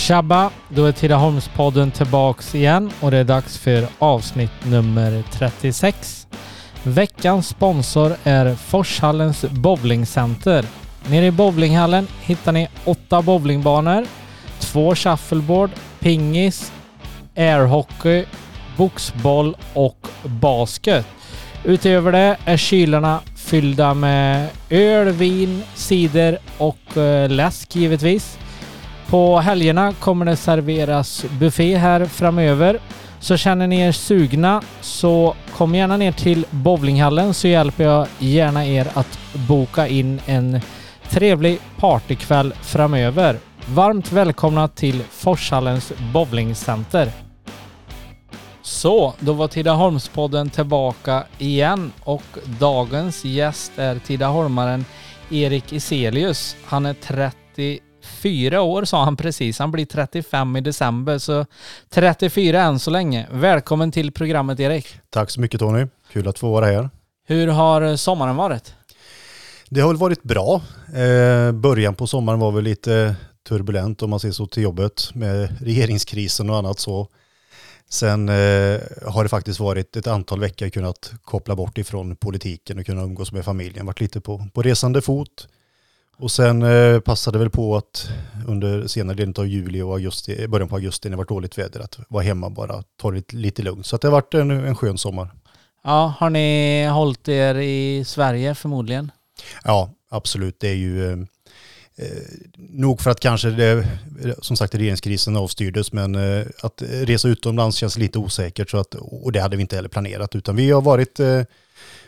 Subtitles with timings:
[0.00, 0.50] Tjabba!
[0.68, 6.26] Då är Tidaholmspodden tillbaks igen och det är dags för avsnitt nummer 36.
[6.82, 10.64] Veckans sponsor är Forshallens bowlingcenter.
[11.08, 14.06] Nere i bowlinghallen hittar ni åtta bowlingbanor,
[14.58, 16.72] två shuffleboard, pingis,
[17.36, 18.24] airhockey,
[18.76, 21.06] boxboll och basket.
[21.64, 28.38] Utöver det är kylarna fyllda med öl, vin, cider och eh, läsk givetvis.
[29.10, 32.80] På helgerna kommer det serveras buffé här framöver.
[33.20, 38.66] Så känner ni er sugna så kom gärna ner till bowlinghallen så hjälper jag gärna
[38.66, 40.60] er att boka in en
[41.08, 43.38] trevlig partykväll framöver.
[43.66, 47.10] Varmt välkomna till Forshallens bowlingcenter.
[48.62, 54.84] Så, då var Tidaholmspodden tillbaka igen och dagens gäst är Tidaholmaren
[55.30, 56.56] Erik Iselius.
[56.64, 57.80] Han är 30
[58.10, 59.58] 34 år sa han precis.
[59.58, 61.46] Han blir 35 i december, så
[61.88, 63.26] 34 än så länge.
[63.32, 64.86] Välkommen till programmet Erik.
[65.10, 65.86] Tack så mycket Tony.
[66.12, 66.90] Kul att få vara här.
[67.26, 68.74] Hur har sommaren varit?
[69.68, 70.62] Det har väl varit bra.
[70.94, 73.16] Eh, början på sommaren var väl lite
[73.48, 77.08] turbulent om man ser så till jobbet med regeringskrisen och annat så.
[77.90, 82.86] Sen eh, har det faktiskt varit ett antal veckor kunnat koppla bort ifrån politiken och
[82.86, 83.86] kunna umgås med familjen.
[83.86, 85.48] Varit lite på, på resande fot.
[86.20, 88.08] Och sen eh, passade väl på att
[88.46, 91.80] under senare delen av juli och augusti, början på augusti när det var dåligt väder
[91.80, 93.86] att vara hemma bara, ta det lite lugnt.
[93.86, 95.30] Så det har varit en, en skön sommar.
[95.84, 99.12] Ja, har ni hållit er i Sverige förmodligen?
[99.64, 100.60] Ja, absolut.
[100.60, 101.18] Det är ju eh,
[101.96, 102.06] eh,
[102.56, 103.86] nog för att kanske det,
[104.42, 109.32] som sagt regeringskrisen avstyrdes, men eh, att resa utomlands känns lite osäkert så att, och
[109.32, 111.42] det hade vi inte heller planerat, utan vi har varit eh,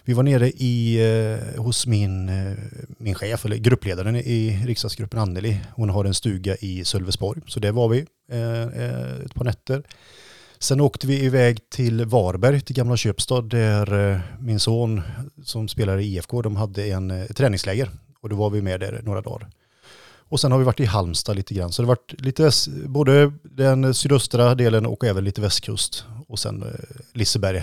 [0.04, 2.52] vi var nere i, eh, hos min, eh,
[2.98, 5.60] min chef, eller gruppledaren i riksdagsgruppen Anneli.
[5.74, 9.82] Hon har en stuga i Sölvesborg, så där var vi eh, eh, ett par nätter.
[10.58, 15.02] Sen åkte vi iväg till Varberg, till Gamla Köpstad, där eh, min son
[15.44, 17.90] som spelar i IFK, de hade en eh, träningsläger.
[18.20, 19.48] Och då var vi med där några dagar.
[20.32, 21.72] Och sen har vi varit i Halmstad lite grann.
[21.72, 22.50] Så det har varit lite,
[22.86, 26.04] både den sydöstra delen och även lite västkust.
[26.28, 26.68] Och sen eh,
[27.12, 27.62] Liseberg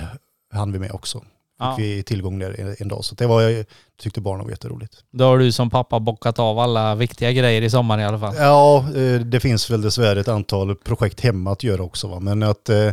[0.51, 1.23] hann vi med också.
[1.59, 1.75] Fick Ja.
[1.77, 3.05] vi tillgång där en, en dag.
[3.05, 3.65] Så det var, jag
[4.01, 4.93] tyckte barnen var jätteroligt.
[5.11, 8.35] Då har du som pappa bockat av alla viktiga grejer i sommar i alla fall.
[8.37, 12.07] Ja, eh, det finns väl dessvärre ett antal projekt hemma att göra också.
[12.07, 12.19] Va?
[12.19, 12.91] Men att, eh,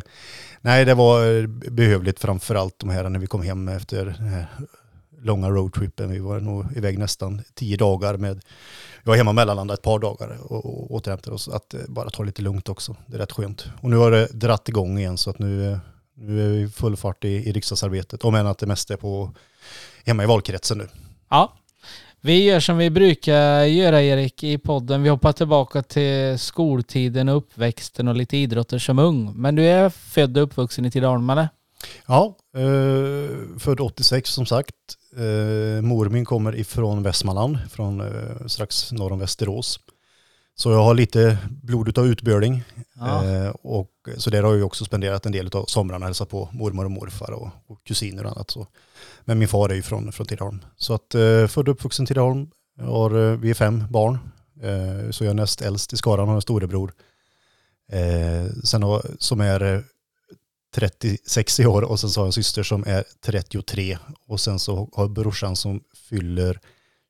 [0.60, 4.46] nej det var eh, behövligt framförallt de här när vi kom hem efter den här
[5.22, 6.10] långa roadtrippen.
[6.10, 8.34] Vi var nog iväg nästan tio dagar med,
[9.04, 11.48] vi var hemma mellanlanda ett par dagar och, och återhämtade oss.
[11.48, 13.64] Att bara ta lite lugnt också, det är rätt skönt.
[13.80, 15.78] Och nu har det dratt igång igen så att nu,
[16.16, 18.24] nu är vi full fart i, i riksdagsarbetet.
[18.24, 19.32] Om än att det mesta är på,
[20.04, 20.88] hemma i valkretsen nu.
[21.28, 21.52] Ja.
[22.20, 25.02] Vi gör som vi brukar göra Erik i podden.
[25.02, 29.32] Vi hoppar tillbaka till skoltiden och uppväxten och lite idrotter som ung.
[29.36, 31.48] Men du är född och uppvuxen i Tidaholm eller?
[32.06, 34.74] Ja, eh, född 86 som sagt.
[35.16, 39.80] Eh, mor min kommer ifrån Västmanland, från eh, strax norr om Västerås.
[40.58, 42.62] Så jag har lite blod av utböling.
[42.94, 43.24] Ja.
[43.24, 46.84] Eh, och, så där har jag också spenderat en del av somrarna, hälsat på mormor
[46.84, 48.50] och morfar och, och kusiner och annat.
[48.50, 48.66] Så.
[49.24, 50.64] Men min far är ju från, från Tidaholm.
[50.76, 52.50] Så att eh, född och uppvuxen i Tidaholm.
[52.80, 54.18] Har, eh, vi är fem barn.
[54.62, 56.92] Eh, så jag är näst äldst i skaran, har en storebror.
[57.92, 59.80] Eh, sen har, som är eh,
[60.74, 64.58] 36 i år och sen så har jag en syster som är 33 och sen
[64.58, 66.60] så har jag brorsan som fyller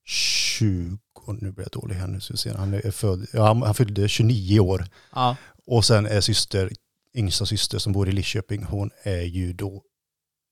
[0.04, 0.98] 20,
[1.32, 4.08] nu blir jag dålig här nu, så ser, han är född, ja, han, han fyllde
[4.08, 5.36] 29 år Ja.
[5.66, 6.70] och sen är syster,
[7.14, 9.82] yngsta syster som bor i Lidköping, hon är ju då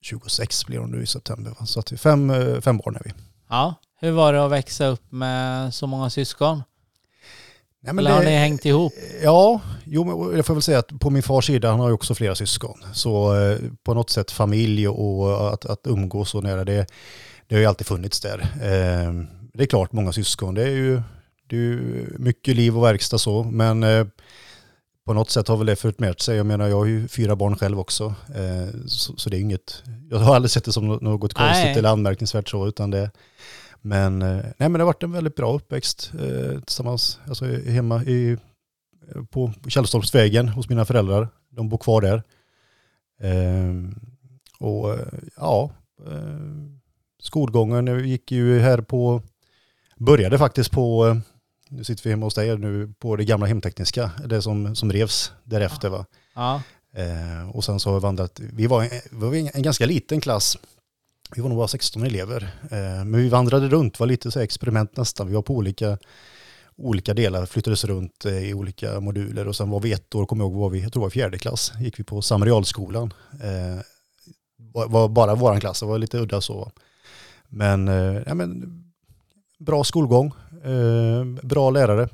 [0.03, 1.55] 26 blir hon nu i september.
[1.67, 3.13] Så att fem, eh, fem barn är vi.
[3.51, 3.75] ja.
[4.01, 6.63] Hur var det att växa upp med så många syskon?
[7.83, 8.93] Nej, men Eller har det- ni hängt ihop?
[9.23, 11.95] Ja, jo, men jag får väl säga att på min fars sida, han har ju
[11.95, 12.85] också flera syskon.
[12.93, 16.87] Så eh, på något sätt familj och att, att umgås så nära, det,
[17.47, 18.39] det har ju alltid funnits där.
[18.41, 19.13] Eh,
[19.55, 21.03] det är klart, många syskon, det är ju,
[21.47, 24.07] det är ju mycket liv och verkstad så, men eh,
[25.07, 26.37] på något sätt har väl det fört med sig.
[26.37, 29.83] Jag menar, jag har ju fyra barn själv också, eh, så, så det är inget,
[30.11, 31.79] jag har aldrig sett det som något konstigt Nej.
[31.79, 33.11] eller anmärkningsvärt så, utan det,
[33.81, 36.13] men, eh, nej, men det har varit en väldigt bra uppväxt
[36.67, 38.37] tillsammans, alltså hemma i
[39.31, 41.29] på Källstorpsvägen hos mina föräldrar.
[41.51, 42.23] De bor kvar där.
[43.21, 43.95] Ehm,
[44.59, 44.99] och
[45.37, 45.71] ja,
[47.23, 49.23] skolgången jag gick ju här på,
[49.97, 51.17] började faktiskt på, eh,
[51.69, 55.33] nu sitter vi hemma hos dig nu, på det gamla hemtekniska, det som, som revs
[55.45, 56.07] därefter va.
[56.35, 56.63] Ja.
[56.97, 60.21] Eh, och sen så har vi vandrat, vi var, en, vi var en ganska liten
[60.21, 60.59] klass,
[61.37, 64.97] vi var nog bara 16 elever, eh, men vi vandrade runt, var lite så experiment
[64.97, 65.99] nästan, vi var på olika
[66.77, 70.45] olika delar flyttades runt eh, i olika moduler och sen var vi ett år, kommer
[70.45, 73.13] jag ihåg, var vi, jag tror var fjärde klass, gick vi på Samarialskolan.
[73.43, 73.81] Eh,
[74.57, 76.73] var, var bara våran klass, det var lite udda så.
[77.49, 78.84] Men, eh, ja, men
[79.59, 80.33] bra skolgång,
[80.65, 82.09] eh, bra lärare.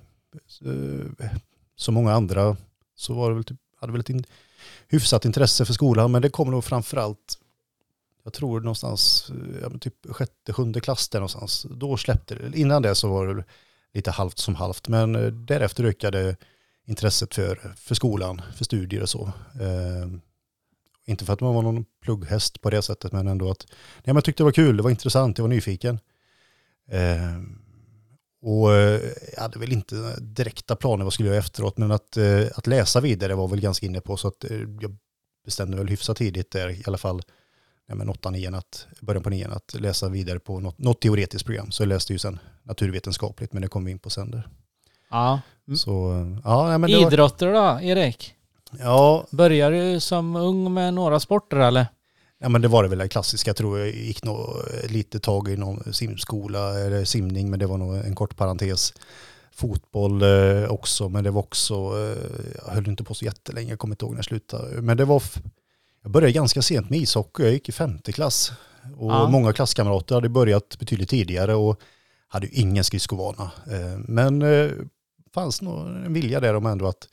[0.65, 1.31] Eh,
[1.77, 2.57] som många andra
[2.97, 4.25] så var det väl typ, hade väl ett in,
[4.89, 7.39] hyfsat intresse för skolan, men det kom nog framförallt
[8.23, 11.67] jag tror någonstans, eh, ja, typ sjätte, sjunde klass där någonstans.
[11.71, 12.59] Då släppte det.
[12.59, 13.45] Innan det så var det
[13.95, 16.37] lite halvt som halvt, men eh, därefter ökade
[16.87, 19.33] intresset för, för skolan, för studier och så.
[19.61, 20.09] Eh,
[21.07, 24.15] inte för att man var någon plugghäst på det sättet, men ändå att nej, men
[24.15, 25.99] jag tyckte det var kul, det var intressant, jag var nyfiken.
[26.91, 27.41] Eh,
[28.43, 29.01] och eh,
[29.35, 32.67] jag hade väl inte direkta planer vad jag skulle göra efteråt, men att, eh, att
[32.67, 34.45] läsa vidare var väl ganska inne på, så att
[34.81, 34.97] jag
[35.45, 37.23] bestämde väl hyfsat tidigt där, i alla fall
[37.87, 41.47] ja, men 8 9 att, början på nian, att läsa vidare på något, något teoretiskt
[41.47, 41.71] program.
[41.71, 44.49] Så jag läste ju sen naturvetenskapligt, men det kom vi in på sen där.
[45.11, 45.41] Ja.
[45.77, 47.75] Så, ja men Idrotter var...
[47.75, 48.35] då, Erik?
[48.79, 49.27] Ja.
[49.31, 51.87] Började du som ung med några sporter eller?
[52.43, 53.89] Ja men det var det väl det klassiska tror jag.
[53.89, 54.49] gick nog
[54.89, 58.95] lite tag i någon simskola eller simning men det var nog en kort parentes.
[59.53, 63.79] Fotboll eh, också men det var också, eh, jag höll inte på så jättelänge, jag
[63.79, 64.83] kommer inte ihåg när jag slutade.
[64.83, 65.23] Men det var,
[66.03, 68.53] jag började ganska sent med ishockey, jag gick i femte klass.
[68.97, 69.29] Och ja.
[69.29, 71.81] många klasskamrater hade börjat betydligt tidigare och
[72.29, 73.51] hade ju ingen skridskoovana.
[73.67, 74.71] Eh, men eh,
[75.35, 77.09] fanns nog en vilja där om ändå att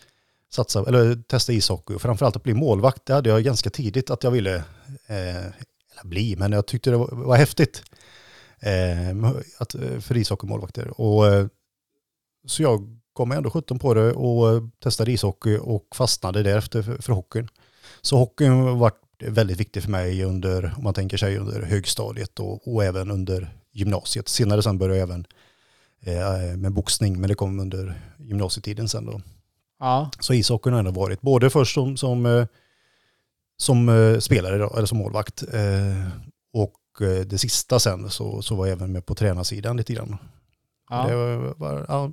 [0.49, 3.05] satsa, eller testa ishockey och framförallt att bli målvakt.
[3.05, 4.55] Det hade jag ganska tidigt att jag ville
[5.07, 5.45] eh,
[6.03, 7.83] bli, men jag tyckte det var, var häftigt
[8.59, 11.01] eh, att, eh, för ishockeymålvakter.
[11.01, 11.47] Och, eh,
[12.45, 17.13] så jag kom ändå 17 på det och testade ishockey och fastnade därefter för, för
[17.13, 17.49] hockeyn.
[18.01, 22.73] Så hockeyn var väldigt viktig för mig under, om man tänker sig under högstadiet och,
[22.73, 24.27] och även under gymnasiet.
[24.27, 25.25] Senare sen började jag även
[26.01, 29.21] eh, med boxning, men det kom under gymnasietiden sen då.
[29.79, 30.11] Ja.
[30.19, 32.45] Så ishockeyn har ändå varit både först som, som, eh,
[33.57, 36.09] som eh, spelare då, eller som målvakt eh,
[36.53, 36.73] och
[37.25, 40.17] det sista sen så, så var jag även med på tränarsidan lite grann.
[40.89, 41.07] Ja.
[41.07, 42.11] Det var, var ja,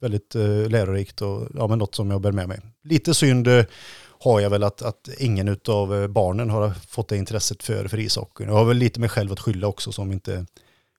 [0.00, 0.34] väldigt
[0.68, 2.60] lärorikt och ja, men något som jag bär med mig.
[2.82, 3.48] Lite synd
[4.20, 8.48] har jag väl att, att ingen av barnen har fått det intresset för, för ishockeyn.
[8.48, 10.46] Jag har väl lite mig själv att skylla också som inte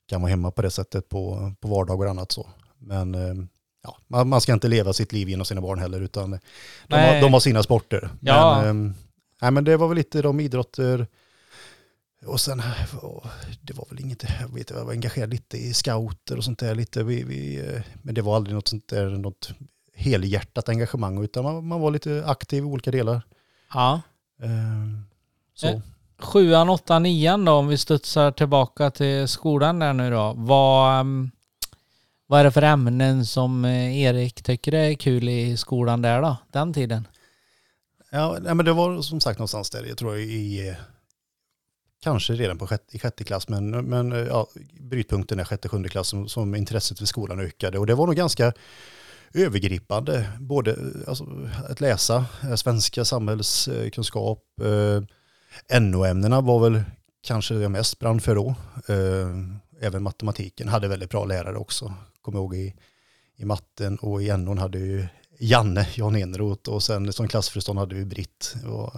[0.08, 2.48] kan vara hemma på det sättet på, på vardagar och annat så.
[2.78, 3.16] Men
[3.84, 6.40] ja, man, man ska inte leva sitt liv genom sina barn heller utan
[6.88, 8.10] de, har, de har, sina sporter.
[8.20, 8.62] Ja.
[8.62, 8.96] Men, eh,
[9.42, 11.08] nej, men det var väl lite de idrotter
[12.26, 12.62] och sen,
[13.62, 16.76] det var väl inget, jag vet jag var engagerad lite i scouter och sånt där
[16.76, 17.04] lite.
[17.04, 17.64] Vi, vi,
[18.02, 19.52] men det var aldrig något sånt där, något
[19.96, 23.22] helhjärtat engagemang utan man, man var lite aktiv i olika delar.
[23.74, 24.02] Ja.
[24.42, 24.50] Eh,
[25.54, 25.68] så.
[25.68, 25.80] Eh,
[26.20, 30.34] sjuan, åttan, nian då om vi studsar tillbaka till skolan där nu då.
[30.38, 31.32] Vad, um,
[32.30, 36.38] vad är det för ämnen som eh, Erik tycker är kul i skolan där då,
[36.52, 37.08] den tiden?
[38.12, 40.76] Ja, men det var som sagt någonstans där, jag tror i,
[42.04, 44.48] kanske redan på sjätte, i sjätte klass, men, men ja,
[44.80, 47.80] brytpunkten är sjätte, sjunde klass som, som intresset för skolan ökade.
[47.80, 48.54] Och det var nog ganska
[49.34, 50.76] övergripande, både
[51.08, 51.26] alltså,
[51.70, 56.82] att läsa eh, svenska samhällskunskap, eh, NO-ämnena var väl
[57.24, 58.56] kanske jag mest brann för då.
[58.88, 59.30] Eh,
[59.82, 61.94] även matematiken hade väldigt bra lärare också.
[62.22, 62.74] Kommer ihåg i,
[63.36, 65.08] i matten och i NO hade ju
[65.40, 68.56] Janne, Jan Enroth och sen som klassföreståndare hade vi Britt.
[68.66, 68.94] Och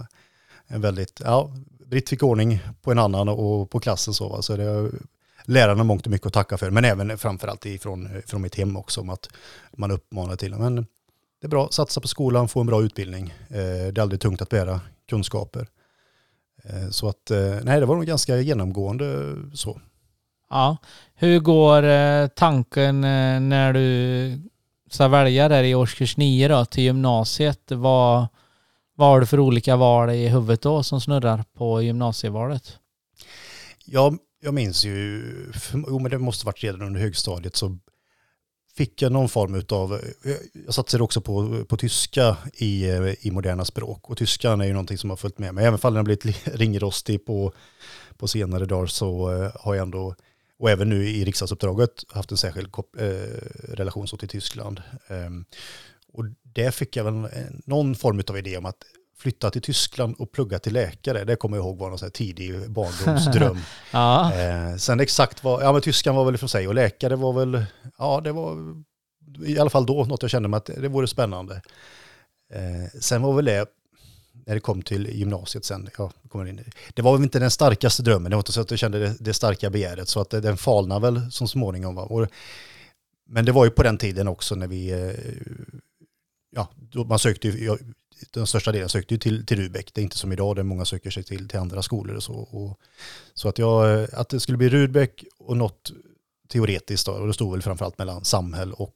[0.66, 1.50] en väldigt, ja,
[1.86, 4.28] Britt fick ordning på en annan och på klassen så.
[4.28, 4.42] Va?
[4.42, 4.90] Så det
[5.44, 9.00] lärarna mångt och mycket att tacka för, men även framförallt ifrån, från mitt hem också
[9.00, 9.28] om att
[9.72, 10.76] man uppmanar till men
[11.40, 13.34] det är bra, satsa på skolan, få en bra utbildning.
[13.48, 13.56] Eh,
[13.92, 15.68] det är aldrig tungt att bära kunskaper.
[16.64, 19.80] Eh, så att, eh, nej det var nog ganska genomgående så.
[20.52, 20.76] Ja,
[21.14, 24.50] hur går eh, tanken eh, när du
[24.90, 27.60] ska välja där i årskurs 9 då till gymnasiet?
[27.68, 28.26] Vad,
[28.94, 32.78] vad har du för olika val i huvudet då som snurrar på gymnasievalet?
[33.84, 35.22] Ja, jag minns ju,
[35.74, 37.78] jo men det måste varit redan under högstadiet så
[38.76, 39.92] fick jag någon form av,
[40.24, 42.86] eh, jag satsade också på, på tyska i,
[43.20, 45.64] i moderna språk och tyskan är ju någonting som har följt med mig.
[45.64, 47.52] Även om den har blivit ringrostig på,
[48.16, 49.28] på senare dagar så
[49.60, 50.14] har jag ändå,
[50.62, 52.68] och även nu i riksdagsuppdraget, haft en särskild
[53.00, 53.06] uh,
[53.68, 54.82] relation så till Tyskland.
[55.08, 55.44] Um,
[56.12, 57.28] och där fick jag väl
[57.66, 58.76] någon form av idé om att
[59.18, 61.24] flytta till Tyskland och plugga till läkare.
[61.24, 63.58] Det kommer jag ihåg var någon tidig barndomsdröm.
[63.92, 64.34] ja.
[64.34, 67.64] eh, sen exakt vad, ja men tyskan var väl för sig och läkare var väl,
[67.98, 68.74] ja det var
[69.46, 71.62] i alla fall då något jag kände mig att det vore spännande.
[72.52, 73.66] Eh, sen var väl det,
[74.46, 78.02] när det kom till gymnasiet sen, Jag kommer in, det var väl inte den starkaste
[78.02, 80.40] drömmen, det var inte så att jag kände det, det starka begäret, så att eh,
[80.40, 81.94] den falnar väl som småningom.
[81.94, 82.02] Va?
[82.02, 82.28] Och,
[83.28, 85.12] Men det var ju på den tiden också när vi, eh,
[86.50, 86.68] ja,
[87.06, 87.78] man sökte ju, jag,
[88.30, 89.94] den största delen sökte ju till, till Rudbeck.
[89.94, 92.34] Det är inte som idag där många söker sig till, till andra skolor och så.
[92.34, 92.80] Och,
[93.34, 95.92] så att, jag, eh, att det skulle bli Rudbeck och något
[96.48, 98.94] teoretiskt då, och det stod väl framförallt mellan samhäll och,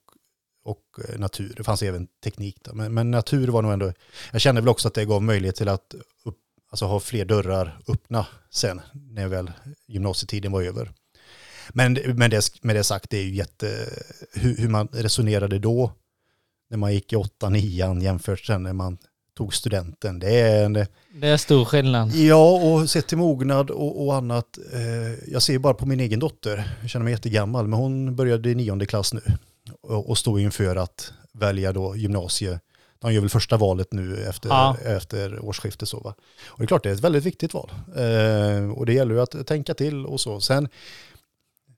[0.67, 1.55] och eh, natur.
[1.57, 2.75] Det fanns även teknik då.
[2.75, 3.93] Men, men natur var nog ändå,
[4.33, 5.95] jag kände väl också att det gav möjlighet till att
[6.25, 6.39] upp,
[6.71, 9.51] alltså ha fler dörrar öppna sen när väl
[9.87, 10.93] gymnasietiden var över.
[11.69, 13.89] Men, men det, med det sagt, det är ju jätte,
[14.33, 15.93] hur, hur man resonerade då
[16.71, 18.99] när man gick i åtta, nian jämfört sen när man
[19.37, 20.19] tog studenten.
[20.19, 20.87] Det är, en, det
[21.29, 22.15] är stor skillnad.
[22.15, 24.59] Ja, och sett till mognad och, och annat.
[24.73, 28.51] Eh, jag ser bara på min egen dotter, jag känner mig jättegammal, men hon började
[28.51, 29.21] i nionde klass nu
[29.87, 32.61] och, står inför att välja då gymnasie.
[32.99, 34.77] De gör väl första valet nu efter, ja.
[34.85, 35.89] efter årsskiftet.
[35.89, 36.15] Så, va?
[36.47, 37.71] Och det är klart, det är ett väldigt viktigt val.
[37.97, 40.41] Eh, och det gäller ju att tänka till och så.
[40.41, 40.69] Sen,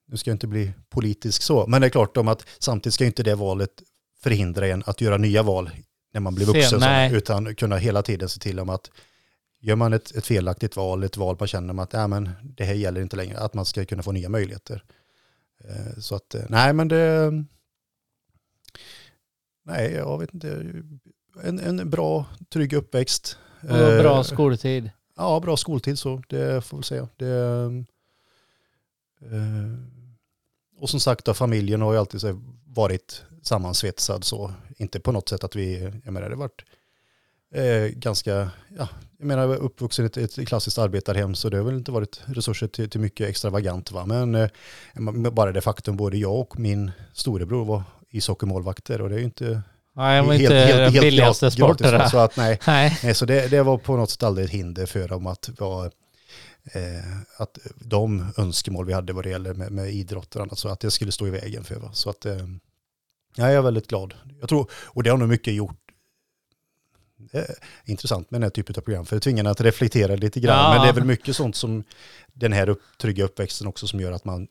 [0.07, 3.05] nu ska jag inte bli politisk så, men det är klart om att samtidigt ska
[3.05, 3.83] inte det valet
[4.23, 5.71] förhindra en att göra nya val
[6.13, 8.91] när man blir vuxen, så, utan kunna hela tiden se till om att
[9.61, 12.75] gör man ett, ett felaktigt val, ett val man känner att äh, men, det här
[12.75, 14.85] gäller inte längre, att man ska kunna få nya möjligheter.
[15.65, 17.31] Eh, så att, eh, nej men det,
[19.69, 20.73] nej jag vet inte,
[21.43, 23.39] en, en bra, trygg uppväxt.
[23.63, 24.91] Och bra eh, skoltid.
[25.17, 27.09] Ja, bra skoltid så, det får vi säga.
[27.17, 27.85] Det,
[30.81, 32.21] och som sagt, då, familjen har ju alltid
[32.67, 34.53] varit sammansvetsad så.
[34.77, 36.65] Inte på något sätt att vi, jag menar det har varit
[37.55, 41.77] eh, ganska, ja, jag menar uppvuxen i ett, ett, klassiskt arbetarhem så det har väl
[41.77, 44.07] inte varit resurser till, till mycket extravagant va.
[44.07, 44.51] Men eh,
[45.33, 49.63] bara det faktum både jag och min storebror var ishockeymålvakter och det är ju inte
[49.93, 52.11] Nej, var inte helt, den billigaste sporten.
[52.11, 52.99] Så, att, nej, nej.
[53.03, 55.87] nej så det, det, var på något sätt aldrig ett hinder för dem att vara
[56.73, 60.69] eh, att de önskemål vi hade vad det gäller med, med idrott och annat så
[60.69, 61.75] att det skulle stå i vägen för.
[61.75, 61.91] Va?
[61.93, 62.47] Så att eh,
[63.37, 64.15] jag är väldigt glad.
[64.41, 65.77] Jag tror, och det har nog mycket gjort
[67.33, 70.59] är intressant med den här typen av program, för det tvingar att reflektera lite grann.
[70.59, 70.71] Ja.
[70.71, 71.85] Men det är väl mycket sånt som
[72.33, 74.49] den här upp, trygga uppväxten också som gör att man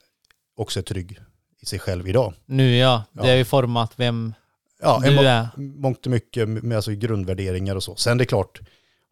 [0.56, 1.20] också är trygg
[1.60, 2.34] i sig själv idag.
[2.46, 3.34] Nu ja, det ja.
[3.34, 4.34] är ju format vem
[4.82, 5.48] ja, du är.
[5.56, 7.96] Mångt och mycket med alltså grundvärderingar och så.
[7.96, 8.60] Sen det är klart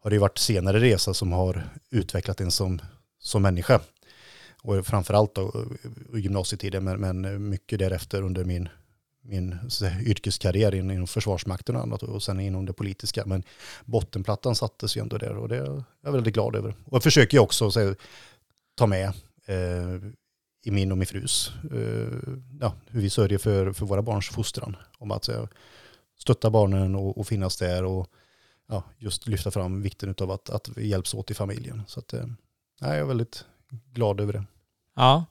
[0.02, 2.80] har det varit senare resa som har utvecklat en som,
[3.20, 3.80] som människa.
[4.62, 5.66] Och framförallt då
[6.14, 8.68] gymnasietiden, men, men mycket därefter under min
[9.28, 9.58] min
[10.06, 13.22] yrkeskarriär inom Försvarsmakten och annat och sen inom det politiska.
[13.26, 13.42] Men
[13.84, 16.74] bottenplattan sattes ju ändå där och det är jag väldigt glad över.
[16.84, 17.94] Och jag försöker också så,
[18.74, 19.08] ta med
[19.46, 20.00] eh,
[20.66, 22.18] i min och min frus, eh,
[22.60, 24.76] ja, hur vi sörjer för, för våra barns fostran.
[24.98, 25.48] Om att så,
[26.18, 28.06] stötta barnen och, och, finnas där och
[28.68, 31.82] ja, just lyfta fram vikten av att, att vi hjälps åt i familjen.
[31.86, 32.24] Så att, eh,
[32.80, 33.44] ja, jag är väldigt
[33.92, 34.44] glad över det.
[34.96, 35.24] Ja,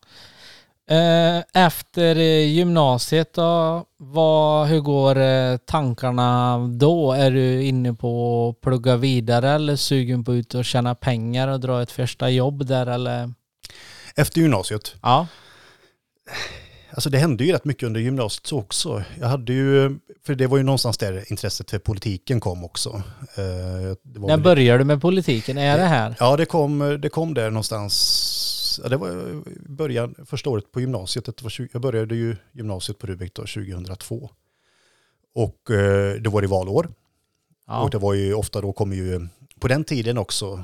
[1.53, 2.15] efter
[2.45, 7.11] gymnasiet då, vad, hur går tankarna då?
[7.11, 11.47] Är du inne på att plugga vidare eller sugen på att ut och tjäna pengar
[11.47, 13.33] och dra ett första jobb där eller?
[14.15, 14.95] Efter gymnasiet?
[15.01, 15.27] Ja.
[16.91, 19.03] Alltså det hände ju rätt mycket under gymnasiet också.
[19.19, 22.89] Jag hade ju, för det var ju någonstans där intresset för politiken kom också.
[23.35, 23.95] Eh,
[24.27, 25.57] När började du med politiken?
[25.57, 26.15] Är det här?
[26.19, 31.25] Ja, det kom, det kom där någonstans ja, det var början, första året på gymnasiet.
[31.25, 34.29] Det var 20, jag började ju gymnasiet på Rubik då, 2002.
[35.35, 36.89] Och eh, det var det valår.
[37.67, 37.81] Ja.
[37.81, 39.27] Och det var ju ofta då kommer ju,
[39.59, 40.63] på den tiden också,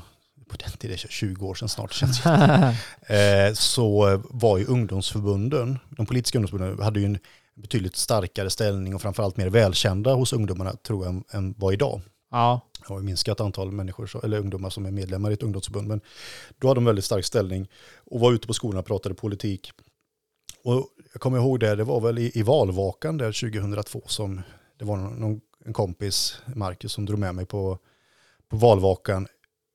[0.52, 2.76] på den tiden, 20 år sedan snart känns det
[3.48, 7.18] eh, så var ju ungdomsförbunden, de politiska ungdomsförbunden hade ju en
[7.54, 12.00] betydligt starkare ställning och framförallt mer välkända hos ungdomarna tror jag än, än vad idag.
[12.30, 12.60] Ja.
[12.78, 15.88] Det har minskat antal människor, eller ungdomar som är medlemmar i ett ungdomsförbund.
[15.88, 16.00] Men
[16.58, 17.68] då hade de väldigt stark ställning
[18.10, 19.70] och var ute på skolorna och pratade politik.
[20.64, 24.42] Och jag kommer ihåg det, det var väl i, i valvakan där 2002 som
[24.78, 27.78] det var någon, en kompis, Marcus, som drog med mig på,
[28.48, 29.26] på valvakan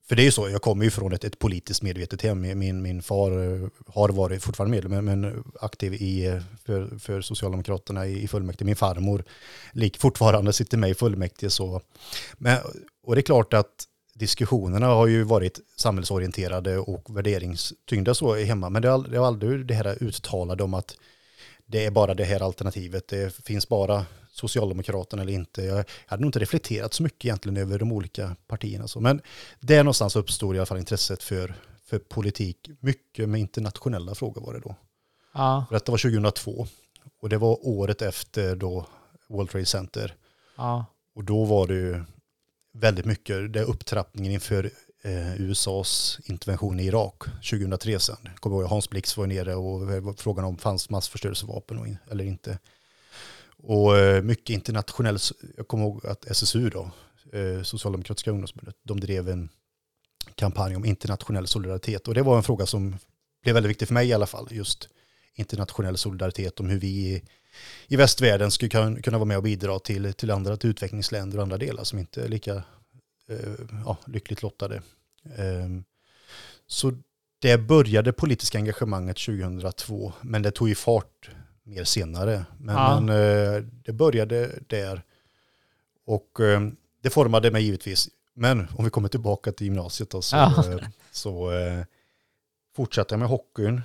[0.08, 2.42] för det är ju så, jag kommer ju från ett, ett politiskt medvetet hem.
[2.42, 8.08] Min, min far eh, har varit fortfarande medlem, men aktiv i, eh, för, för Socialdemokraterna
[8.08, 8.66] i, i fullmäktige.
[8.66, 9.24] Min farmor
[9.72, 11.50] lik fortfarande sitter med i fullmäktige.
[11.50, 11.82] Så.
[12.38, 12.58] Men,
[13.04, 18.70] och det är klart att diskussionerna har ju varit samhällsorienterade och värderingstyngda så hemma.
[18.70, 20.96] Men det har, det har aldrig det här uttalade om att
[21.66, 23.08] det är bara det här alternativet.
[23.08, 24.06] Det finns bara
[24.38, 25.62] Socialdemokraterna eller inte.
[25.62, 28.88] Jag hade nog inte reflekterat så mycket egentligen över de olika partierna.
[28.88, 29.00] Så.
[29.00, 29.22] Men
[29.60, 32.70] där någonstans uppstod i alla fall intresset för, för politik.
[32.80, 34.76] Mycket med internationella frågor var det då.
[35.34, 35.66] Ja.
[35.70, 36.68] För det var 2002.
[37.22, 38.86] Och det var året efter då
[39.28, 40.16] World Trade Center.
[40.56, 40.86] Ja.
[41.16, 42.04] Och då var det ju
[42.74, 48.30] väldigt mycket, det upptrappningen inför eh, USAs intervention i Irak 2003 sen.
[48.36, 52.60] Kommer ihåg Hans Blix var nere och frågan om fanns massförstörelsevapen eller inte.
[53.64, 55.18] Och eh, mycket internationell,
[55.58, 56.92] jag kommer ihåg att SSU då,
[57.34, 59.50] eh, Socialdemokratiska ungdomsförbundet, de drev en
[60.36, 62.08] kampanj om internationell solidaritet.
[62.08, 62.98] Och det var en fråga som
[63.44, 64.90] blev väldigt viktig för mig i alla fall, just
[65.36, 67.24] internationell solidaritet, om hur vi i,
[67.88, 71.44] i västvärlden skulle kunna, kunna vara med och bidra till, till andra till utvecklingsländer och
[71.44, 72.56] andra delar som inte är lika
[73.30, 74.76] eh, ja, lyckligt lottade.
[75.36, 75.70] Eh,
[76.68, 76.94] så
[77.40, 81.30] det började politiska engagemanget 2002, men det tog ju fart
[81.68, 82.46] mer senare.
[82.58, 83.00] Men, ja.
[83.00, 85.02] men eh, det började där.
[86.06, 86.62] Och eh,
[87.02, 88.10] det formade mig givetvis.
[88.34, 90.64] Men om vi kommer tillbaka till gymnasiet då, så, ja.
[90.72, 91.52] Eh, så
[92.76, 93.82] fortsatte jag med hockeyn.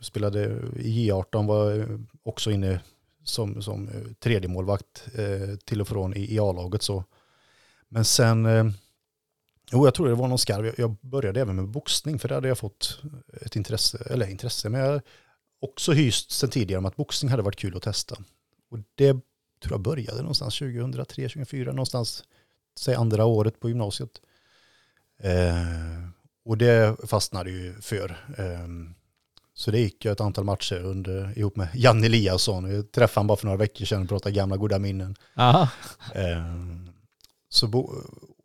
[0.00, 0.44] spelade
[0.76, 2.80] i J18, var också inne
[3.24, 3.88] som, som
[4.18, 5.08] tredje målvakt
[5.64, 6.82] till och från i, i A-laget.
[6.82, 7.04] Så.
[7.88, 8.46] Men sen,
[9.72, 12.48] jo jag tror det var någon skarv, jag började även med boxning för det hade
[12.48, 13.00] jag fått
[13.40, 15.00] ett intresse, eller intresse, men jag
[15.60, 18.16] också hyst sen tidigare om att boxning hade varit kul att testa.
[18.70, 19.12] Och det
[19.62, 22.24] tror jag började någonstans 2003, 2004, någonstans,
[22.78, 24.20] säg andra året på gymnasiet.
[25.18, 26.08] Eh,
[26.44, 28.10] och det fastnade ju för.
[28.38, 28.68] Eh,
[29.54, 32.70] så det gick ju ett antal matcher under, ihop med Jan Eliasson.
[32.74, 35.16] Jag träffade honom bara för några veckor sedan och pratade gamla goda minnen.
[36.14, 36.44] Eh,
[37.48, 37.92] så bo,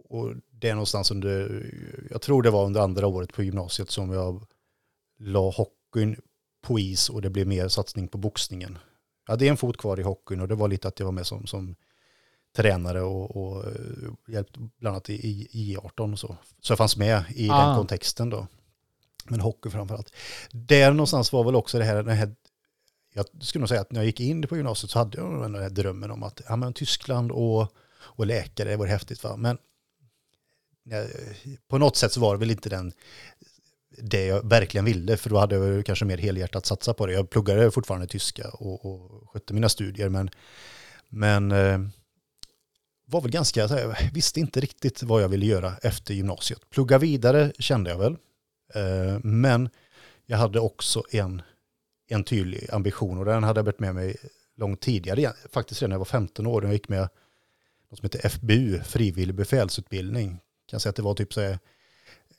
[0.09, 1.65] och det är någonstans under,
[2.11, 4.45] jag tror det var under andra året på gymnasiet som jag
[5.19, 6.21] la hockeyn
[6.63, 8.77] på is och det blev mer satsning på boxningen.
[9.25, 11.27] Jag hade en fot kvar i hockeyn och det var lite att jag var med
[11.27, 11.75] som, som
[12.55, 16.37] tränare och, och eh, hjälpte bland annat i, i 18 och så.
[16.61, 17.67] Så jag fanns med i ah.
[17.67, 18.47] den kontexten då.
[19.25, 20.13] Men hockey framförallt.
[20.51, 22.35] Där någonstans var väl också det här, det här
[23.13, 25.55] jag skulle nog säga att när jag gick in på gymnasiet så hade jag den
[25.55, 29.23] här drömmen om att ja, men Tyskland och, och läkare, det var häftigt.
[29.23, 29.37] Va?
[29.37, 29.57] Men
[31.67, 32.93] på något sätt så var det väl inte den
[33.97, 37.13] det jag verkligen ville, för då hade jag kanske mer helhjärtat satsa på det.
[37.13, 40.29] Jag pluggade fortfarande tyska och, och skötte mina studier, men,
[41.09, 41.79] men eh,
[43.05, 46.69] var väl ganska, jag visste inte riktigt vad jag ville göra efter gymnasiet.
[46.69, 48.17] Plugga vidare kände jag väl,
[48.75, 49.69] eh, men
[50.25, 51.41] jag hade också en,
[52.07, 54.15] en tydlig ambition och den hade jag varit med mig
[54.57, 56.63] långt tidigare, faktiskt redan när jag var 15 år.
[56.63, 57.09] Jag gick med
[57.89, 60.29] något som heter FBU, frivillig befälsutbildning.
[60.29, 61.59] Jag kan säga att det var typ så här,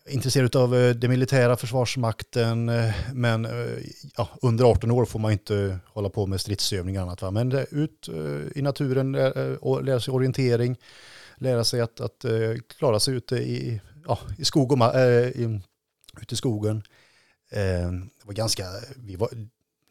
[0.08, 3.78] intresserad av eh, det militära försvarsmakten, eh, men eh,
[4.16, 7.22] ja, under 18 år får man inte hålla på med stridsövningar och annat.
[7.22, 7.30] Va?
[7.30, 8.08] Men ut
[8.54, 9.14] i naturen
[9.60, 10.76] och lära sig orientering,
[11.36, 12.24] lära sig att, att
[12.78, 15.60] klara sig ute i, ja, i skog och äh, i,
[16.22, 16.82] ute i skogen.
[17.50, 18.64] Det var ganska,
[18.96, 19.28] vi var,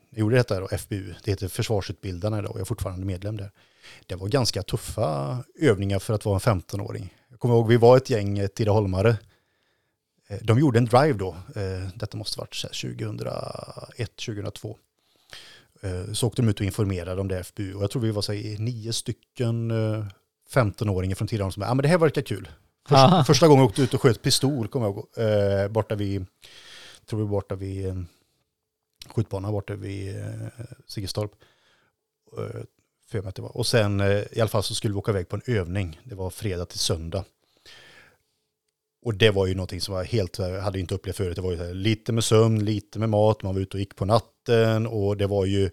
[0.10, 3.52] jag gjorde detta då, FBU, det heter Försvarsutbildarna idag och jag är fortfarande medlem där.
[4.06, 7.13] Det var ganska tuffa övningar för att vara en 15-åring.
[7.30, 9.15] Jag kommer ihåg, vi var ett gäng Tidaholmare Eh,
[10.41, 14.77] de gjorde en drive då, eh, detta måste varit 2001, 2002.
[15.81, 18.21] Eh, så åkte de ut och informerade om det FBU och jag tror vi var
[18.21, 19.71] så nio stycken
[20.53, 22.49] 15-åringar från Tidaholm som sa, ja men det här verkar kul.
[22.87, 26.25] Första, första gången jag åkte ut och sköt pistol, kommer jag ihåg, borta vid,
[27.05, 28.05] tror vi borta vid
[29.07, 30.15] skjutbanan borta vid
[30.87, 31.31] Siggestorp.
[33.11, 33.57] För mig att det var.
[33.57, 35.99] Och sen i alla fall så skulle vi åka iväg på en övning.
[36.03, 37.25] Det var fredag till söndag.
[39.03, 41.35] Och det var ju någonting som eh, jag helt, hade inte upplevt förut.
[41.35, 44.05] Det var ju lite med sömn, lite med mat, man var ute och gick på
[44.05, 45.69] natten och det var ju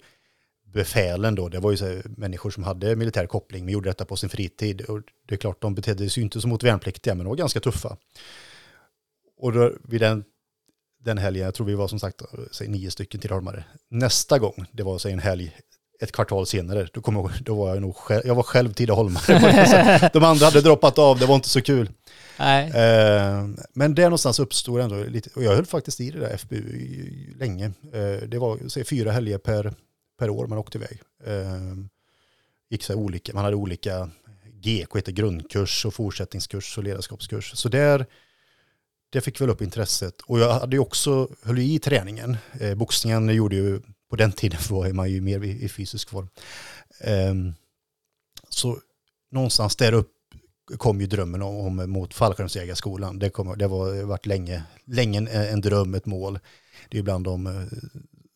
[0.72, 4.16] befälen då, det var ju så människor som hade militär koppling, men gjorde detta på
[4.16, 4.80] sin fritid.
[4.80, 7.60] Och det är klart, de betedde sig inte som mot värnpliktiga, men de var ganska
[7.60, 7.96] tuffa.
[9.36, 10.24] Och då, vid den,
[11.00, 13.64] den helgen, jag tror vi var som sagt eh, säg, nio stycken tillholmare.
[13.88, 15.56] Nästa gång, det var så en helg
[16.00, 20.10] ett kvartal senare, då, kom jag, då var jag nog själv, jag var själv Tidaholmare.
[20.12, 21.90] De andra hade droppat av, det var inte så kul.
[22.38, 22.66] Nej.
[22.66, 27.34] Eh, men där någonstans uppstod ändå lite, och jag höll faktiskt i det där FBU
[27.38, 27.64] länge.
[27.92, 29.74] Eh, det var säg, fyra helger per,
[30.18, 31.00] per år man åkte iväg.
[31.26, 31.74] Eh,
[32.70, 34.10] gick så olika, man hade olika
[34.60, 37.52] GK, heter grundkurs och fortsättningskurs och ledarskapskurs.
[37.54, 38.06] Så där,
[39.10, 40.20] det fick väl upp intresset.
[40.20, 42.36] Och jag hade ju också, höll i träningen.
[42.60, 46.28] Eh, boxningen gjorde ju, på den tiden var man ju mer i, i fysisk form.
[47.00, 47.34] Eh,
[48.48, 48.78] så
[49.30, 50.16] någonstans där upp
[50.78, 53.18] kom ju drömmen om, om mot fallskärmsjägarskolan.
[53.18, 56.38] Det, kom, det var varit länge, länge en, en dröm, ett mål.
[56.88, 57.52] Det är bland de eh,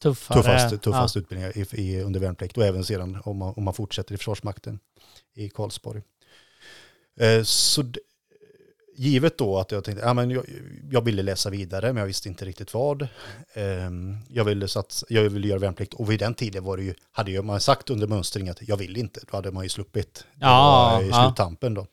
[0.03, 1.23] Tuffare, tuffaste, tuffaste ja.
[1.23, 4.79] utbildningar i, i, under värnplikt och även sedan om man, om man fortsätter i Försvarsmakten
[5.35, 6.03] i Karlsborg.
[7.21, 7.85] Eh, så
[8.97, 10.45] givet då att jag tänkte, ja, men jag,
[10.91, 13.03] jag, ville läsa vidare men jag visste inte riktigt vad.
[13.53, 13.91] Eh,
[14.29, 17.31] jag, ville satsa, jag ville göra värnplikt och vid den tiden var det ju, hade
[17.31, 20.27] ju man sagt under mönstring att jag vill inte, då hade man ju sluppit.
[20.41, 21.87] Ja, i sluttampen då.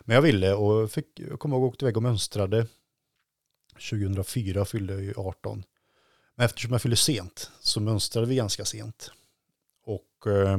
[0.00, 2.66] Men jag ville och fick, jag kommer ihåg att åkte iväg och mönstrade.
[3.90, 5.64] 2004 fyllde jag ju 18.
[6.34, 9.10] Men eftersom jag fyllde sent så mönstrade vi ganska sent.
[9.84, 10.58] Och eh,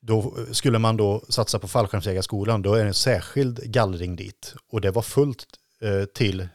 [0.00, 4.54] då eh, skulle man då satsa på fallskärmsjägarskolan, då är det en särskild gallring dit.
[4.68, 5.46] Och det var fullt
[5.80, 6.48] eh, till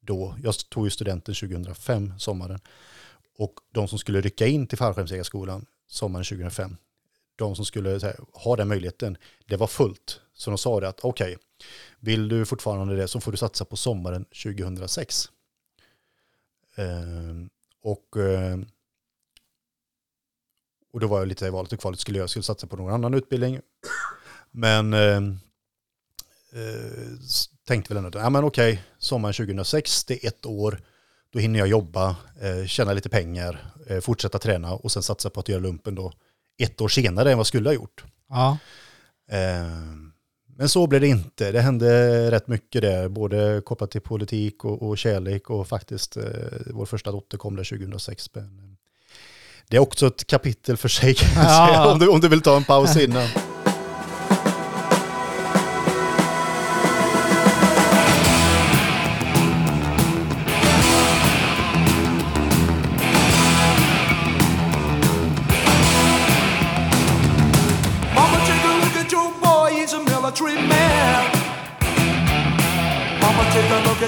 [0.00, 2.60] då, jag tog ju studenten 2005, sommaren.
[3.38, 6.76] Och de som skulle rycka in till fallskärmsjägarskolan sommaren 2005,
[7.36, 10.20] de som skulle här, ha den möjligheten, det var fullt.
[10.32, 11.36] Så de sa det att okej, okay,
[12.00, 15.30] vill du fortfarande det så får du satsa på sommaren 2006.
[16.76, 16.86] Eh,
[17.82, 18.58] och, eh,
[20.96, 22.92] och då var jag lite i valet och kvalet, skulle jag skulle satsa på någon
[22.92, 23.60] annan utbildning.
[24.50, 25.16] Men eh,
[26.52, 26.82] eh
[27.66, 30.80] tänkte väl ändå att ja, men okej, sommaren 2006, det är ett år,
[31.32, 35.40] då hinner jag jobba, eh, tjäna lite pengar, eh, fortsätta träna och sen satsa på
[35.40, 36.12] att göra lumpen då
[36.58, 38.04] ett år senare än vad jag skulle ha gjort.
[38.28, 38.58] Ja.
[39.30, 39.66] Eh,
[40.56, 41.52] men så blev det inte.
[41.52, 46.24] Det hände rätt mycket där, både kopplat till politik och, och kärlek och faktiskt eh,
[46.66, 48.34] vår första dotter kom där 2006.
[48.34, 48.65] Men,
[49.68, 51.66] det är också ett kapitel för sig kan jag ja.
[51.66, 53.28] säga, om du, om du vill ta en paus innan.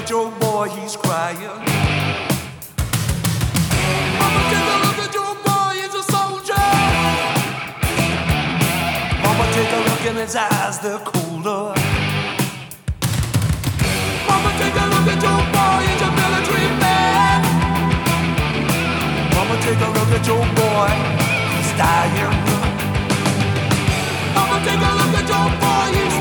[0.09, 1.68] your boy, he's crying.
[10.09, 11.73] In his eyes, they're colder.
[14.27, 17.39] Mama, take a look at your boy, he's a military man.
[19.35, 20.91] Mama, take a look at your boy,
[21.53, 22.35] he's dying.
[24.35, 26.17] Mama, take a look at your boy, he's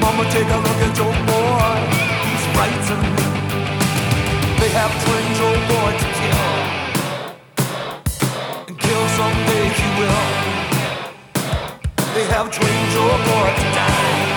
[0.00, 1.76] Mama, take a look at your boy.
[2.26, 3.18] He's frightened.
[4.60, 6.52] They have trained your boy to kill.
[8.68, 10.39] And kill someday he will.
[12.14, 14.30] They have dreams your boy to die.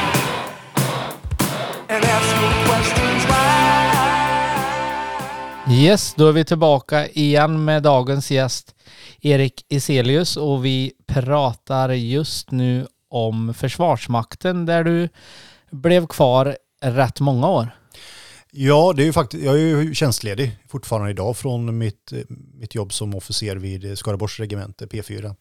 [1.90, 3.74] And ask no questions why.
[5.74, 8.76] Yes, då är vi tillbaka igen med dagens gäst
[9.22, 15.10] Erik Iselius och vi pratar just nu om Försvarsmakten där du
[15.72, 17.70] blev kvar rätt många år.
[18.56, 22.14] Ja, det är ju faktiskt, jag är ju tjänstledig fortfarande idag från mitt,
[22.54, 25.36] mitt jobb som officer vid Skaraborgs regemente P4.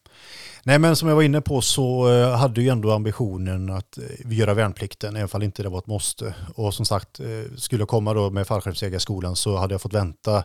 [0.63, 4.31] Nej men som jag var inne på så eh, hade ju ändå ambitionen att eh,
[4.31, 6.33] göra värnplikten, även om inte det var ett måste.
[6.55, 10.43] Och som sagt, eh, skulle jag komma då med fallskärmsjägarskolan så hade jag fått vänta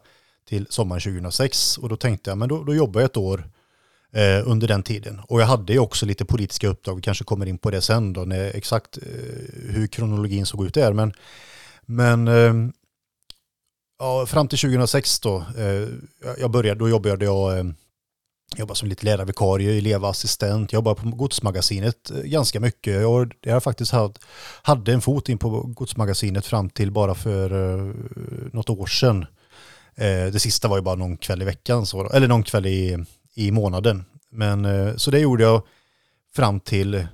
[0.48, 3.50] till sommaren 2006 och då tänkte jag, men då, då jobbar jag ett år
[4.12, 5.20] eh, under den tiden.
[5.28, 8.12] Och jag hade ju också lite politiska uppdrag, vi kanske kommer in på det sen
[8.12, 9.02] då, när, exakt eh,
[9.74, 10.92] hur kronologin såg ut där.
[10.92, 11.12] Men,
[11.88, 12.54] men eh,
[13.98, 15.88] ja, fram till 2006 då, eh,
[16.38, 17.64] jag började, då jobbade jag eh,
[18.56, 23.02] jobbade som lite lärarvikarie, elevassistent, jobbade på Godsmagasinet eh, ganska mycket.
[23.02, 24.18] Jag, jag har faktiskt haft,
[24.62, 27.94] hade en fot in på Godsmagasinet fram till bara för uh,
[28.52, 29.26] något år sedan.
[30.00, 33.04] Uh, det sista var ju bara någon kväll i veckan, så, eller någon kväll i,
[33.34, 34.04] i månaden.
[34.30, 35.62] Men, eh, så det gjorde jag
[36.34, 37.06] fram till,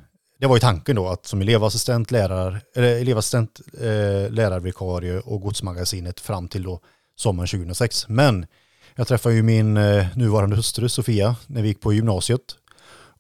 [0.44, 6.20] det var ju tanken då att som elevassistent, lärare, eller elevassistent, eh, lärarvikarie och godsmagasinet
[6.20, 6.80] fram till då
[7.16, 8.09] sommaren 2006.
[8.09, 8.46] Men
[8.94, 12.40] jag träffade ju min eh, nuvarande hustru Sofia när vi gick på gymnasiet.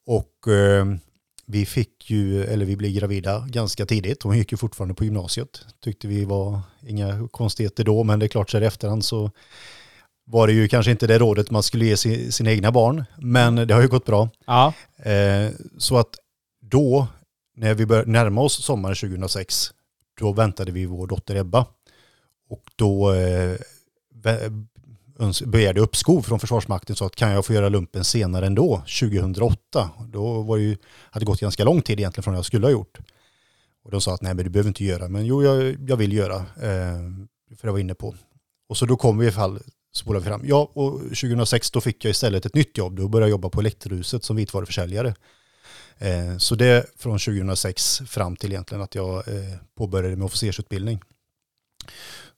[0.06, 0.84] Och eh,
[1.46, 4.22] vi fick ju, eller vi blev gravida ganska tidigt.
[4.22, 5.66] Hon gick ju fortfarande på gymnasiet.
[5.84, 9.30] Tyckte vi var inga konstigheter då, men det är klart så här i efterhand så
[10.26, 11.96] var det ju kanske inte det rådet man skulle ge
[12.32, 14.28] sina egna barn, men det har ju gått bra.
[14.46, 14.72] Ja.
[14.96, 16.18] Eh, så att
[16.74, 17.06] då,
[17.56, 19.72] när vi började närma oss sommaren 2006,
[20.20, 21.66] då väntade vi vår dotter Ebba.
[22.48, 23.56] Och då eh,
[25.46, 29.90] begärde uppskov från Försvarsmakten så att kan jag få göra lumpen senare ändå, 2008.
[30.12, 30.76] Då var det ju,
[31.10, 32.98] hade gått ganska lång tid egentligen från vad jag skulle ha gjort.
[33.84, 36.12] Och de sa att nej men du behöver inte göra, men jo jag, jag vill
[36.12, 37.00] göra, eh,
[37.56, 38.14] för jag var inne på.
[38.68, 39.58] Och så då kom vi i fall
[39.94, 40.42] spolar vi fram.
[40.44, 42.96] Ja, och 2006 då fick jag istället ett nytt jobb.
[42.96, 45.14] Då började jag jobba på Elektrohuset som vitvaruförsäljare.
[45.98, 51.00] Eh, så det från 2006 fram till egentligen att jag eh, påbörjade med officersutbildning.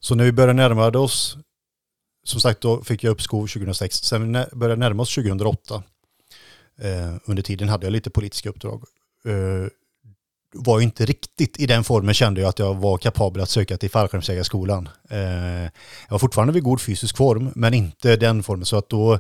[0.01, 1.37] Så när vi började närma oss,
[2.25, 5.83] som sagt då fick jag uppskov 2006, sen började närma oss 2008.
[6.79, 8.85] Eh, under tiden hade jag lite politiska uppdrag
[10.53, 13.91] var inte riktigt i den formen kände jag att jag var kapabel att söka till
[13.91, 14.89] fallskärmsjägarskolan.
[15.09, 18.67] Jag var fortfarande vid god fysisk form, men inte den formen.
[18.67, 19.19] Så att då,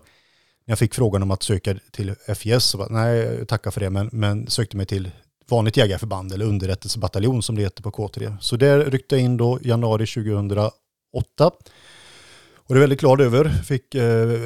[0.66, 3.90] när jag fick frågan om att söka till FIS, så bara, nej, tacka för det,
[3.90, 5.10] men, men sökte mig till
[5.48, 8.36] vanligt jägarförband eller underrättelsebataljon som det heter på K3.
[8.40, 10.70] Så där ryckte jag in då januari 2008.
[12.56, 13.48] Och det är väldigt glad över.
[13.48, 14.40] Fick eh,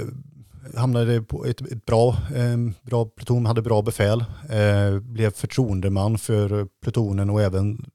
[0.77, 6.67] hamnade på ett, ett bra, eh, bra pluton, hade bra befäl, eh, blev förtroendeman för
[6.83, 7.91] plutonen och även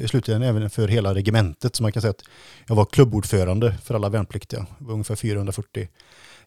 [0.00, 1.76] i slutändan även för hela regementet.
[1.76, 2.24] Så man kan säga att
[2.66, 4.66] jag var klubbordförande för alla värnpliktiga.
[4.78, 5.88] Det var ungefär 440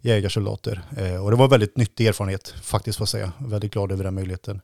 [0.01, 0.81] jägarsoldater.
[0.97, 3.33] Eh, och det var väldigt nyttig erfarenhet faktiskt får jag säga.
[3.39, 4.61] Väldigt glad över den möjligheten.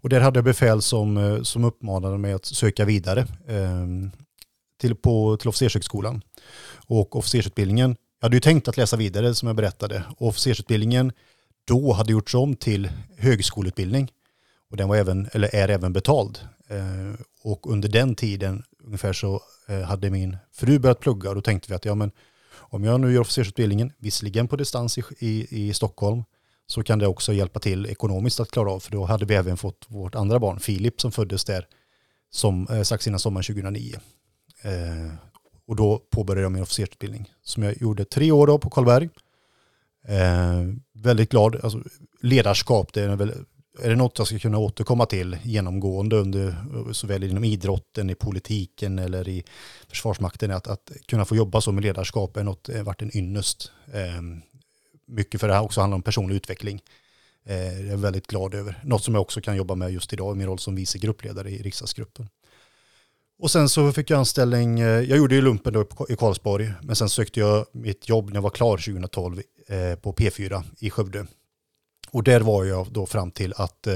[0.00, 3.86] Och där hade jag befäl som, eh, som uppmanade mig att söka vidare eh,
[4.80, 6.22] till, på, till officershögskolan.
[6.86, 10.04] Och officersutbildningen, jag hade ju tänkt att läsa vidare som jag berättade.
[10.18, 11.12] Och officersutbildningen
[11.64, 14.10] då hade gjorts om till högskoleutbildning.
[14.70, 16.38] Och den var även, eller är även betald.
[16.68, 21.40] Eh, och under den tiden ungefär så eh, hade min fru börjat plugga och då
[21.40, 22.10] tänkte vi att ja men
[22.70, 26.24] om jag nu gör officersutbildningen, visserligen på distans i, i, i Stockholm,
[26.66, 28.80] så kan det också hjälpa till ekonomiskt att klara av.
[28.80, 31.66] För då hade vi även fått vårt andra barn, Filip, som föddes där
[32.30, 33.94] som, eh, strax innan sommaren 2009.
[34.62, 35.14] Eh,
[35.66, 39.08] och då påbörjade jag min officersutbildning som jag gjorde tre år då på Karlberg.
[40.08, 41.56] Eh, väldigt glad.
[41.62, 41.82] Alltså,
[42.20, 43.32] ledarskap, det är, väl,
[43.82, 48.14] är det något jag ska kunna återkomma till genomgående under eh, såväl inom idrotten, i
[48.14, 49.44] politiken eller i
[49.88, 53.16] Försvarsmakten, att, att kunna få jobba så med ledarskap är något, eh, är varit en
[53.16, 53.72] ynnest.
[53.92, 54.22] Eh,
[55.06, 56.80] mycket för det här också handlar om personlig utveckling.
[57.46, 58.80] Eh, jag är väldigt glad över.
[58.84, 61.50] Något som jag också kan jobba med just idag i min roll som vice gruppledare
[61.50, 62.28] i riksdagsgruppen.
[63.38, 66.96] Och sen så fick jag anställning, eh, jag gjorde ju lumpen då i Karlsborg, men
[66.96, 71.26] sen sökte jag mitt jobb när jag var klar 2012 eh, på P4 i Skövde.
[72.10, 73.86] Och där var jag då fram till att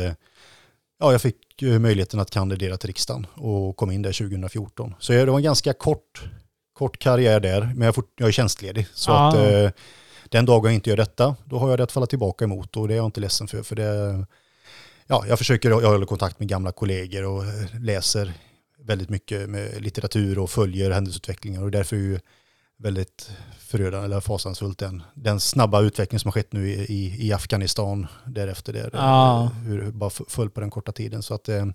[1.00, 4.94] ja, jag fick möjligheten att kandidera till riksdagen och kom in där 2014.
[4.98, 6.22] Så det var en ganska kort,
[6.72, 8.86] kort karriär där, men jag, är, fort, jag är tjänstledig.
[8.94, 9.28] Så ah.
[9.28, 9.74] att
[10.30, 12.88] den dagen jag inte gör detta, då har jag det att falla tillbaka emot och
[12.88, 13.62] det är jag inte ledsen för.
[13.62, 14.26] För det,
[15.06, 17.44] ja, jag försöker, jag håller kontakt med gamla kollegor och
[17.80, 18.32] läser
[18.78, 22.20] väldigt mycket med litteratur och följer händelseutvecklingen och därför är ju
[22.80, 28.06] väldigt förödande eller fasansfullt den, den snabba utveckling som har skett nu i, i, Afghanistan
[28.26, 28.72] därefter.
[28.72, 29.50] Där, ja.
[29.64, 31.22] Hur bara föll på den korta tiden.
[31.22, 31.66] Så att, eh,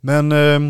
[0.00, 0.60] men eh,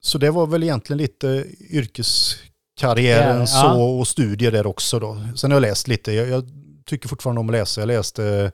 [0.00, 2.36] så det var väl egentligen lite yrkes
[2.76, 5.22] karriären ja, så och studier där också då.
[5.36, 6.44] Sen har jag läst lite, jag, jag
[6.84, 7.80] tycker fortfarande om att läsa.
[7.80, 8.52] Jag läste, jag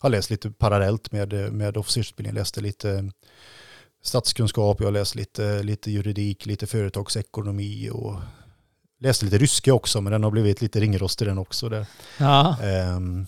[0.00, 2.36] har läst lite parallellt med, med officersutbildningen.
[2.36, 3.10] Jag läste lite
[4.02, 8.14] statskunskap, jag har läst lite, lite juridik, lite företagsekonomi och
[9.02, 11.68] läste lite ryska också, men den har blivit lite ringrostig den också.
[11.68, 11.86] Där.
[12.18, 12.56] Ja.
[12.96, 13.26] Um,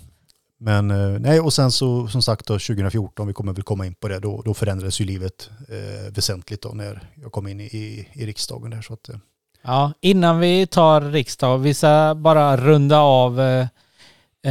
[0.58, 3.94] men eh, nej, och sen så som sagt då 2014, vi kommer väl komma in
[3.94, 8.08] på det, då, då förändrades ju livet eh, väsentligt då när jag kom in i,
[8.12, 8.82] i, riksdagen där.
[8.82, 9.16] Så att, eh,
[9.62, 13.66] Ja, innan vi tar riksdag, vi ska bara runda av eh,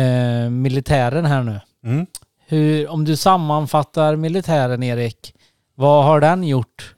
[0.01, 1.59] eh, militären här nu.
[1.83, 2.05] Mm.
[2.47, 5.33] Hur, om du sammanfattar militären Erik,
[5.75, 6.95] vad har den gjort?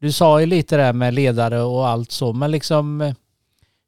[0.00, 3.14] Du sa ju lite det med ledare och allt så, men liksom eh,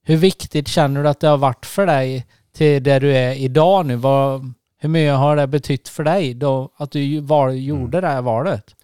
[0.05, 3.87] hur viktigt känner du att det har varit för dig till där du är idag
[3.87, 3.97] nu?
[3.97, 8.01] Vad, hur mycket har det betytt för dig då att du var, gjorde mm.
[8.01, 8.75] det här valet?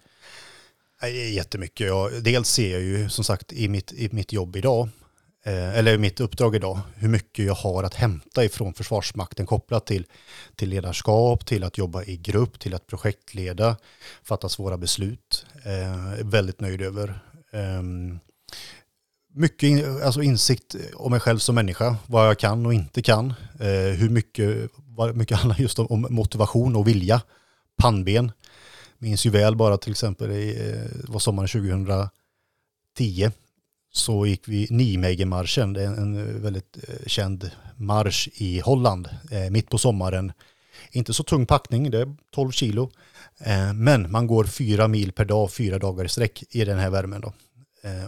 [1.33, 1.87] Jättemycket.
[1.87, 4.89] Jag, dels ser jag ju som sagt i mitt, i mitt jobb idag,
[5.43, 10.05] eh, eller mitt uppdrag idag, hur mycket jag har att hämta ifrån Försvarsmakten kopplat till,
[10.55, 13.77] till ledarskap, till att jobba i grupp, till att projektleda,
[14.23, 15.45] fatta svåra beslut.
[15.65, 17.19] Eh, väldigt nöjd över.
[17.51, 17.81] Eh,
[19.33, 23.33] mycket in, alltså insikt om mig själv som människa, vad jag kan och inte kan.
[23.59, 27.21] Eh, hur mycket, vad mycket handlar just om, om motivation och vilja,
[27.77, 28.31] pannben
[28.97, 33.31] minns ju väl bara till exempel i eh, var sommaren 2010
[33.93, 39.69] så gick vi Nijmegenmarschen, det är en väldigt eh, känd marsch i Holland, eh, mitt
[39.69, 40.31] på sommaren.
[40.91, 42.91] Inte så tung packning, det är 12 kilo.
[43.37, 46.89] Eh, men man går fyra mil per dag, fyra dagar i sträck i den här
[46.89, 47.21] värmen.
[47.21, 47.33] Då.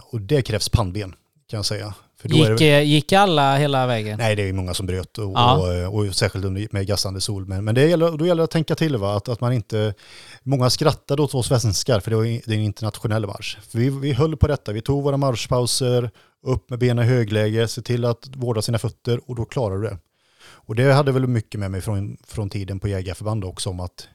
[0.02, 1.14] Och det krävs pannben
[1.48, 1.94] kan jag säga.
[2.22, 2.82] gick, det...
[2.82, 4.18] gick alla hela vägen?
[4.18, 5.86] Nej, det är många som bröt och, ja.
[5.88, 7.46] och, och, särskilt med gassande sol.
[7.46, 9.16] Men, men det gäller, då gäller det att tänka till, va?
[9.16, 9.94] Att, att man inte...
[10.42, 13.58] Många skrattade åt oss svenskar för det var det är en internationell marsch.
[13.68, 16.10] För vi, vi höll på detta, vi tog våra marschpauser,
[16.42, 19.82] upp med benen i högläge, se till att vårda sina fötter och då klarar du
[19.82, 19.98] det.
[20.44, 24.08] Och det hade väl mycket med mig från, från tiden på jägarförband också om att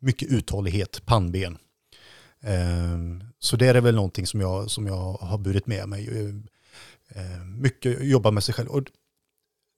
[0.00, 1.58] mycket uthållighet, pannben.
[2.44, 6.08] Ehm, så det är väl någonting som jag, som jag har burit med mig.
[6.08, 6.34] Eh,
[7.20, 8.68] eh, mycket jobba med sig själv.
[8.68, 8.82] Och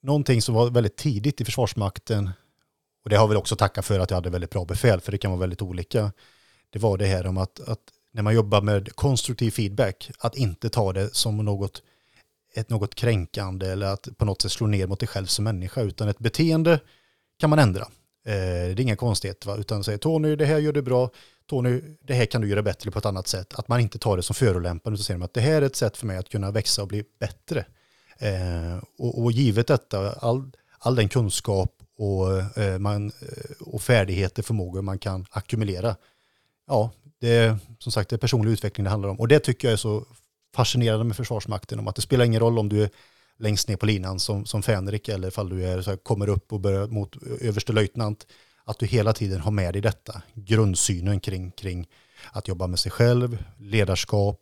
[0.03, 2.31] någonting som var väldigt tidigt i Försvarsmakten,
[3.05, 5.19] och det har väl också tackat för att jag hade väldigt bra befäl, för det
[5.19, 6.13] kan vara väldigt olika,
[6.71, 7.81] det var det här om att, att
[8.13, 11.83] när man jobbar med konstruktiv feedback, att inte ta det som något,
[12.55, 15.83] ett något kränkande eller att på något sätt slå ner mot dig själv som människa,
[15.83, 16.81] utan ett beteende
[17.39, 17.83] kan man ändra.
[18.27, 21.11] Eh, det är inga konstigheter, utan säga Tony, det här gör du bra,
[21.47, 23.55] Tony, det här kan du göra bättre på ett annat sätt.
[23.55, 25.97] Att man inte tar det som förolämpande utan ser att det här är ett sätt
[25.97, 27.65] för mig att kunna växa och bli bättre.
[28.19, 34.43] Eh, och, och givet detta, all, all den kunskap och, eh, man, eh, och färdigheter,
[34.43, 35.97] förmågor man kan ackumulera.
[36.67, 39.21] Ja, det är som sagt det är personlig utveckling det handlar om.
[39.21, 40.05] Och det tycker jag är så
[40.55, 42.91] fascinerande med Försvarsmakten, om att det spelar ingen roll om du är
[43.39, 46.53] längst ner på linan som, som Fänrik eller fall du är, så här, kommer upp
[46.53, 48.27] och börjar mot överstelöjtnant,
[48.67, 51.89] att du hela tiden har med dig detta, grundsynen kring, kring
[52.33, 54.41] att jobba med sig själv, ledarskap,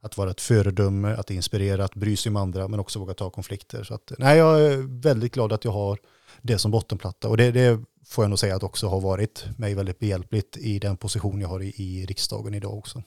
[0.00, 3.30] att vara ett föredöme, att inspirera, att bry sig om andra, men också våga ta
[3.30, 3.84] konflikter.
[3.84, 5.98] Så att, nej, jag är väldigt glad att jag har
[6.42, 7.28] det som bottenplatta.
[7.28, 10.78] Och det, det får jag nog säga att också har varit mig väldigt behjälpligt i
[10.78, 13.02] den position jag har i, i riksdagen idag också.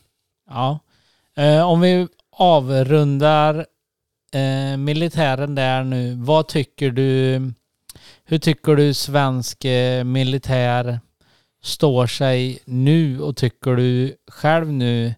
[0.50, 0.80] Ja.
[1.36, 3.66] Eh, om vi avrundar
[4.32, 6.16] eh, militären där nu.
[6.16, 7.36] Vad tycker du?
[8.28, 11.00] Hur tycker du svensk eh, militär
[11.64, 15.14] står sig nu och tycker du själv nu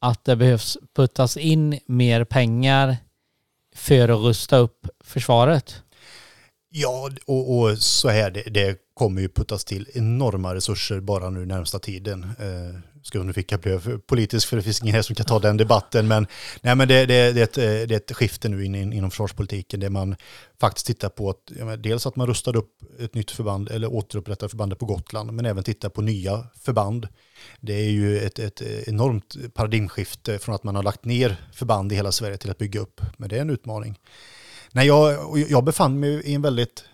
[0.00, 2.96] att det behövs puttas in mer pengar
[3.74, 5.82] för att rusta upp försvaret?
[6.70, 11.46] Ja, och, och så här, det, det, kommer ju puttas till enorma resurser bara nu
[11.46, 12.22] närmsta tiden.
[12.22, 15.38] Eh, ska undvika att bli för politisk för det finns ingen här som kan ta
[15.38, 16.08] den debatten.
[16.08, 16.26] Men,
[16.60, 18.92] nej, men det, det, det, är ett, eh, det är ett skifte nu in, in,
[18.92, 20.16] inom försvarspolitiken där man
[20.60, 24.48] faktiskt tittar på att, ja, dels att man rustade upp ett nytt förband eller återupprättar
[24.48, 27.08] förbandet på Gotland men även tittar på nya förband.
[27.60, 31.94] Det är ju ett, ett enormt paradigmskifte från att man har lagt ner förband i
[31.94, 33.00] hela Sverige till att bygga upp.
[33.16, 33.98] Men det är en utmaning.
[34.72, 36.84] Nej, jag, jag befann mig i en väldigt,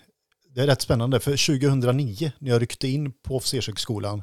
[0.54, 4.22] det är rätt spännande, för 2009 när jag ryckte in på officershögskolan,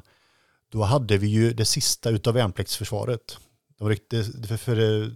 [0.72, 3.38] då hade vi ju det sista utav värnpliktsförsvaret.
[3.78, 5.10] De ryckte, för, för,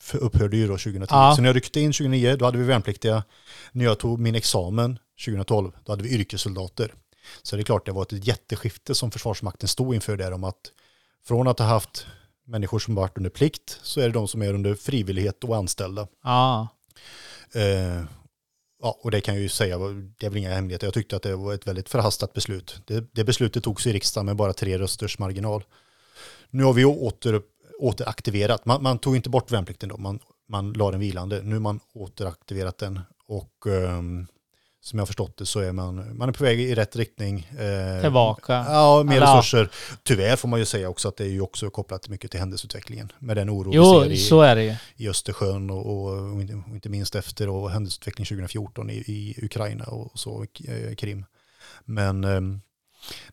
[0.00, 1.06] för upphörde ju då 2010.
[1.10, 1.32] Ja.
[1.36, 3.24] Så när jag ryckte in 2009, då hade vi värnpliktiga.
[3.72, 6.94] När jag tog min examen 2012, då hade vi yrkessoldater.
[7.42, 10.72] Så det är klart, det var ett jätteskifte som Försvarsmakten stod inför där om att
[11.26, 12.06] från att ha haft
[12.46, 16.06] människor som varit under plikt så är det de som är under frivillighet och anställda.
[16.24, 16.68] Ja.
[17.54, 18.04] Eh,
[18.82, 19.78] ja, och det kan jag ju säga,
[20.18, 20.86] det är väl inga hemligheter.
[20.86, 22.82] Jag tyckte att det var ett väldigt förhastat beslut.
[22.86, 25.64] Det, det beslutet togs i riksdagen med bara tre rösters marginal.
[26.50, 27.42] Nu har vi åter,
[27.78, 31.42] återaktiverat, man, man tog inte bort värnplikten då, man, man la den vilande.
[31.42, 34.26] Nu har man återaktiverat den och um,
[34.88, 37.50] som jag har förstått det så är man, man är på väg i rätt riktning.
[37.58, 38.52] Eh, Tillbaka.
[38.68, 39.38] Ja, mer Alla.
[39.38, 39.68] resurser.
[40.02, 43.12] Tyvärr får man ju säga också att det är ju också kopplat mycket till händelseutvecklingen.
[43.18, 46.42] Med den oro jo, vi ser i, i Östersjön och, och, och,
[46.74, 51.24] inte minst efter och händelseutvecklingen 2014 i, i Ukraina och så, eh, Krim.
[51.84, 52.40] Men eh,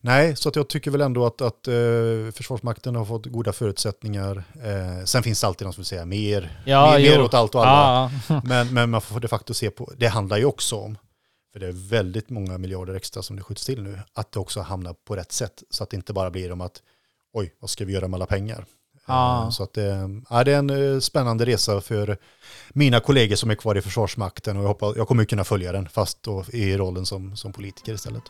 [0.02, 1.74] nej, så att jag tycker väl ändå att, att eh,
[2.34, 4.44] Försvarsmakten har fått goda förutsättningar.
[4.64, 7.56] Eh, sen finns det alltid någon som vill säga mer, ja, mer, mer åt allt
[7.56, 8.12] och alla.
[8.28, 8.42] Ja.
[8.44, 10.98] men, men man får de facto se på, det handlar ju också om
[11.56, 14.62] för det är väldigt många miljarder extra som det skjuts till nu, att det också
[14.62, 15.64] hamnar på rätt sätt.
[15.70, 16.82] Så att det inte bara blir om att
[17.34, 18.66] oj, vad ska vi göra med alla pengar?
[19.06, 19.52] Ah.
[19.52, 22.18] Så att det, ja, det är en eh, spännande resa för
[22.70, 25.90] mina kollegor som är kvar i Försvarsmakten och jag, hoppas, jag kommer kunna följa den
[25.90, 28.24] fast då i rollen som, som politiker istället.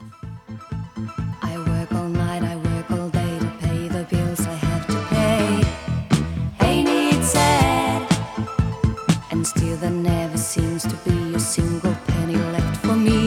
[9.46, 13.25] still there never seems to be a single left for me.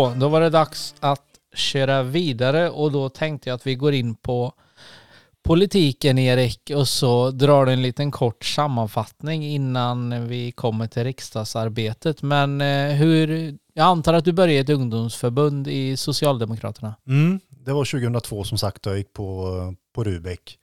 [0.00, 1.24] Så, då var det dags att
[1.54, 4.52] köra vidare och då tänkte jag att vi går in på
[5.42, 12.22] politiken Erik och så drar du en liten kort sammanfattning innan vi kommer till riksdagsarbetet.
[12.22, 13.28] Men eh, hur,
[13.74, 16.94] jag antar att du började i ett ungdomsförbund i Socialdemokraterna?
[17.06, 20.58] Mm, det var 2002 som sagt, jag gick på, på Rubäck.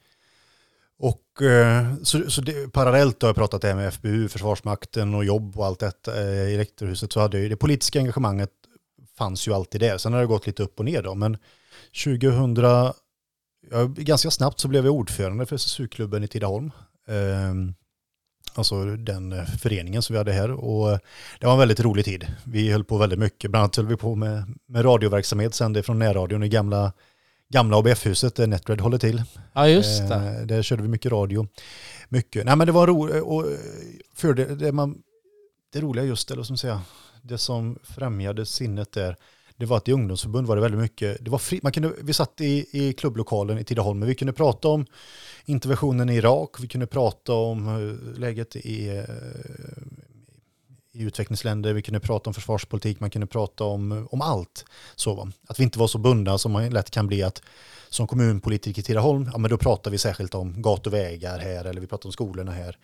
[0.99, 5.25] Och eh, så, så det, parallellt har jag pratat det här med FBU, Försvarsmakten och
[5.25, 8.51] jobb och allt detta eh, i rektorhuset så hade jag det politiska engagemanget
[9.17, 9.97] fanns ju alltid där.
[9.97, 11.37] Sen har det gått lite upp och ner då, men
[12.03, 12.55] 2000,
[13.71, 16.71] ja, ganska snabbt så blev jag ordförande för SSU-klubben i Tidaholm.
[17.07, 17.53] Eh,
[18.53, 20.51] alltså den föreningen som vi hade här.
[20.51, 20.99] Och
[21.39, 22.27] det var en väldigt rolig tid.
[22.43, 23.51] Vi höll på väldigt mycket.
[23.51, 26.93] Bland annat höll vi på med, med radioverksamhet, sände från närradion i gamla,
[27.49, 29.23] gamla ABF-huset där Netred håller till.
[29.53, 30.15] Ja, just det.
[30.15, 31.47] Eh, där körde vi mycket radio.
[32.09, 32.45] Mycket.
[32.45, 33.45] Nej men det var roligt och
[34.15, 34.97] för det, det, man,
[35.73, 36.81] det roliga just, eller som säga,
[37.27, 39.15] det som främjade sinnet där,
[39.55, 42.13] det var att i ungdomsförbund var det väldigt mycket, det var fri, man kunde, vi
[42.13, 44.85] satt i, i klubblokalen i Tidaholm, men vi kunde prata om
[45.45, 49.03] interventionen i Irak, vi kunde prata om eh, läget i, eh,
[50.91, 54.65] i utvecklingsländer, vi kunde prata om försvarspolitik, man kunde prata om, eh, om allt.
[54.95, 57.41] Så, Att vi inte var så bundna som man lätt kan bli att
[57.89, 61.65] som kommunpolitiker i Tidaholm, ja men då pratar vi särskilt om gator och vägar här
[61.65, 62.77] eller vi pratar om skolorna här.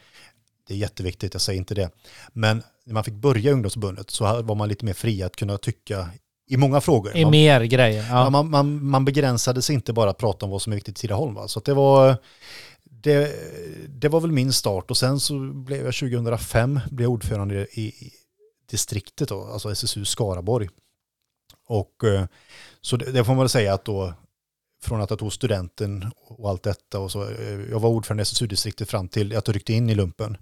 [0.68, 1.90] Det är jätteviktigt, jag säger inte det.
[2.34, 5.58] Men när man fick börja i ungdomsförbundet så var man lite mer fri att kunna
[5.58, 6.10] tycka
[6.48, 7.18] i många frågor.
[7.18, 8.06] I mer grejer.
[8.10, 8.30] Ja.
[8.30, 11.02] man, man, man begränsade sig inte bara att prata om vad som är viktigt i
[11.02, 11.34] Tidaholm.
[11.34, 11.48] Va?
[11.48, 12.18] Så det var,
[12.84, 13.32] det,
[13.88, 18.12] det var väl min start och sen så blev jag 2005 blev ordförande i, i
[18.70, 20.70] distriktet då, alltså SSU Skaraborg.
[21.68, 22.26] Och eh,
[22.82, 24.14] så det, det får man väl säga att då
[24.84, 27.28] från att jag tog studenten och allt detta och så,
[27.70, 30.38] jag var ordförande i SSU-distriktet fram till att jag ryckte in i lumpen,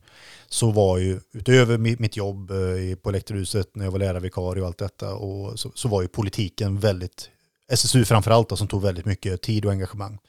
[0.50, 4.78] så var ju utöver mitt jobb eh, på Elektrohuset när jag var lärarvikarie och allt
[4.78, 7.30] detta, och så, så var ju politiken väldigt,
[7.72, 10.20] SSU framförallt då, som tog väldigt mycket tid och engagemang.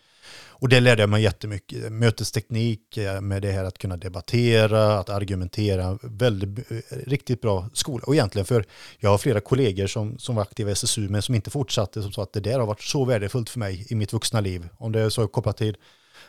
[0.63, 1.93] Och det lärde jag mig jättemycket.
[1.93, 5.99] Mötesteknik eh, med det här att kunna debattera, att argumentera.
[6.03, 8.05] Väldigt, eh, riktigt bra skola.
[8.07, 8.65] Och egentligen för
[8.99, 12.03] jag har flera kollegor som, som var aktiva i SSU men som inte fortsatte.
[12.03, 14.69] Som sa att det där har varit så värdefullt för mig i mitt vuxna liv.
[14.79, 15.77] Om det är så kopplat till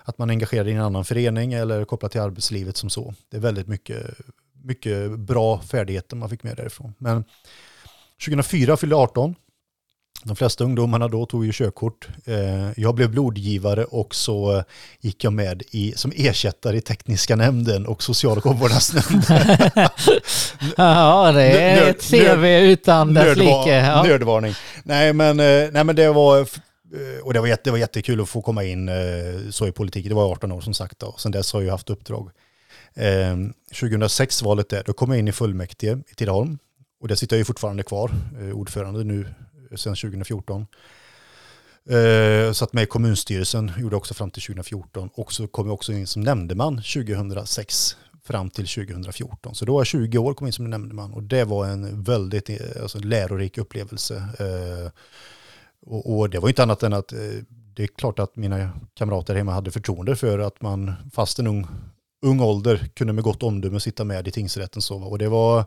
[0.04, 3.14] att man är engagerad i en annan förening eller kopplat till arbetslivet som så.
[3.30, 4.18] Det är väldigt mycket,
[4.64, 6.94] mycket bra färdigheter man fick med därifrån.
[6.98, 7.24] Men
[8.26, 9.36] 2004 fyllde 18
[10.24, 12.08] de flesta ungdomarna då tog ju körkort.
[12.26, 14.64] Eh, jag blev blodgivare och så eh,
[15.00, 19.72] gick jag med i, som ersättare i tekniska nämnden och social och omvårdnadsnämnden.
[20.78, 23.70] ja, det är ett CV utan dess like.
[23.70, 24.04] Ja.
[24.04, 24.54] Nödvarning.
[24.84, 26.48] Nej men, eh, nej, men det var
[27.24, 28.90] och det var, jätte, det var jättekul att få komma in
[29.52, 30.10] så i politiken.
[30.10, 31.00] Det var 18 år som sagt.
[31.00, 31.16] Då.
[31.18, 32.30] Sen dess har jag haft uppdrag.
[33.72, 36.58] 2006-valet där, då kom jag in i fullmäktige i Tidaholm.
[37.02, 38.12] Och där sitter jag ju fortfarande kvar,
[38.54, 39.26] ordförande nu
[39.78, 40.66] sedan 2014.
[41.90, 45.94] Eh, satt med i kommunstyrelsen, gjorde också fram till 2014 och så kom jag också
[45.94, 49.56] in som nämndeman 2006 fram till 2014.
[49.56, 52.50] Så då var jag 20 år kom in som nämndeman och det var en väldigt
[52.50, 54.16] eh, alltså, lärorik upplevelse.
[54.16, 54.92] Eh,
[55.86, 57.20] och, och, det var inte annat än att eh,
[57.76, 61.68] det är klart att mina kamrater hemma hade förtroende för att man fast en ung,
[62.22, 64.82] ung ålder kunde med gott omdöme sitta med i tingsrätten.
[64.82, 65.66] Så, och det var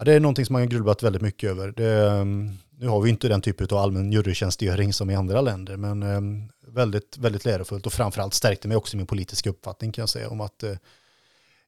[0.00, 1.72] ja, det är någonting som man har grubblat väldigt mycket över.
[1.76, 5.76] Det, ehm, nu har vi inte den typen av allmän jurytjänstgöring som i andra länder,
[5.76, 6.20] men eh,
[6.66, 10.40] väldigt, väldigt lärofullt och framförallt stärkte mig också min politiska uppfattning kan jag säga om
[10.40, 10.74] att eh,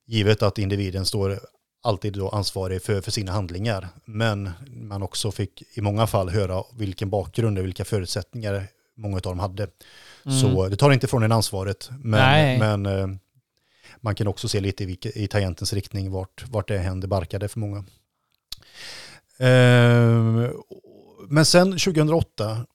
[0.06, 1.40] givet att individen står
[1.82, 6.62] alltid då ansvarig för, för sina handlingar, men man också fick i många fall höra
[6.76, 9.66] vilken bakgrund och vilka förutsättningar många av dem hade.
[10.26, 10.38] Mm.
[10.40, 13.16] Så det tar inte från en ansvaret, men, men eh,
[14.00, 17.58] man kan också se lite i, i tangentens riktning vart, vart det händer barkade för
[17.58, 17.84] många.
[19.42, 20.50] Eh,
[21.28, 22.66] men sen 2008,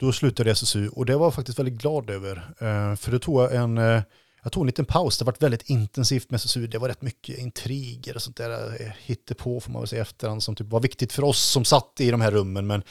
[0.00, 2.36] då slutade SSU och det var jag faktiskt väldigt glad över.
[2.36, 4.02] Eh, för då tog jag en, eh,
[4.42, 5.18] jag tog en liten paus.
[5.18, 6.66] Det var väldigt intensivt med SSU.
[6.66, 10.42] Det var rätt mycket intriger och sånt där eh, hittepå får man väl säga efterhand
[10.42, 12.66] som typ var viktigt för oss som satt i de här rummen.
[12.66, 12.82] Men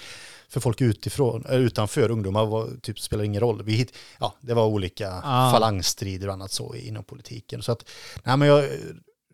[0.49, 3.63] för folk utifrån, utanför ungdomar var, typ, spelar ingen roll.
[3.63, 5.51] Vi hit, ja, det var olika ah.
[5.51, 7.61] falangstrider och annat så inom politiken.
[7.61, 7.89] Så att,
[8.23, 8.69] nej, men jag,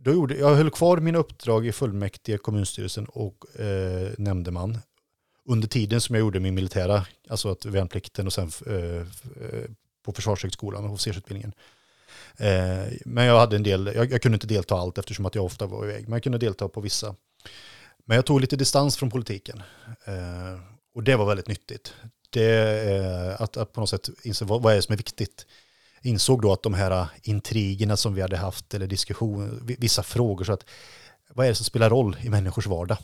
[0.02, 4.78] då gjorde, jag höll kvar mina uppdrag i fullmäktige, kommunstyrelsen och eh, nämndeman
[5.46, 9.06] under tiden som jag gjorde min militära, alltså att värnplikten och sen eh, eh,
[10.06, 11.54] på Försvarshögskolan och officersutbildningen.
[12.38, 15.46] Eh, men jag hade en del, jag, jag, kunde inte delta allt eftersom att jag
[15.46, 17.16] ofta var iväg, men jag kunde delta på vissa.
[18.06, 19.62] Men jag tog lite distans från politiken
[20.06, 20.60] eh,
[20.96, 21.94] och det var väldigt nyttigt.
[22.30, 25.46] Det, eh, att, att, på något sätt inse vad, vad är det som är viktigt.
[26.02, 30.44] Insåg då att de här äh, intrigerna som vi hade haft eller diskussioner, vissa frågor,
[30.44, 30.66] så att
[31.34, 32.98] vad är det som spelar roll i människors vardag?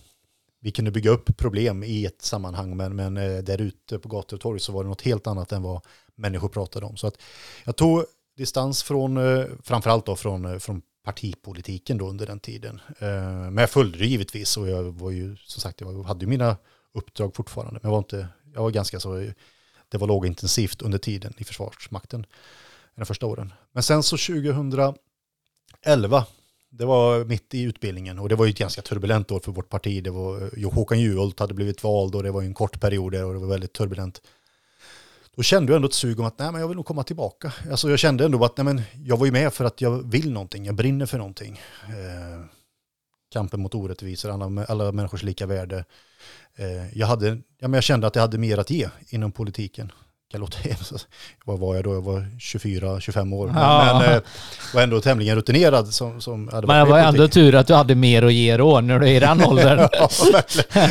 [0.66, 4.38] vi kunde bygga upp problem i ett sammanhang, men, men äh, där ute på gator
[4.38, 5.82] och torg så var det något helt annat än vad
[6.16, 6.98] människor pratade om.
[6.98, 7.22] Så att
[7.66, 8.06] jag tog
[8.38, 12.82] distans från, äh, framförallt då från, från partipolitiken då under den tiden.
[13.00, 16.58] Men jag följde det givetvis och jag var ju, som sagt, jag hade ju mina
[16.94, 19.30] uppdrag fortfarande, men jag var inte, jag var ganska så,
[19.90, 22.26] det var lågintensivt under tiden i Försvarsmakten,
[22.96, 23.54] de första åren.
[23.72, 24.96] Men sen så 2011
[26.78, 29.70] det var mitt i utbildningen och det var ju ett ganska turbulent år för vårt
[29.70, 30.04] parti.
[30.04, 33.12] Det var, jo, Håkan Juholt hade blivit vald och det var ju en kort period
[33.12, 34.22] där och det var väldigt turbulent.
[35.36, 37.54] Då kände jag ändå ett sug om att nej, men jag vill nog komma tillbaka.
[37.72, 40.32] Alltså, jag kände ändå att nej, men jag var ju med för att jag vill
[40.32, 41.62] någonting, jag brinner för någonting.
[41.88, 42.46] Eh,
[43.32, 45.86] kampen mot orättvisor, alla, alla människors lika värde.
[46.56, 49.92] Eh, jag, hade, ja, men jag kände att jag hade mer att ge inom politiken
[50.32, 50.58] kan låta,
[51.46, 51.94] vad var jag då?
[51.94, 53.52] Jag var 24-25 år.
[53.56, 54.00] Ja.
[54.02, 54.22] Men eh,
[54.74, 55.88] var ändå tämligen rutinerad.
[55.94, 58.82] Som, som hade Men det var ändå tur att du hade mer att ge då
[58.82, 59.88] när du är i den åldern.
[59.92, 60.10] ja.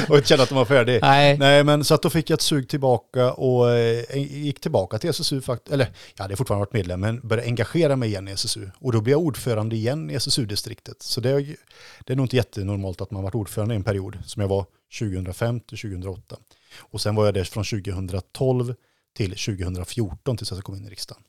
[0.09, 0.99] Och inte kände att de var färdig.
[1.03, 1.39] Nej.
[1.39, 5.11] Nej, men så att då fick jag ett sug tillbaka och eh, gick tillbaka till
[5.11, 5.41] SSU.
[5.41, 8.71] Fakt eller jag hade fortfarande varit medlem, men började engagera mig igen i SSU.
[8.81, 11.03] Och då blev jag ordförande igen i SSU-distriktet.
[11.03, 11.57] Så det, är-
[12.05, 14.65] det är nog inte jättenormalt att man varit ordförande i en period som jag var
[14.99, 16.37] 2005 till 2008.
[16.81, 18.75] Och sen var jag där från 2012
[19.15, 21.23] till 2014 tills jag kom in i riksdagen.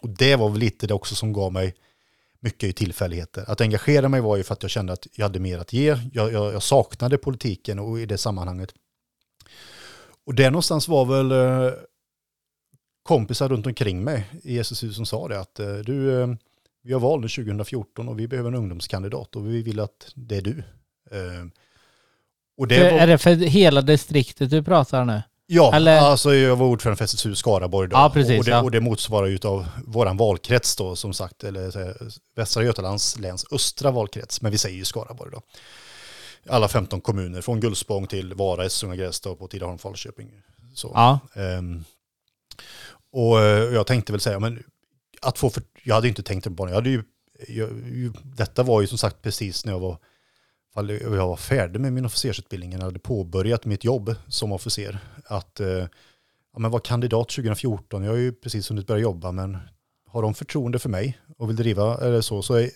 [0.00, 1.74] Och det var väl lite det också som gav mig
[2.40, 3.44] mycket i tillfälligheter.
[3.50, 5.98] Att engagera mig var ju för att jag kände att jag hade mer att ge.
[6.12, 8.74] Jag, jag, jag saknade politiken och i det sammanhanget.
[10.26, 11.72] Och det någonstans var väl eh,
[13.02, 16.28] kompisar runt omkring mig i SSU som sa det att eh, du, eh,
[16.82, 20.36] vi har val nu 2014 och vi behöver en ungdomskandidat och vi vill att det
[20.36, 20.62] är du.
[22.56, 25.22] Och det var, Är det för hela distriktet du pratar nu?
[25.54, 27.96] Ja, Eller- alltså jag var ordförande för SSU Skaraborg då.
[27.96, 28.62] Ja, precis, och, det, ja.
[28.62, 31.96] och det motsvarar ju av våran valkrets då som sagt, eller
[32.36, 35.42] Västra Götalands läns östra valkrets, men vi säger ju Skaraborg då.
[36.48, 40.30] Alla 15 kommuner, från Gullspång till Vara, Essunga, Grästorp och Tidaholm, Falköping.
[40.74, 40.92] Så.
[40.94, 41.18] Ja.
[41.34, 41.84] Ehm,
[43.12, 44.62] och eh, jag tänkte väl säga, men
[45.22, 47.02] att få för, jag hade ju inte tänkt på det, jag hade ju,
[47.48, 49.98] jag, ju, detta var ju som sagt precis när jag var,
[50.74, 54.98] jag var färdig med min officersutbildning, jag hade påbörjat mitt jobb som officer,
[55.32, 55.86] att eh,
[56.52, 59.58] ja, men var kandidat 2014, jag har ju precis hunnit börja jobba, men
[60.06, 62.70] har de förtroende för mig och vill driva eller så, så är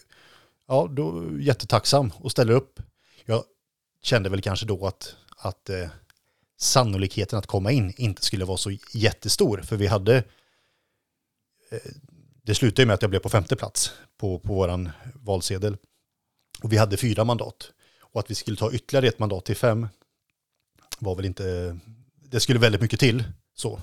[0.69, 2.81] ja, då jättetacksam och ställer upp.
[3.25, 3.45] Jag
[4.03, 5.89] kände väl kanske då att, att eh,
[6.59, 9.59] sannolikheten att komma in inte skulle vara så jättestor.
[9.59, 10.17] För vi hade,
[11.71, 11.93] eh,
[12.43, 15.77] det slutade ju med att jag blev på femte plats på, på vår valsedel.
[16.63, 17.73] Och vi hade fyra mandat.
[18.01, 19.89] Och att vi skulle ta ytterligare ett mandat till fem
[20.99, 21.79] var väl inte,
[22.31, 23.25] det skulle väldigt mycket till.
[23.55, 23.81] så.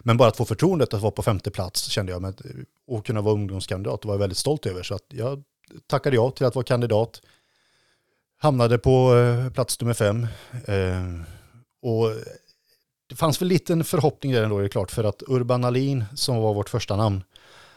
[0.00, 2.42] Men bara att få förtroendet att vara på femte plats kände jag, med,
[2.86, 4.82] och kunna vara ungdomskandidat var jag väldigt stolt över.
[4.82, 5.42] Så att jag
[5.86, 7.22] tackade ja till att vara kandidat.
[8.38, 10.26] Hamnade på eh, plats nummer fem.
[10.66, 11.04] Eh,
[11.82, 12.10] och
[13.06, 16.36] det fanns väl liten förhoppning där ändå, är det klart, för att Urban Alin, som
[16.36, 17.24] var vårt första namn,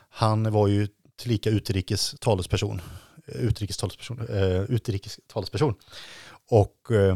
[0.09, 2.81] han var ju tillika utrikes talesperson.
[3.27, 5.75] Eh, utrikes talesperson, eh, utrikes talesperson.
[6.49, 7.15] Och eh,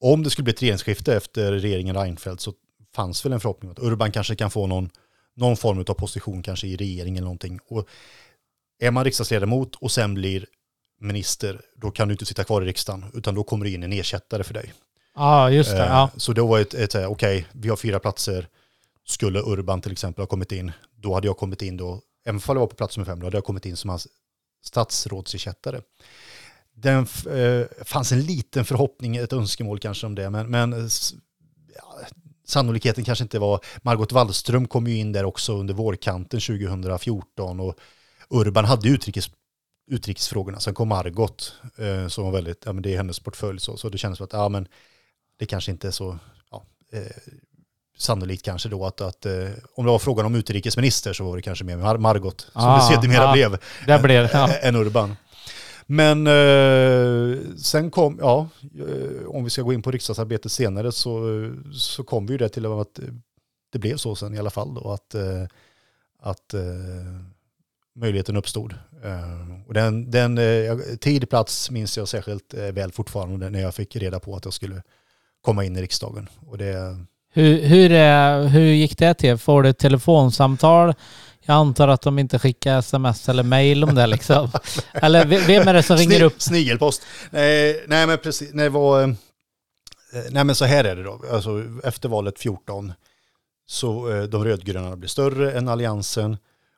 [0.00, 2.52] om det skulle bli ett regeringsskifte efter regeringen Reinfeldt så
[2.94, 4.90] fanns väl en förhoppning att Urban kanske kan få någon,
[5.34, 7.58] någon form av position kanske i regeringen eller någonting.
[7.68, 7.88] Och
[8.78, 10.46] är man riksdagsledamot och sen blir
[11.00, 13.92] minister, då kan du inte sitta kvar i riksdagen, utan då kommer det in en
[13.92, 14.72] ersättare för dig.
[15.14, 15.84] Ja, just det.
[15.84, 16.10] Eh, Ja.
[16.16, 18.48] Så då var ett, ett här, okej, vi har fyra platser.
[19.06, 22.42] Skulle Urban till exempel ha kommit in, då hade jag kommit in då, även om
[22.46, 24.08] jag var på plats nummer fem, då hade jag kommit in som hans
[24.64, 25.80] statsrådsersättare.
[26.78, 30.78] Den eh, fanns en liten förhoppning, ett önskemål kanske om det, men, men eh,
[31.74, 31.98] ja,
[32.46, 37.74] sannolikheten kanske inte var, Margot Wallström kom ju in där också under vårkanten 2014 och
[38.30, 39.30] Urban hade utrikes,
[39.90, 43.76] utrikesfrågorna, sen kom Margot eh, som var väldigt, ja men det är hennes portfölj så,
[43.76, 44.68] så det kändes som att, ja men
[45.38, 46.18] det kanske inte är så
[46.50, 47.02] ja, eh,
[47.98, 51.42] sannolikt kanske då att, att eh, om det var frågan om utrikesminister så var det
[51.42, 53.32] kanske mer Mar- Margot som Ah, det sedermera ah.
[53.32, 54.52] blev Det blev ja.
[54.62, 55.16] än Urban.
[55.86, 61.22] Men eh, sen kom, ja, eh, om vi ska gå in på riksdagsarbetet senare så,
[61.72, 63.00] så kom vi ju det till att
[63.72, 65.44] det blev så sen i alla fall då att, eh,
[66.20, 66.60] att eh,
[67.94, 68.74] möjligheten uppstod.
[69.66, 70.38] Och den, den
[71.00, 74.82] tid, plats minns jag särskilt väl fortfarande när jag fick reda på att jag skulle
[75.40, 76.28] komma in i riksdagen.
[76.46, 76.98] Och det,
[77.32, 79.38] Hur, hur, hur gick det till?
[79.38, 80.94] Får du ett telefonsamtal?
[81.46, 84.50] Jag antar att de inte skickar sms eller mail om det liksom.
[84.92, 86.42] Eller ve- vem är det som ringer Sni- upp?
[86.42, 87.02] Snigelpost.
[87.30, 88.50] Nej, nej men precis.
[88.54, 89.08] Nej, vad, eh,
[90.30, 91.24] nej men så här är det då.
[91.32, 92.92] Alltså, efter valet 14
[93.66, 96.36] så eh, de rödgröna blev större än alliansen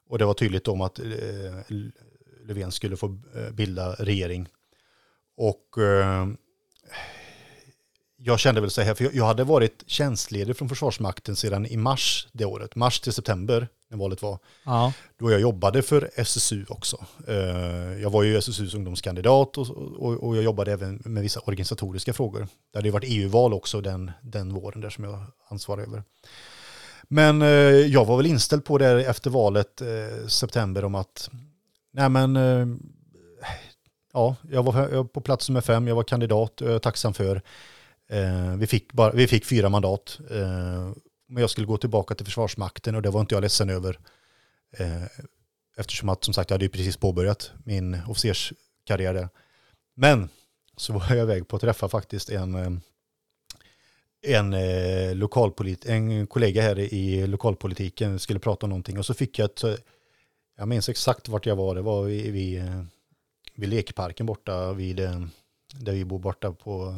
[0.09, 1.05] och det var tydligt om att eh,
[2.47, 3.07] Löfven skulle få
[3.37, 4.49] eh, bilda regering.
[5.37, 6.27] Och eh,
[8.17, 11.77] jag kände väl så här, för jag, jag hade varit tjänstledig från Försvarsmakten sedan i
[11.77, 14.93] mars det året, mars till september när valet var Ja.
[15.19, 17.07] då jag jobbade för SSU också.
[17.29, 17.37] Eh,
[18.03, 22.49] Jag var ju SSUs ungdomskandidat och, och, och jag jobbade även med vissa organisatoriska frågor.
[22.73, 26.03] Det hade ju varit EU-val också den, den våren där som jag ansvarar över.
[27.03, 27.49] Men eh,
[27.87, 31.31] jag var väl inställd på det efter valet eh, september om att
[31.93, 32.37] nej men
[34.13, 37.43] ja, jag var på plats nummer fem, jag var kandidat, jag är tacksam för.
[38.59, 40.19] Vi, fick bara, vi fick fyra mandat.
[41.29, 43.99] Men jag skulle gå tillbaka till Försvarsmakten och det var inte jag ledsen över.
[44.71, 45.03] Eh,
[45.77, 49.29] eftersom att som sagt jag hade ju precis påbörjat min officerskarriär där.
[49.95, 50.29] Men
[50.77, 52.71] så var jag iväg på att träffa faktiskt en, eh,
[54.23, 59.39] en, eh, lokalpolit en kollega här i lokalpolitiken skulle prata om någonting och så fick
[59.39, 59.75] jag ett, eh,
[60.57, 62.87] jag minns exakt vart jag var, det var vid, eh, vid,
[63.55, 64.97] vid lekparken borta vid,
[65.75, 66.95] där vi bor borta på,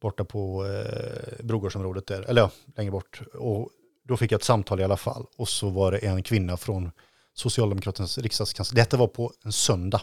[0.00, 3.20] borta på eh, Brogårdsområdet där, eller ja, längre bort.
[3.34, 3.70] Och
[4.04, 6.90] då fick jag ett samtal i alla fall och så var det en kvinna från
[7.34, 8.76] Socialdemokraternas riksdagskansli.
[8.76, 10.02] Detta var på en söndag.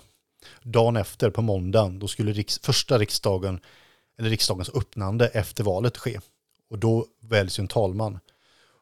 [0.63, 3.59] Dagen efter, på måndagen, då skulle riks, första riksdagen,
[4.19, 6.19] eller riksdagens öppnande efter valet ske.
[6.69, 8.19] Och då väljs ju en talman.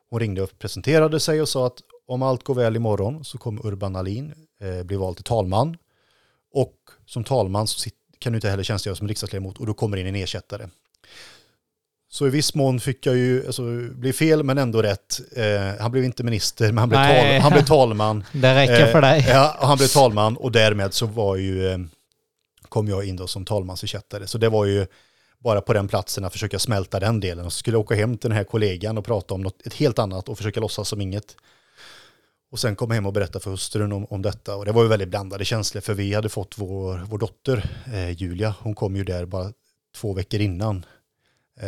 [0.10, 3.66] Hon ringde och presenterade sig och sa att om allt går väl imorgon så kommer
[3.66, 5.78] Urban Alin eh, bli vald till talman.
[6.52, 7.90] Och som talman så
[8.20, 10.70] kan du inte heller tjänstgöra som riksdagsledamot och då kommer in en ersättare.
[12.16, 15.22] Så i viss mån fick jag ju, alltså, bli fel men ändå rätt.
[15.36, 18.24] Eh, han blev inte minister men han blev, tal, han blev talman.
[18.34, 19.20] Det räcker för dig.
[19.20, 21.78] Eh, ja, han blev talman och därmed så var ju, eh,
[22.70, 24.28] kom jag in då som talmansersättare.
[24.28, 24.88] Så det var ju
[25.40, 27.46] bara på den platsen att försöka smälta den delen.
[27.46, 29.74] Och så skulle jag åka hem till den här kollegan och prata om något ett
[29.74, 31.36] helt annat och försöka låtsas som inget.
[32.52, 34.56] Och sen komma hem och berätta för hustrun om, om detta.
[34.56, 38.10] Och det var ju väldigt blandade känslor för vi hade fått vår, vår dotter eh,
[38.10, 38.56] Julia.
[38.60, 39.52] Hon kom ju där bara
[39.96, 40.95] två veckor innan Eh,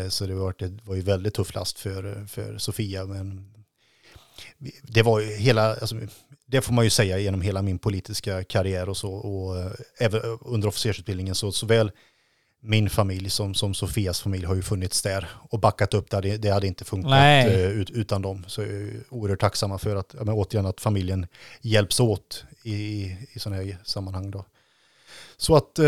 [0.09, 3.05] så det var, det var ju väldigt tuff last för, för Sofia.
[3.05, 3.53] Men
[4.81, 5.95] det var ju hela, alltså,
[6.45, 9.13] det får man ju säga genom hela min politiska karriär och så.
[9.13, 11.91] Och eh, även under officersutbildningen så såväl
[12.59, 16.09] min familj som, som Sofias familj har ju funnits där och backat upp.
[16.09, 17.11] Det hade, det hade inte funkat.
[17.47, 18.45] Eh, ut, utan dem.
[18.47, 21.27] Så jag är oerhört tacksamma för att, men återigen, att familjen
[21.61, 24.31] hjälps åt i, i sådana här sammanhang.
[24.31, 24.45] Då.
[25.39, 25.85] Så att, eh,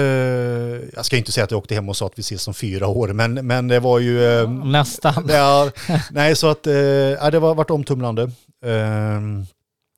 [0.93, 2.87] jag ska inte säga att jag åkte hem och sa att vi ses om fyra
[2.87, 4.23] år, men, men det var ju...
[4.23, 5.25] Eh, Nästan.
[5.29, 5.71] Ja,
[6.11, 6.73] nej, så att, eh,
[7.31, 8.23] det var varit omtumlande.
[8.65, 9.19] Eh,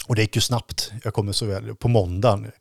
[0.08, 2.52] och det gick ju snabbt, jag kommer så väl, på måndagen.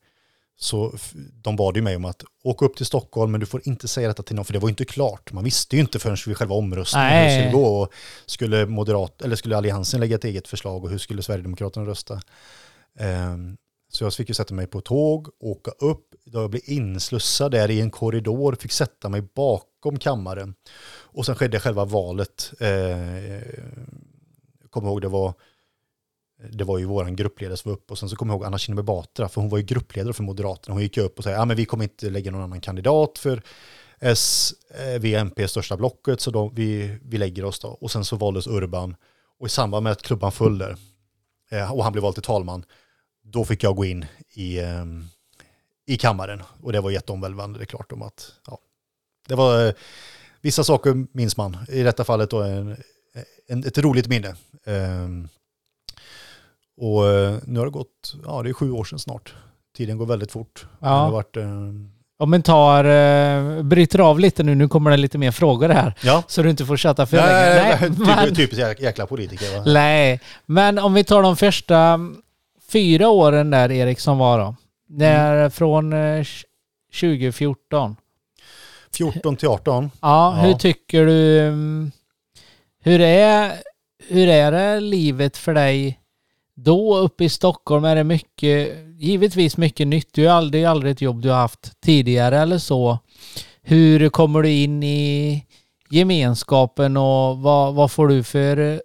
[0.59, 0.95] Så
[1.43, 4.09] de bad ju mig om att åka upp till Stockholm, men du får inte säga
[4.09, 5.33] detta till någon, för det var ju inte klart.
[5.33, 7.83] Man visste ju inte förrän vid själva omröstningen hur det skulle gå.
[7.83, 7.93] Och
[8.27, 12.21] skulle, moderat, eller skulle Alliansen lägga ett eget förslag och hur skulle Sverigedemokraterna rösta?
[13.93, 17.71] Så jag fick ju sätta mig på tåg, åka upp, då jag blev inslussad där
[17.71, 20.55] i en korridor, fick sätta mig bakom kammaren.
[20.91, 22.53] Och sen skedde själva valet.
[22.61, 23.43] Eh,
[24.71, 25.35] kommer ihåg det var,
[26.53, 28.59] det var ju våran gruppledare som var upp och sen så kommer jag ihåg Anna
[28.59, 30.75] Kinberg Batra, för hon var ju gruppledare för Moderaterna.
[30.75, 33.43] Hon gick upp och sa, ja men vi kommer inte lägga någon annan kandidat för
[34.01, 37.69] S, eh, V, MP största blocket, så då, vi, vi lägger oss då.
[37.69, 38.97] Och sen så valdes Urban.
[39.39, 40.77] Och i samband med att klubban föll där,
[41.51, 42.65] eh, och han blev vald till talman,
[43.33, 45.09] då fick jag gå in i, ehm,
[45.87, 46.43] i kammaren.
[46.63, 48.59] Och det var jätteomvälvande, det är klart om att, ja.
[49.29, 49.73] Det var, eh,
[50.41, 51.57] vissa saker minns man.
[51.69, 52.77] I detta fallet då en,
[53.49, 54.35] en, ett roligt minne.
[54.65, 55.29] Um,
[56.81, 59.35] och eh, nu har det gått, ja det är sju år sedan snart.
[59.77, 60.67] Tiden går väldigt fort.
[60.81, 60.89] Ja.
[60.89, 64.97] Det har varit, um, om man tar, uh, bryter av lite nu, nu kommer det
[64.97, 65.95] lite mer frågor här.
[66.03, 66.23] Ja.
[66.27, 67.29] Så du inte får chatta för länge.
[67.31, 69.65] Nej, men, typiskt jäkla politiker va?
[69.67, 71.99] Nej, men om vi tar de första
[72.73, 74.57] fyra åren där Erik som var då.
[74.89, 75.51] Det är mm.
[75.51, 75.95] från
[77.01, 77.97] 2014.
[78.97, 79.91] 14 till 18.
[80.01, 81.41] Ja, ja, hur tycker du...
[81.41, 81.91] Mm,
[82.83, 83.53] hur är,
[84.09, 86.01] hur är det livet för dig
[86.55, 87.85] då uppe i Stockholm?
[87.85, 88.69] Är det mycket,
[88.99, 90.09] givetvis mycket nytt.
[90.13, 92.99] Du har aldrig, aldrig ett jobb du har haft tidigare eller så.
[93.63, 95.45] Hur kommer du in i
[95.91, 98.83] gemenskapen och vad, vad får du för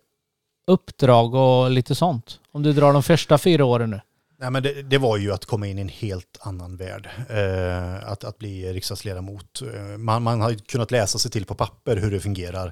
[0.67, 2.39] uppdrag och lite sånt?
[2.51, 4.01] Om du drar de första fyra åren nu.
[4.39, 7.09] Nej, men det, det, var ju att komma in i en helt annan värld.
[7.29, 9.61] Eh, att, att bli riksdagsledamot.
[9.61, 12.71] Eh, man, man har kunnat läsa sig till på papper hur det fungerar.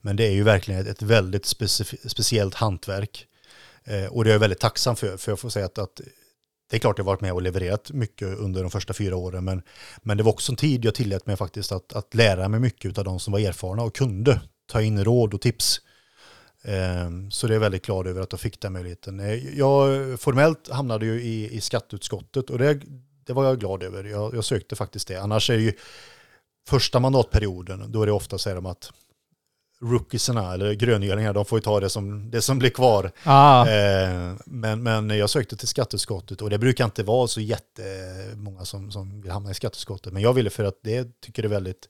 [0.00, 1.46] Men det är ju verkligen ett, ett väldigt
[2.06, 3.26] speciellt hantverk.
[3.84, 5.16] Eh, och det är jag väldigt tacksam för.
[5.16, 6.00] För jag får säga att, att
[6.70, 9.44] det är klart jag har varit med och levererat mycket under de första fyra åren.
[9.44, 9.62] Men,
[10.02, 12.98] men det var också en tid jag tillät mig faktiskt att, att lära mig mycket
[12.98, 15.80] av de som var erfarna och kunde ta in råd och tips.
[16.64, 19.20] Ehm, så det är jag väldigt glad över att jag fick den möjligheten.
[19.20, 22.80] Eh, jag formellt hamnade ju i, i skatteutskottet och det,
[23.26, 24.04] det var jag glad över.
[24.04, 25.16] Jag, jag, sökte faktiskt det.
[25.16, 25.72] Annars är det ju
[26.68, 28.92] första mandatperioden, då är det ofta så här att
[29.80, 33.10] rookiesarna eller gröngölingar, de får ju ta det som, det som blir kvar.
[33.24, 33.68] Ah.
[33.68, 38.90] Eh, men, men jag sökte till skatteutskottet och det brukar inte vara så jättemånga som,
[38.90, 40.12] som vill hamna i skatteutskottet.
[40.12, 41.88] Men jag ville för att det tycker det är väldigt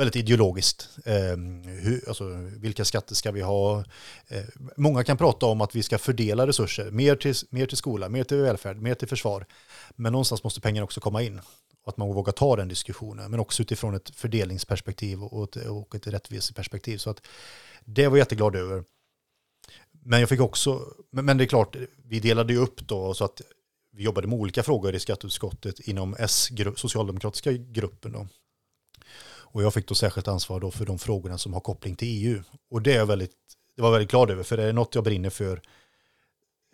[0.00, 0.88] väldigt ideologiskt.
[1.04, 2.24] Eh, hur, alltså,
[2.56, 3.84] vilka skatter ska vi ha?
[4.28, 4.44] Eh,
[4.76, 8.24] många kan prata om att vi ska fördela resurser, mer till, mer till skola, mer
[8.24, 9.46] till välfärd, mer till försvar.
[9.96, 11.40] Men någonstans måste pengarna också komma in.
[11.82, 15.94] Och att man vågar ta den diskussionen, men också utifrån ett fördelningsperspektiv och ett, och
[15.94, 16.98] ett rättviseperspektiv.
[16.98, 17.26] Så att
[17.84, 18.84] det var jag jätteglad över.
[20.04, 20.80] Men jag fick också,
[21.10, 23.42] men det är klart, vi delade ju upp då så att
[23.92, 28.12] vi jobbade med olika frågor i skatteutskottet inom S, socialdemokratiska gruppen.
[28.12, 28.26] Då.
[29.52, 32.42] Och jag fick då särskilt ansvar då för de frågorna som har koppling till EU.
[32.70, 33.36] Och det är jag väldigt,
[33.76, 35.62] det var jag väldigt glad över, för det är något jag brinner för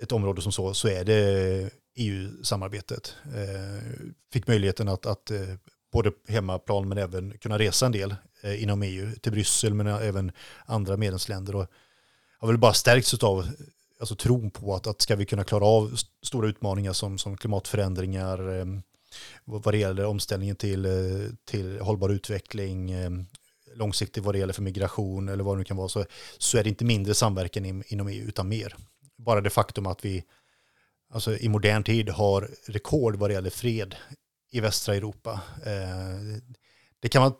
[0.03, 3.15] ett område som så, så är det EU-samarbetet.
[3.25, 5.41] Eh, fick möjligheten att, att eh,
[5.93, 10.33] både hemmaplan men även kunna resa en del eh, inom EU till Bryssel men även
[10.67, 11.57] andra medlemsländer.
[11.57, 11.67] Och
[12.39, 13.47] har väl bara stärkts av
[14.01, 18.59] alltså, tron på att, att ska vi kunna klara av stora utmaningar som, som klimatförändringar,
[18.59, 18.65] eh,
[19.45, 20.93] vad det gäller omställningen till, eh,
[21.45, 23.11] till hållbar utveckling, eh,
[23.75, 26.05] långsiktigt vad det gäller för migration eller vad det nu kan vara, så,
[26.39, 28.77] så är det inte mindre samverkan in, inom EU utan mer.
[29.19, 30.25] Bara det faktum att vi
[31.13, 33.95] alltså, i modern tid har rekord vad det gäller fred
[34.51, 35.41] i västra Europa.
[35.65, 36.41] Eh,
[37.01, 37.35] det kan man,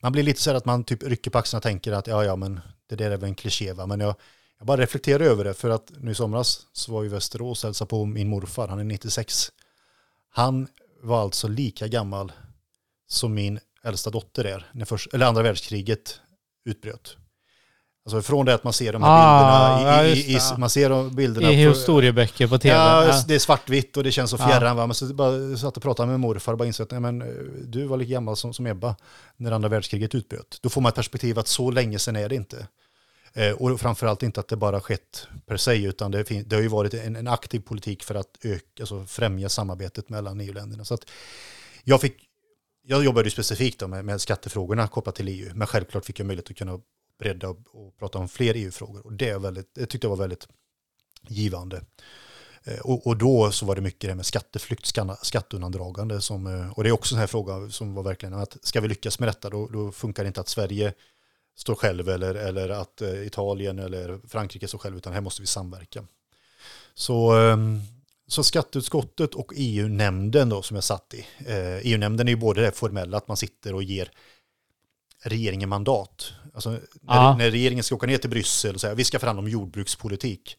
[0.00, 2.24] man blir lite så här att man typ rycker på axlarna och tänker att ja,
[2.24, 3.86] ja, men det där är väl en kliché, va?
[3.86, 4.14] men jag,
[4.58, 7.64] jag bara reflekterar över det för att nu i somras så var vi i Västerås
[7.64, 9.52] och hälsade på min morfar, han är 96.
[10.30, 10.68] Han
[11.02, 12.32] var alltså lika gammal
[13.08, 16.20] som min äldsta dotter är, när först, eller andra världskriget
[16.64, 17.16] utbröt.
[18.04, 20.90] Alltså från det att man ser de här ah, bilderna, i, i, i, man ser
[20.90, 22.74] de bilderna i historieböcker på tv.
[22.74, 24.78] Ja, ja, det är svartvitt och det känns så fjärran.
[24.78, 24.86] Ja.
[24.86, 27.18] Men så bara satt och pratade med morfar och bara insåg att men,
[27.66, 28.96] du var lika gammal som, som Ebba
[29.36, 30.58] när andra världskriget utbröt.
[30.62, 32.66] Då får man ett perspektiv att så länge sedan är det inte.
[33.34, 36.68] Eh, och framförallt inte att det bara skett per se, utan det, det har ju
[36.68, 40.84] varit en, en, aktiv politik för att öka, alltså främja samarbetet mellan EU-länderna.
[40.84, 41.10] Så att
[41.84, 42.28] jag, fick,
[42.82, 46.26] jag jobbade ju specifikt då med, med skattefrågorna kopplat till EU, men självklart fick jag
[46.26, 46.80] möjlighet att kunna
[47.18, 49.06] bredda och, och prata om fler EU-frågor.
[49.06, 50.48] Och det, är väldigt, det tyckte jag var väldigt
[51.28, 51.84] givande.
[52.64, 56.20] Eh, och, och, då så var det mycket det med skatteflykt, skatteundandragande.
[56.20, 58.88] Som, eh, och det är också en här fråga som var verkligen att ska vi
[58.88, 60.94] lyckas med detta då, då funkar det inte att Sverige
[61.56, 65.46] står själv eller, eller att eh, Italien eller Frankrike står själv utan här måste vi
[65.46, 66.04] samverka.
[66.94, 67.80] Så, ehm,
[68.26, 71.26] så skatteutskottet och EU-nämnden då som jag satt i.
[71.82, 74.10] EU-nämnden är ju både det formella att man sitter och ger
[75.22, 76.32] regeringen mandat.
[76.54, 77.36] Alltså när, ja.
[77.38, 80.56] när regeringen ska åka ner till Bryssel och säga vi ska förhandla om jordbrukspolitik.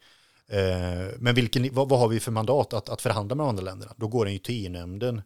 [0.47, 3.93] Eh, men vilken, vad, vad, har vi för mandat att, att förhandla med andra länderna?
[3.97, 5.21] Då går den ju till EU-nämnden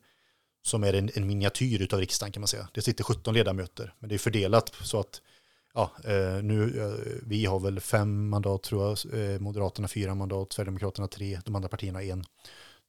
[0.66, 2.68] som är en, en miniatyr av riksdagen kan man säga.
[2.74, 5.22] Det sitter 17 ledamöter, men det är fördelat så att
[5.78, 10.54] ja, eh, nu, eh, vi har väl fem mandat tror jag, eh, Moderaterna fyra mandat,
[10.54, 12.24] Sverigedemokraterna tre, de andra partierna en.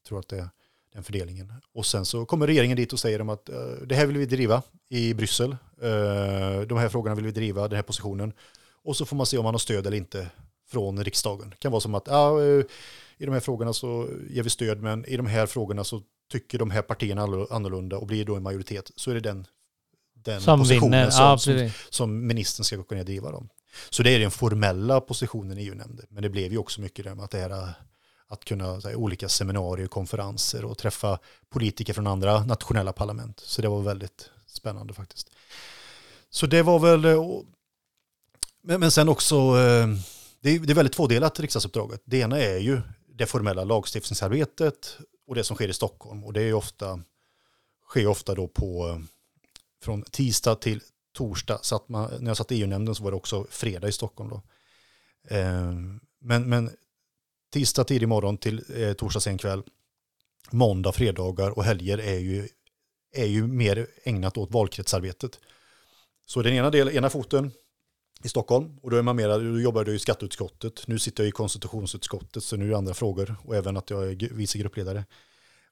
[0.09, 0.49] Tror att det är
[0.93, 1.53] den fördelningen.
[1.74, 3.47] Och sen så kommer regeringen dit och säger att
[3.86, 5.57] det här vill vi driva i Bryssel.
[6.66, 8.32] de här frågorna vill vi driva, den här positionen.
[8.84, 10.30] Och så får man se om man har stöd eller inte
[10.66, 11.51] från riksdagen.
[11.51, 12.41] Det kan vara som att ja,
[13.18, 16.59] i de här frågorna så ger vi stöd, men i de här frågorna så tycker
[16.59, 19.47] de här partierna annorlunda och blir då en majoritet, så är det den,
[20.24, 23.48] den som positionen som, ja, som, som, ministern ska och driva dem.
[23.90, 26.06] Så det är den formella positionen i EU-nämnden.
[26.10, 27.74] Men det blev ju också mycket det att det här
[28.28, 33.40] att kunna här, olika seminarier, konferenser och träffa politiker från andra nationella parlament.
[33.40, 35.30] Så det var väldigt spännande faktiskt.
[36.30, 37.22] Så det var väl, eh,
[38.62, 39.88] men, sen också, eh,
[40.40, 42.02] det är, väldigt tvådelat riksdagsuppdraget.
[42.04, 46.24] Det ena är ju det formella lagstiftningsarbetet och det som sker i Stockholm.
[46.24, 47.00] Och det är ofta,
[47.88, 49.02] sker ofta då på,
[49.83, 50.81] från tisdag till
[51.12, 51.59] torsdag.
[51.62, 54.31] Så att man, när jag satt i EU-nämnden så var det också fredag i Stockholm
[54.31, 54.43] då.
[55.37, 55.72] Eh,
[56.20, 56.70] men, men
[57.53, 59.62] tisdag tidig morgon till eh, torsdag sen kväll.
[60.51, 62.49] Måndag, fredagar och helger är ju,
[63.12, 65.39] är ju mer ägnat åt valkretsarbetet.
[66.26, 67.53] Så den ena, del, ena foten
[68.22, 70.87] i Stockholm och då är man mera, då jobbar du i skatteutskottet.
[70.87, 74.11] Nu sitter jag i konstitutionsutskottet så nu är det andra frågor och även att jag
[74.11, 75.05] är vice gruppledare.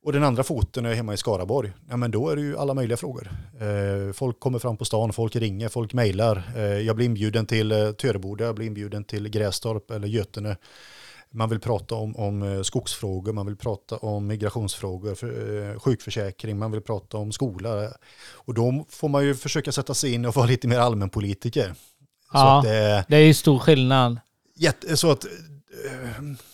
[0.07, 1.73] Och den andra foten är hemma i Skaraborg.
[1.89, 3.31] Ja men då är det ju alla möjliga frågor.
[3.61, 6.43] Eh, folk kommer fram på stan, folk ringer, folk mejlar.
[6.57, 10.57] Eh, jag blir inbjuden till eh, Töreboda, jag blir inbjuden till Grästorp eller Götene.
[11.31, 16.59] Man vill prata om, om eh, skogsfrågor, man vill prata om migrationsfrågor, för, eh, sjukförsäkring,
[16.59, 17.91] man vill prata om skola.
[18.33, 21.75] Och då får man ju försöka sätta sig in och vara lite mer allmänpolitiker.
[22.33, 24.21] Ja, det, det, är ju stor skillnad.
[24.57, 25.27] Jätte, så att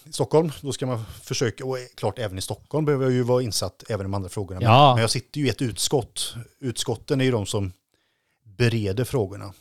[0.06, 3.42] i Stockholm, då ska man försöka, och klart även i Stockholm behöver jag ju vara
[3.42, 4.60] insatt även i de andra frågorna.
[4.62, 4.94] Ja.
[4.94, 6.34] Men jag sitter ju i ett utskott.
[6.60, 7.72] Utskotten är ju de som
[8.44, 9.52] bereder frågorna.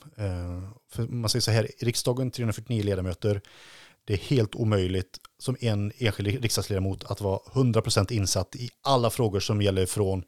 [0.91, 3.41] För man säger så här, i riksdagen 349 ledamöter,
[4.05, 9.39] det är helt omöjligt som en enskild riksdagsledamot att vara 100% insatt i alla frågor
[9.39, 10.23] som gäller från,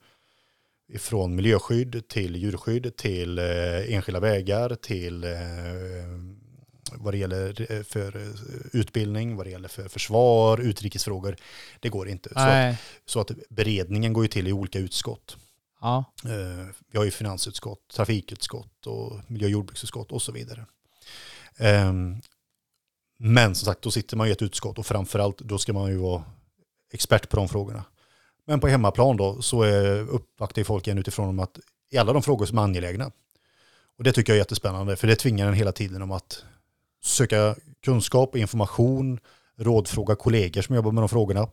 [0.99, 5.31] från miljöskydd till djurskydd till eh, enskilda vägar till eh,
[6.97, 11.35] vad det gäller eh, för eh, utbildning, vad det gäller för försvar, utrikesfrågor.
[11.79, 12.29] Det går inte.
[12.29, 12.75] Så att,
[13.05, 15.37] så att, beredningen går ju till i olika utskott.
[15.81, 16.05] Ja.
[16.25, 20.65] Eh, vi har ju finansutskott, trafikutskott och miljö och jordbruksutskott och så vidare.
[21.57, 22.21] Ehm,
[23.17, 25.97] men som sagt, då sitter man i ett utskott och framförallt då ska man ju
[25.97, 26.23] vara
[26.93, 27.83] expert på de frågorna.
[28.45, 31.59] Men på hemmaplan då så uppvaktar folk en utifrån om att
[31.91, 33.11] i alla de frågor som är angelägna
[33.97, 36.43] Och det tycker jag är jättespännande för det tvingar en hela tiden om att
[37.03, 39.19] söka kunskap och information,
[39.57, 41.47] rådfråga kollegor som jobbar med de frågorna.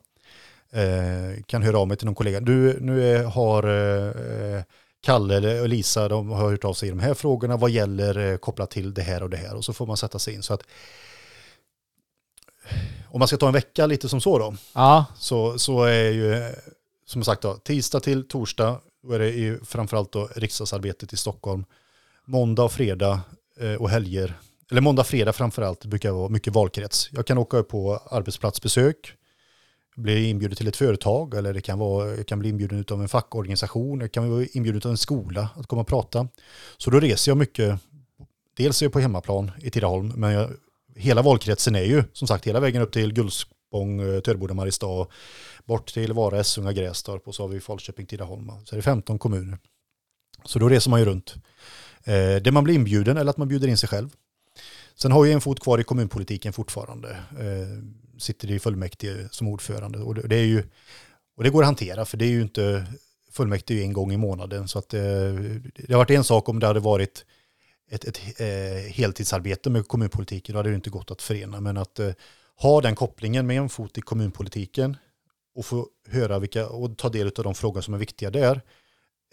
[0.71, 2.39] Eh, kan höra av mig till någon kollega.
[2.39, 4.63] Du, nu är, har eh,
[5.01, 7.57] Kalle eller Lisa, de har hört av sig i de här frågorna.
[7.57, 9.55] Vad gäller eh, kopplat till det här och det här?
[9.55, 10.43] Och så får man sätta sig in.
[10.43, 10.63] Så att
[13.09, 16.53] om man ska ta en vecka lite som så då, Ja, så, så är ju,
[17.05, 21.65] som sagt då, tisdag till torsdag, då är det ju framförallt då riksdagsarbetet i Stockholm.
[22.25, 23.21] Måndag och fredag
[23.59, 24.35] eh, och helger,
[24.71, 27.09] eller måndag fredag framförallt, brukar vara mycket valkrets.
[27.11, 29.13] Jag kan åka på arbetsplatsbesök,
[29.95, 33.09] bli inbjuden till ett företag, eller det kan vara, jag kan bli inbjuden av en
[33.09, 36.27] fackorganisation, jag kan vara inbjuden av en skola att komma och prata.
[36.77, 37.79] Så då reser jag mycket,
[38.57, 40.49] dels är jag på hemmaplan i Tidaholm, men jag,
[40.95, 45.07] hela valkretsen är ju som sagt hela vägen upp till Gullspång, eh, Töreboda, Mariestad,
[45.65, 48.51] bort till Vara, Essunga, Grästorp och så har vi Falköping, Tidaholm.
[48.65, 49.57] Så är det 15 kommuner.
[50.45, 51.35] Så då reser man ju runt.
[52.03, 54.09] Eh, det man blir inbjuden eller att man bjuder in sig själv.
[54.95, 57.09] Sen har jag en fot kvar i kommunpolitiken fortfarande.
[57.39, 57.83] Eh,
[58.17, 59.99] sitter i fullmäktige som ordförande.
[59.99, 60.63] Och det, det är ju,
[61.37, 62.87] och det går att hantera för det är ju inte
[63.31, 64.67] fullmäktige en gång i månaden.
[64.67, 65.01] Så att, eh,
[65.75, 67.25] det har varit en sak om det hade varit
[67.91, 71.59] ett, ett eh, heltidsarbete med kommunpolitiken, då hade det inte gått att förena.
[71.59, 72.11] Men att eh,
[72.55, 74.97] ha den kopplingen med en fot i kommunpolitiken
[75.55, 78.61] och få höra vilka, och ta del av de frågor som är viktiga där,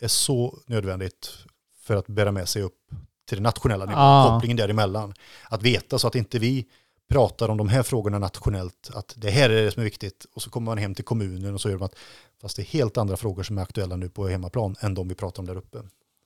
[0.00, 1.38] är så nödvändigt
[1.80, 2.90] för att bära med sig upp
[3.28, 4.30] till den nationella nivån, Ja.
[4.34, 5.14] kopplingen däremellan.
[5.48, 6.66] Att veta så att inte vi
[7.10, 10.42] pratar om de här frågorna nationellt, att det här är det som är viktigt, och
[10.42, 11.94] så kommer man hem till kommunen och så gör man att,
[12.42, 15.14] fast det är helt andra frågor som är aktuella nu på hemmaplan än de vi
[15.14, 15.78] pratar om där uppe.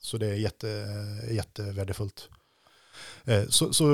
[0.03, 0.87] Så det är jätte,
[1.31, 2.29] jättevärdefullt.
[3.25, 3.85] Eh, Så, så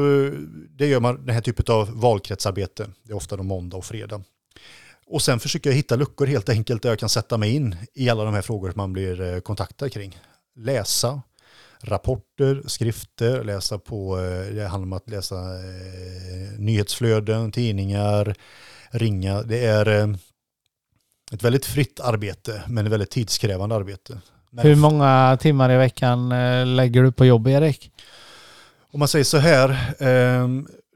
[0.71, 2.91] det gör man, den här typen av valkretsarbete.
[3.03, 4.23] Det är ofta de måndag och fredag.
[5.07, 8.09] Och sen försöker jag hitta luckor helt enkelt där jag kan sätta mig in i
[8.09, 10.19] alla de här frågor som man blir eh, kontaktad kring.
[10.57, 11.23] Läsa
[11.81, 18.35] rapporter, skrifter, läsa på, eh, det handlar om att läsa eh, nyhetsflöden, tidningar,
[18.91, 19.43] ringa.
[19.43, 20.09] Det är eh,
[21.33, 24.19] ett väldigt fritt arbete men ett väldigt tidskrävande arbete.
[24.57, 26.29] Hur många timmar i veckan
[26.77, 27.91] lägger du på jobb Erik?
[28.91, 29.69] Om man säger så här,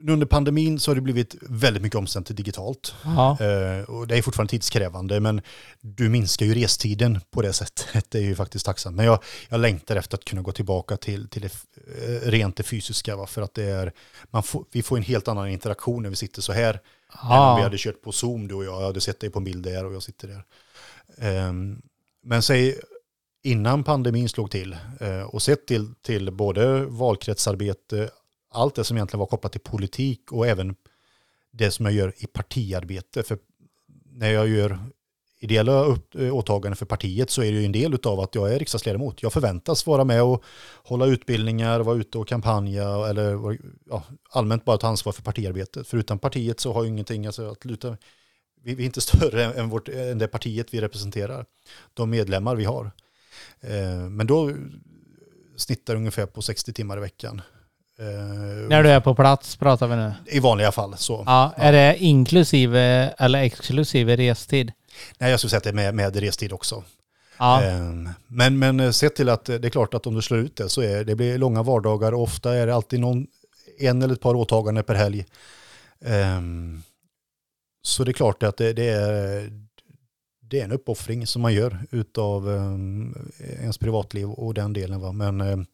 [0.09, 2.94] under pandemin så har det blivit väldigt mycket omständigt digitalt.
[3.05, 5.40] Ja, Eh, och det är fortfarande tidskrävande, men
[5.80, 7.86] du minskar ju restiden på det sättet.
[8.09, 8.96] Det är ju faktiskt tacksamt.
[8.96, 11.53] Men jag, jag längtar efter att kunna gå tillbaka till, till det
[11.98, 13.16] eh, rent det fysiska.
[13.16, 13.26] Va?
[13.26, 13.92] För att det är,
[14.30, 16.74] man får, vi får en helt annan interaktion när vi sitter så här.
[16.74, 17.62] Än om vi ja.
[17.62, 18.80] hade kört på Zoom du och jag.
[18.80, 20.44] Jag hade sett dig på en bild där och jag sitter där.
[21.18, 21.82] Ehm,
[22.24, 22.80] men säg
[23.42, 28.11] innan pandemin slog till eh, och sett till, till både valkretsarbete,
[28.53, 30.74] allt det som egentligen var kopplat till politik och även
[31.53, 33.22] det som jag gör i partiarbete.
[33.22, 33.38] För
[34.05, 34.78] när jag gör
[35.42, 38.59] ideella eh, åtaganden för partiet så är det ju en del av att jag är
[38.59, 39.22] riksdagsledamot.
[39.22, 40.44] Jag förväntas vara med och
[40.84, 45.88] hålla utbildningar, vara ute och kampanja eller ja, allmänt bara ta ansvar för partiarbetet.
[45.88, 47.96] För utan partiet så har jag ingenting alltså, att luta.
[48.62, 51.46] Vi, är inte större än, vårt, än det partiet vi representerar.
[51.94, 52.90] De medlemmar vi har.
[53.61, 54.53] Eh, men då
[55.57, 57.42] snittar ungefär på 60 timmar i veckan.
[57.99, 60.12] Eh, När du är på plats pratar vi nu.
[60.26, 61.22] I vanliga fall så.
[61.26, 62.80] Ja, är det inklusive
[63.18, 64.72] eller exklusive restid?
[65.18, 66.84] Nej, jag skulle säga att det är med, med restid också.
[67.38, 70.57] Ja, Ehm, Men, men sett till att det är klart att om du slår ut
[70.57, 73.26] det så är det blir långa vardagar och ofta är det alltid någon,
[73.78, 75.26] en eller ett par åtaganden per helg.
[76.05, 76.82] Ehm,
[77.82, 79.51] Så det är klart att det, det, är,
[80.40, 83.30] det är en uppoffring som man gör utav um,
[83.61, 85.01] ens privatliv och den delen.
[85.01, 85.12] Va?
[85.12, 85.66] Men um,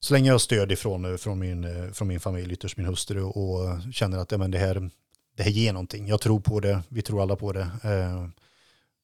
[0.00, 3.22] så länge jag har stöd ifrån från min, eh, från min familj, ytterst min hustru
[3.22, 4.90] och känner att ja, men det, här,
[5.36, 6.06] det här ger någonting.
[6.08, 7.70] Jag tror på det, vi tror alla på det.
[7.82, 8.32] Ehm,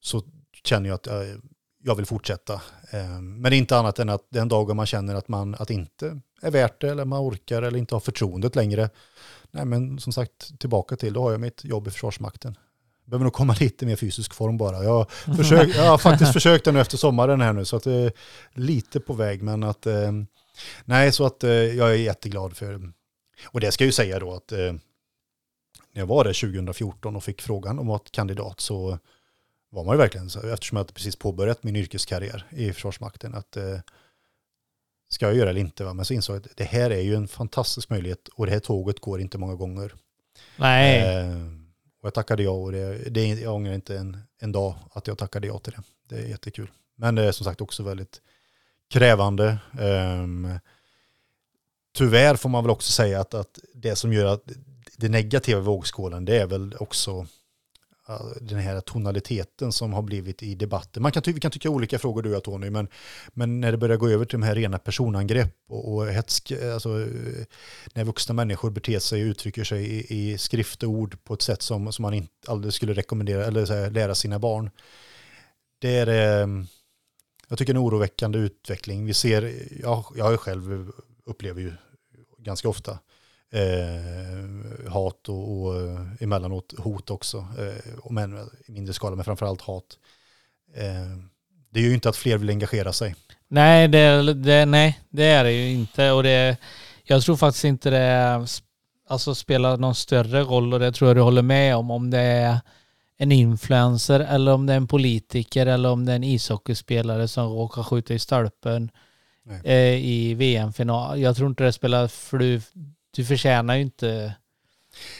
[0.01, 0.23] Så
[0.63, 1.21] känner jag att eh,
[1.83, 2.53] jag vill fortsätta.
[2.91, 6.51] Eh, Men inte annat än att den dagen man känner att man att inte är
[6.51, 8.89] värt det eller man orkar eller inte har förtroendet längre.
[9.51, 12.57] Nej men som sagt tillbaka till, då har jag mitt jobb i Försvarsmakten.
[13.05, 14.83] Behöver nog komma lite mer fysisk form bara.
[14.83, 14.91] Jag
[15.25, 17.93] har, försökt, jag har faktiskt försökt det nu efter sommaren här nu så att det
[17.93, 18.11] är
[18.53, 20.11] lite på väg men att eh,
[20.85, 22.91] nej så att eh, jag är jätteglad för
[23.45, 24.73] och det ska jag ju säga då att eh,
[25.91, 28.99] när jag var där 2014 och fick frågan om att vara kandidat så
[29.69, 33.79] var man ju verkligen så, eftersom jag precis påbörjat min yrkeskarriär i Försvarsmakten, att eh,
[35.09, 35.83] ska jag göra eller inte?
[35.83, 35.93] Va?
[35.93, 38.59] Men så insåg jag att det här är ju en fantastisk möjlighet och det här
[38.59, 39.93] tåget går inte många gånger.
[40.57, 40.99] nej.
[40.99, 41.35] Eh,
[42.01, 45.17] och jag tackade ja och det, det, jag ångrar inte en, en dag att jag
[45.17, 45.83] tackade ja till det.
[46.09, 46.71] Det är jättekul.
[46.95, 48.21] Men det är som sagt också väldigt
[48.89, 49.57] krävande.
[49.79, 50.59] Um,
[51.97, 54.43] tyvärr får man väl också säga att, att det som gör att
[54.97, 57.27] det negativa i vågskålen det är väl också
[58.41, 61.03] den här tonaliteten som har blivit i debatten.
[61.03, 62.87] Man kan ty vi kan tycka olika frågor du och jag Tony, men,
[63.33, 66.89] men när det börjar gå över till de här rena personangrepp och, och hetsk, alltså,
[67.93, 71.41] när vuxna människor beter sig och uttrycker sig i, i skrift och ord på ett
[71.41, 74.69] sätt som, som man inte aldrig skulle rekommendera eller här, lära sina barn.
[75.79, 76.47] Det är, eh,
[77.47, 79.05] jag tycker en oroväckande utveckling.
[79.05, 80.91] Vi ser, jag, jag själv
[81.25, 81.73] upplever ju
[82.37, 82.99] ganska ofta
[83.51, 87.37] eh, hat och, och eh, emellanåt hot också.
[87.37, 89.97] Eh, och men, i mindre skala, men framförallt hat.
[90.75, 91.17] Eh,
[91.69, 93.15] det är ju inte att fler vill engagera sig.
[93.47, 96.11] Nej, det, det, nej, det är det ju inte.
[96.11, 96.57] Och det,
[97.03, 98.47] jag tror faktiskt inte det
[99.07, 101.91] alltså, spelar någon större roll och det tror jag du håller med om.
[101.91, 102.59] Om det är
[103.17, 107.49] en influencer eller om det är en politiker eller om det är en ishockeyspelare som
[107.49, 108.91] råkar skjuta i stolpen
[109.63, 111.19] eh, i VM-final.
[111.19, 112.61] Jag tror inte det spelar, för du,
[113.15, 114.35] du förtjänar ju inte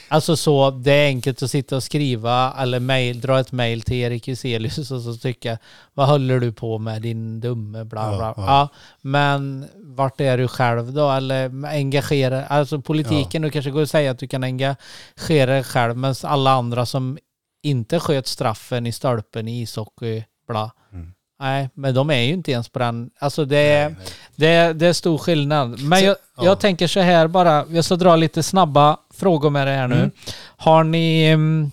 [0.08, 3.96] Alltså så, det är enkelt att sitta och skriva eller mail, dra ett mail till
[3.96, 5.58] Erik Juselius och så tycka
[5.94, 8.18] vad håller du på med din dumme bla bla.
[8.18, 8.44] Ja, ja.
[8.46, 8.68] ja,
[9.00, 11.10] men vart är du själv då?
[11.10, 13.46] Eller engagera, alltså politiken, ja.
[13.46, 17.18] du kanske går att säga att du kan engagera dig själv, men alla andra som
[17.66, 20.72] inte sköt straffen i stolpen i ishockey, bla.
[20.92, 21.12] Mm.
[21.40, 23.10] Nej, men de är ju inte ens på den.
[23.18, 24.06] Alltså det nej, nej.
[24.36, 25.80] Det, det är stor skillnad.
[25.82, 26.44] Men så, jag, ja.
[26.44, 29.96] jag, tänker så här bara, jag ska dra lite snabba frågor med det här nu.
[29.96, 30.10] Mm.
[30.56, 31.70] Har ni, mm,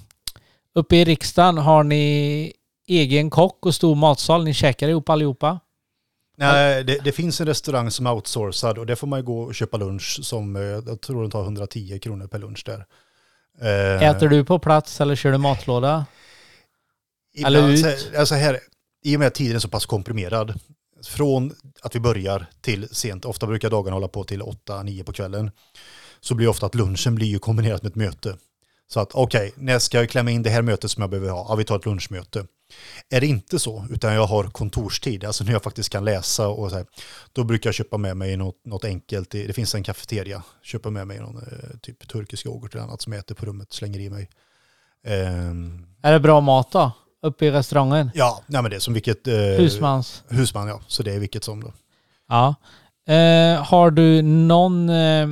[0.76, 2.54] uppe i riksdagen, har ni
[2.88, 4.44] egen kock och stor matsal?
[4.44, 5.60] Ni käkar ihop allihopa?
[6.38, 9.42] Nej, det, det, finns en restaurang som är outsourcad och det får man ju gå
[9.42, 12.86] och köpa lunch som, eh, jag tror den tar 110 kronor per lunch där.
[13.62, 16.06] Eh, Äter du på plats eller kör du matlåda?
[17.34, 18.16] Ibland, eller ut?
[18.18, 18.60] Alltså här,
[19.04, 20.60] I och med att tiden är så pass komprimerad,
[21.04, 25.52] från att vi börjar till sent, ofta brukar dagarna hålla på till 8-9 på kvällen,
[26.20, 28.38] så blir ofta att lunchen blir ju kombinerat med ett möte.
[28.88, 31.30] Så att okej, okay, när ska jag klämma in det här mötet som jag behöver
[31.30, 31.46] ha?
[31.50, 32.46] Ja, vi tar ett lunchmöte.
[33.10, 36.70] Är det inte så, utan jag har kontorstid, alltså när jag faktiskt kan läsa och
[36.70, 36.86] så här,
[37.34, 39.30] då brukar jag köpa med mig något, något enkelt.
[39.30, 43.14] Det finns en kafeteria, köpa med mig någon eh, typ turkisk yoghurt eller annat som
[43.14, 44.30] jag äter på rummet, slänger i mig.
[45.08, 46.92] Um, är det bra mat då?
[47.22, 48.12] Uppe i restaurangen?
[48.14, 49.28] Ja, nej men det är som vilket...
[49.28, 50.24] Eh, Husmans?
[50.28, 50.82] Husman, ja.
[50.88, 51.74] Så det är vilket som då.
[52.30, 52.56] Ja.
[53.14, 55.28] Eh, har du någon eh,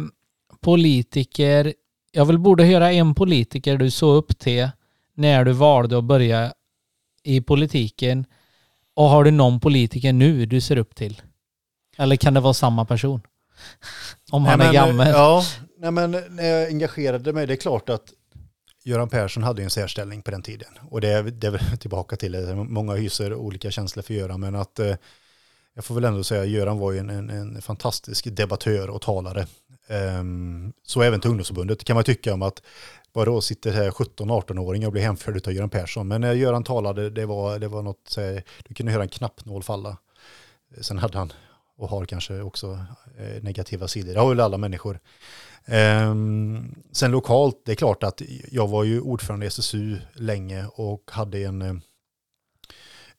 [0.62, 1.74] politiker,
[2.12, 4.70] jag vill borde höra en politiker du såg upp till
[5.16, 6.54] när du valde att börja
[7.24, 8.26] i politiken
[8.96, 11.22] och har du någon politiker nu du ser upp till?
[11.98, 13.22] Eller kan det vara samma person?
[14.32, 15.08] Om han nej, är gammal.
[15.08, 15.44] Ja,
[15.78, 18.14] nej men när jag engagerade mig, det är klart att
[18.84, 20.70] Göran Persson hade en särställning på den tiden.
[20.90, 22.56] Och det är, det är tillbaka till det.
[22.56, 24.96] Många hyser olika känslor för Göran, men att eh,
[25.74, 29.02] jag får väl ändå säga att Göran var ju en, en, en fantastisk debattör och
[29.02, 29.48] talare.
[30.20, 32.62] Um, så även till ungdomsförbundet kan man tycka om att
[33.14, 36.08] Vadå, sitter här 17-18-åringar och blir hemförd av Göran Persson.
[36.08, 38.18] Men när Göran talade, det var, det var något,
[38.68, 39.98] du kunde höra en knappnål falla.
[40.82, 41.34] Sen hade han,
[41.78, 42.86] och har kanske också
[43.18, 44.14] eh, negativa sidor.
[44.14, 45.00] Det har väl alla människor.
[45.68, 51.12] Um, sen lokalt, det är klart att jag var ju ordförande i SSU länge och
[51.12, 51.74] hade en, eh,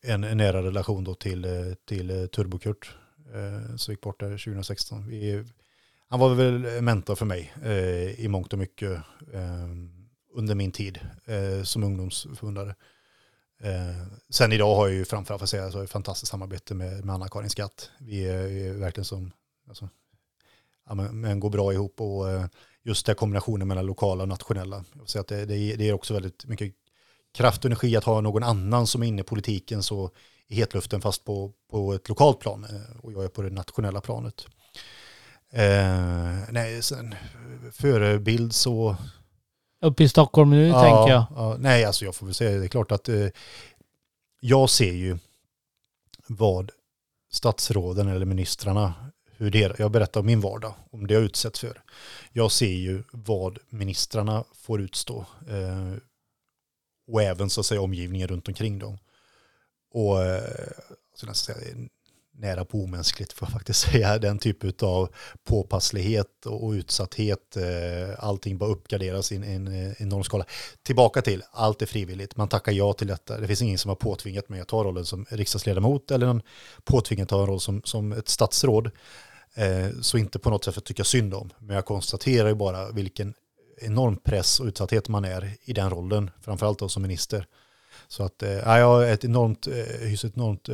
[0.02, 2.94] en, en nära relation då till, eh, till eh, Turbokurt.
[3.34, 5.06] Eh, som gick bort där 2016.
[5.06, 5.44] Vi,
[6.08, 8.90] han var väl mentor för mig eh, i mångt och mycket
[9.32, 9.68] eh,
[10.34, 12.74] under min tid eh, som ungdomsförbundare.
[14.30, 17.50] Sen idag har jag ju framförallt för säga så ett fantastiskt samarbete med, med Anna-Karin
[17.50, 17.90] Skatt.
[17.98, 19.32] Vi är, vi är verkligen som,
[19.68, 19.88] alltså,
[20.88, 22.24] ja, men, men går bra ihop och
[22.82, 24.84] just den kombinationen mellan lokala och nationella.
[24.98, 26.74] Jag säga att det, det, det är också väldigt mycket
[27.32, 30.10] kraft och energi att ha någon annan som är inne i politiken så
[30.48, 34.00] i hetluften fast på, på ett lokalt plan eh, och jag är på det nationella
[34.00, 34.46] planet.
[35.50, 37.14] Eh, nej, sen
[37.72, 38.96] förebild så...
[39.80, 41.24] Uppe i Stockholm nu ja, tänker jag.
[41.36, 43.26] Ja, nej, alltså jag får väl säga det är klart att eh,
[44.40, 45.18] jag ser ju
[46.26, 46.70] vad
[47.32, 48.94] statsråden eller ministrarna,
[49.36, 51.82] hur det, jag berättar om min vardag, om det jag utsätts för.
[52.32, 55.92] Jag ser ju vad ministrarna får utstå eh,
[57.06, 58.98] och även så att säga omgivningen runt omkring dem.
[59.92, 60.42] Och eh,
[61.28, 61.52] alltså,
[62.34, 64.18] nära på omänskligt får jag faktiskt säga.
[64.18, 65.08] Den typ av
[65.44, 67.56] påpasslighet och utsatthet.
[67.56, 70.44] Eh, allting bara uppgraderas i en, enorm skala.
[70.82, 72.36] Tillbaka till, allt är frivilligt.
[72.36, 73.38] Man tackar ja till detta.
[73.38, 76.42] Det finns ingen som har påtvingat mig att ta rollen som riksdagsledamot eller någon
[76.84, 78.90] påtvingat att ta en roll som, som ett statsråd.
[79.54, 81.50] Eh, så inte på något sätt för att tycka synd om.
[81.58, 83.34] Men jag konstaterar ju bara vilken
[83.78, 86.30] enorm press och utsatthet man är i den rollen.
[86.40, 87.46] Framförallt då som minister.
[88.08, 89.66] Så att, eh, jag har ett enormt,
[90.00, 90.68] hyser ett enormt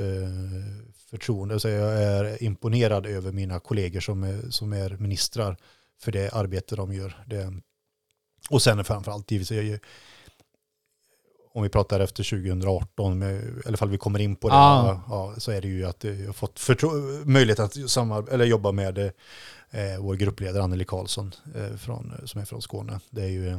[1.11, 1.61] förtroende.
[1.61, 5.57] Så jag är imponerad över mina kollegor som är, som är ministrar
[6.01, 7.25] för det arbete de gör.
[7.27, 7.53] Det,
[8.51, 9.81] och sen framförallt givetvis,
[11.55, 15.03] om vi pratar efter 2018, med, i alla fall vi kommer in på det, Ah.
[15.09, 16.61] ja, så är det ju att jag har fått
[17.25, 19.13] möjlighet att samar- eller jobba med
[19.71, 23.01] eh, vår gruppledare Anneli Karlsson eh, från, som är från Skåne.
[23.11, 23.59] Det är ju eh,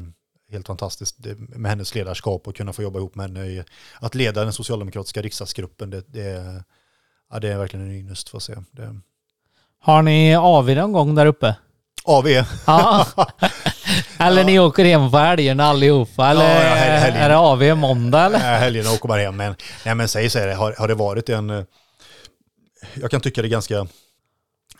[0.51, 3.45] helt fantastiskt det, med hennes ledarskap och kunna få jobba ihop med henne.
[3.45, 3.63] i-
[3.99, 6.63] Att leda den socialdemokratiska riksdagsgruppen, det, det, är-
[7.31, 8.55] ja, det är verkligen en ynnest för att se.
[8.71, 8.99] Det,
[9.79, 11.55] Har ni AV någon gång där uppe?
[12.03, 12.27] AV,
[12.67, 13.07] Ja.
[14.19, 16.27] eller ni åker hem på helgen allihopa?
[16.29, 17.21] Eller Ja, ja, hel- helgen.
[17.21, 18.39] är det AV måndag eller?
[18.39, 19.35] Nej, helgen och kommer hem.
[19.37, 19.55] Men,
[19.85, 21.49] nej, men säg så här, har, har det varit en...
[21.49, 21.63] eh,
[22.93, 23.87] Jag kan tycka det är ganska...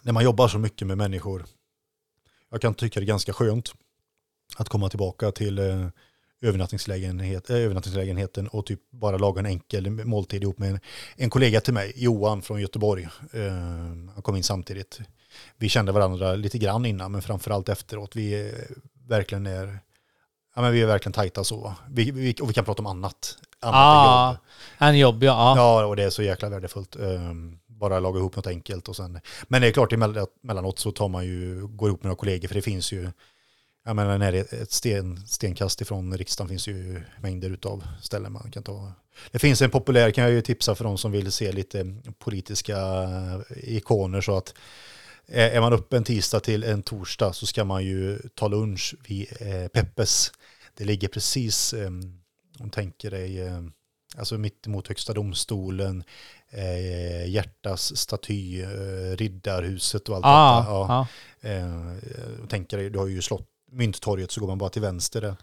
[0.01, 1.45] När man jobbar så mycket med människor.
[2.51, 3.71] Jag kan tycka det är ganska skönt
[4.57, 5.87] att komma tillbaka till eh,
[6.41, 10.79] övernattningslägenhet, eh, övernattningslägenheten och typ bara laga en enkel måltid ihop med en,
[11.15, 13.07] en kollega till mig, Johan från Göteborg.
[13.33, 13.51] Eh,
[14.13, 14.99] han kom in samtidigt.
[15.57, 18.15] Vi kände varandra lite grann innan, men framförallt efteråt.
[18.15, 18.53] Vi eh,
[19.07, 19.79] verkligen är...
[20.55, 21.73] Ja, men vi är verkligen tajta så.
[21.89, 23.37] Vi, vi, och vi kan prata om annat.
[23.59, 24.89] annat än Ja, jobb.
[24.89, 25.53] en jobb ja.
[25.57, 26.95] Ja, och det är så jäkla värdefullt.
[26.95, 29.19] Ehm, bara laga ihop något enkelt och sen.
[29.47, 32.55] Men det är klart, emellanåt så tar man ju, går ihop med några kollegor för
[32.55, 33.11] det finns ju,
[33.85, 38.31] jag menar när det är ett sten, stenkast ifrån riksdagen finns ju mängder av ställen
[38.31, 38.91] man kan ta.
[39.31, 42.77] Det finns en populär, kan jag ju tipsa för de som vill se lite politiska
[43.55, 44.53] ikoner så att
[45.31, 49.27] är man uppe en tisdag till en torsdag så ska man ju ta lunch vid
[49.39, 50.31] eh, Peppes.
[50.77, 52.01] Det ligger precis, ehm,
[52.59, 53.61] om du tänker dig, eh,
[54.17, 56.03] alltså mitt emot Högsta domstolen,
[56.51, 60.71] eh, Hjärtas staty, eh, Riddarhuset och allt Ja, detta.
[60.71, 61.07] Ja.
[61.41, 61.49] ja.
[61.49, 65.35] Eh, tänker dig, du har ju slott Mynttorget så går man bara till vänster där.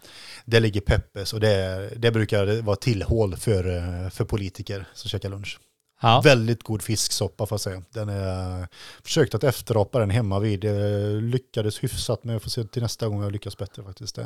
[0.45, 5.29] Där ligger Peppes och det, det brukar vara tillhåll för, eh, för politiker som käkar
[5.29, 5.59] lunch.
[6.01, 6.21] ja.
[6.23, 7.83] Väldigt god fisksoppa får jag säga.
[7.89, 8.67] Den är,
[9.03, 10.65] försökt att efterapa den hemma vid.
[10.65, 14.19] Eh, lyckades hyfsat men jag får se till nästa gång jag lyckas bättre faktiskt.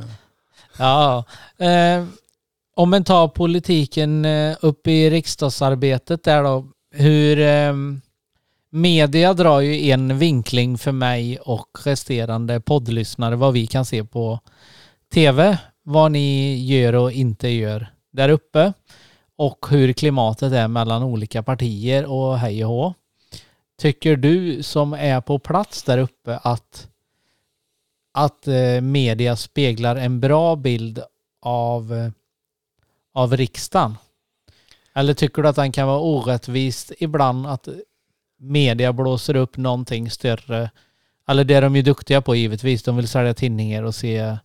[0.78, 1.24] Ja,
[1.58, 2.06] eh,
[2.76, 6.66] om man tar politiken eh, upp i riksdagsarbetet där då.
[6.94, 7.74] Hur eh,
[8.70, 14.40] media drar ju en vinkling för mig och resterande poddlyssnare vad vi kan se på
[15.14, 15.58] tv.
[15.84, 18.74] Vad ni gör och inte gör där uppe.
[19.36, 22.94] Och hur klimatet är mellan olika partier och hej och hå.
[23.82, 26.88] Tycker du som är på plats där uppe att
[28.14, 31.04] att eh, media speglar en bra bild
[31.42, 32.12] av, eh,
[33.14, 33.98] av riksdagen?
[34.94, 37.68] Eller tycker du att den kan vara orättvist ibland att
[38.40, 40.72] media blåser upp någonting större?
[41.28, 42.84] Eller det är de ju duktiga på givetvis.
[42.84, 44.38] De vill sälja tidningar och se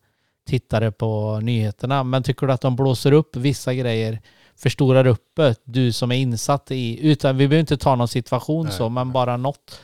[0.47, 2.05] tittare på nyheterna.
[2.05, 4.21] Men tycker du att de blåser upp vissa grejer,
[4.57, 8.67] förstorar upp det, du som är insatt i, utan vi behöver inte ta någon situation
[8.67, 9.81] Nej, så, men bara något.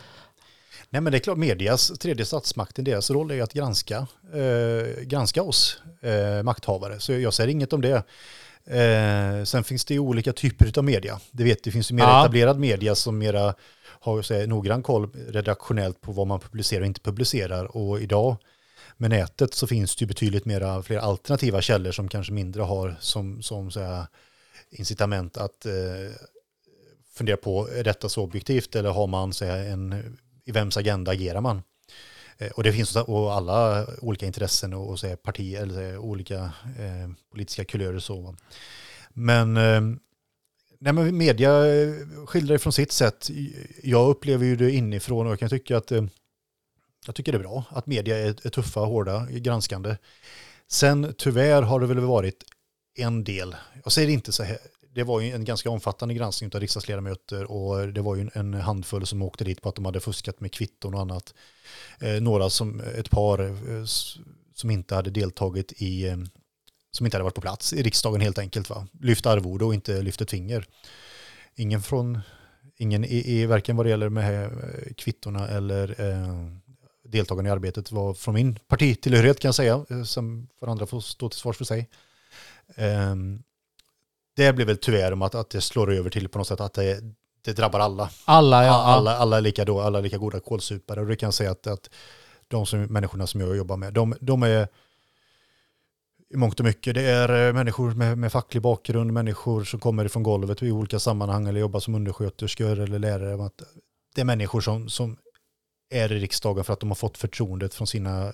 [0.91, 5.03] Nej men det är klart, medias, tredje statsmakten, deras roll är ju att granska, eh,
[5.03, 7.01] granska oss eh, makthavare.
[7.01, 8.03] Så jag säger inget om det.
[8.67, 11.21] Eh, sen finns det ju olika typer av media.
[11.31, 12.21] Det vet, det finns ju mer Ja.
[12.21, 13.55] etablerad media som mera
[14.01, 17.77] har så här, noggrann koll redaktionellt på vad man publicerar och inte publicerar.
[17.77, 18.37] Och idag
[18.97, 22.97] med nätet så finns det ju betydligt mera, fler alternativa källor som kanske mindre har
[23.01, 24.07] som, som så här,
[24.71, 25.73] incitament att eh,
[27.15, 31.11] fundera på, är detta så objektivt eller har man så här, en, i vems agenda
[31.13, 31.63] agerar man?
[32.43, 35.81] Eh, och det finns och alla olika intressen och, och så här, partier eller så
[35.81, 36.39] här, olika
[36.79, 38.37] eh, politiska kulörer så.
[39.09, 39.81] Men, eh,
[40.79, 41.51] nej, men media
[42.27, 43.31] skildrar det från sitt sätt.
[43.83, 46.05] Jag upplever ju det inifrån och jag kan tycka att eh,
[47.07, 49.97] jag tycker det är bra att media är, är tuffa, hårda, granskande.
[50.69, 52.45] Sen tyvärr har det väl varit
[52.99, 54.59] en del, jag säger inte så här,
[54.95, 59.07] det var ju en ganska omfattande granskning av riksdagsledamöter och det var ju en handfull
[59.07, 61.35] som åkte dit på att de hade fuskat med kvitton och annat.
[62.01, 63.85] Eh, några som, ett par eh,
[64.55, 66.17] som inte hade deltagit i, eh,
[66.91, 68.87] som inte hade varit på plats i riksdagen helt enkelt va.
[69.01, 70.67] Lyft arvode och inte lyft ett finger.
[71.55, 72.21] Ingen från,
[72.77, 76.47] ingen i, i varken vad det gäller med eh, kvittorna eller eh,
[77.05, 79.85] deltagarna i arbetet var från min partitillhörighet kan jag säga.
[79.91, 81.89] Eh, Sen får andra får stå till svars för sig.
[82.77, 83.43] Ehm,
[84.37, 86.75] det blir väl tyvärr om att, att det slår över till på något sätt att
[86.75, 87.01] det,
[87.45, 88.11] det drabbar alla.
[88.25, 88.83] Alla, ja.
[88.83, 91.01] alla, alla, är lika då, alla är lika goda kålsupare.
[91.01, 91.91] Och det kan jag säga att, att
[92.49, 94.69] de som, människorna som jag jobbar med, de, de är
[96.31, 100.05] i mångt och mycket, det är eh, människor med, med facklig bakgrund, människor som kommer
[100.05, 103.51] ifrån golvet i olika sammanhang eller jobbar som undersköterskor eller lärare.
[104.15, 105.17] Det är människor som, som
[105.91, 108.33] är i riksdagen för att de har fått förtroendet från sina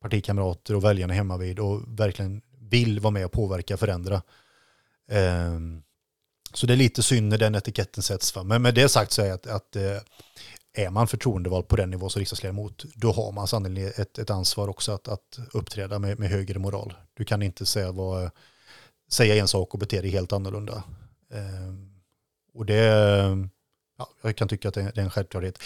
[0.00, 4.22] partikamrater och väljarna hemma vid och verkligen vill vara med och påverka och förändra.
[5.10, 5.82] Ehm,
[6.54, 8.36] så det är lite synd när den etiketten sätts.
[8.36, 8.42] Va?
[8.42, 9.98] Men med det sagt så är att, att eh,
[10.72, 14.68] är man förtroendevald på den nivå som riksdagsledamot, då har man sannolikt ett, ett ansvar
[14.68, 16.94] också att, att uppträda med, med högre moral.
[17.14, 18.30] Du kan inte säga vad,
[19.10, 20.82] säga en sak och bete dig helt annorlunda.
[21.32, 21.74] Eh,
[22.54, 22.84] och det,
[23.98, 25.58] ja, jag kan tycka att det är en självklarhet.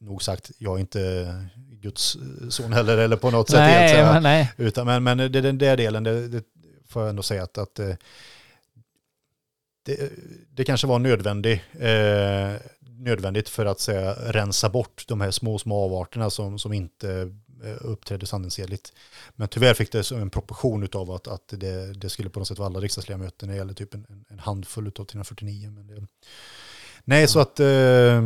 [0.00, 2.16] Nog sagt, jag är inte Guds
[2.50, 3.58] son heller eller på något sätt.
[3.58, 4.52] Nej, helt, men nej.
[4.56, 6.44] Utan, men, men det, den där delen, det, det
[6.88, 7.94] får jag ändå säga att, att eh,
[9.82, 10.12] det,
[10.54, 15.84] det kanske var nödvändig, eh, nödvändigt för att säga, rensa bort de här små, små
[15.84, 17.32] avarterna som, som inte
[17.64, 18.92] eh, uppträdde sanningsenligt.
[19.36, 22.58] Men tyvärr fick det en proportion av att, att det, det skulle på något sätt
[22.58, 25.70] vara alla riksdagsledamöter när det gäller typ en, en handfull av 349.
[25.70, 26.06] Men det,
[27.04, 28.22] nej, så att eh,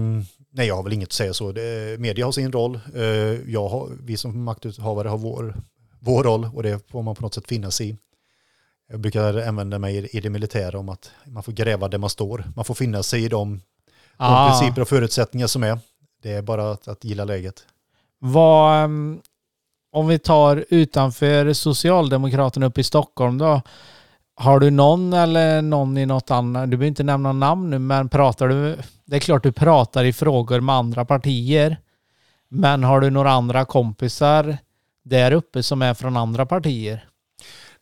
[0.50, 1.52] nej, jag har väl inget att säga så.
[1.52, 2.80] Det, media har sin roll.
[2.94, 3.02] Eh,
[3.50, 5.56] jag har, vi som maktuthavare har vår,
[6.00, 7.96] vår roll och det får man på något sätt finna sig i.
[8.88, 12.44] Jag brukar använda mig i det militära om att man får gräva där man står.
[12.56, 13.60] Man får finna sig i de,
[14.16, 14.44] Ah.
[14.44, 15.78] de principer och förutsättningar som är.
[16.22, 17.64] Det är bara att, att gilla läget.
[18.18, 19.20] Vad, um,
[19.92, 23.62] om vi tar utanför Socialdemokraterna uppe i Stockholm då.
[24.36, 28.08] Har du någon eller någon i något annat, du behöver inte nämna namn nu, men
[28.08, 31.76] pratar du, det är klart du pratar i frågor med andra partier.
[32.48, 34.56] Men har du några andra kompisar
[35.04, 37.08] där uppe som är från andra partier?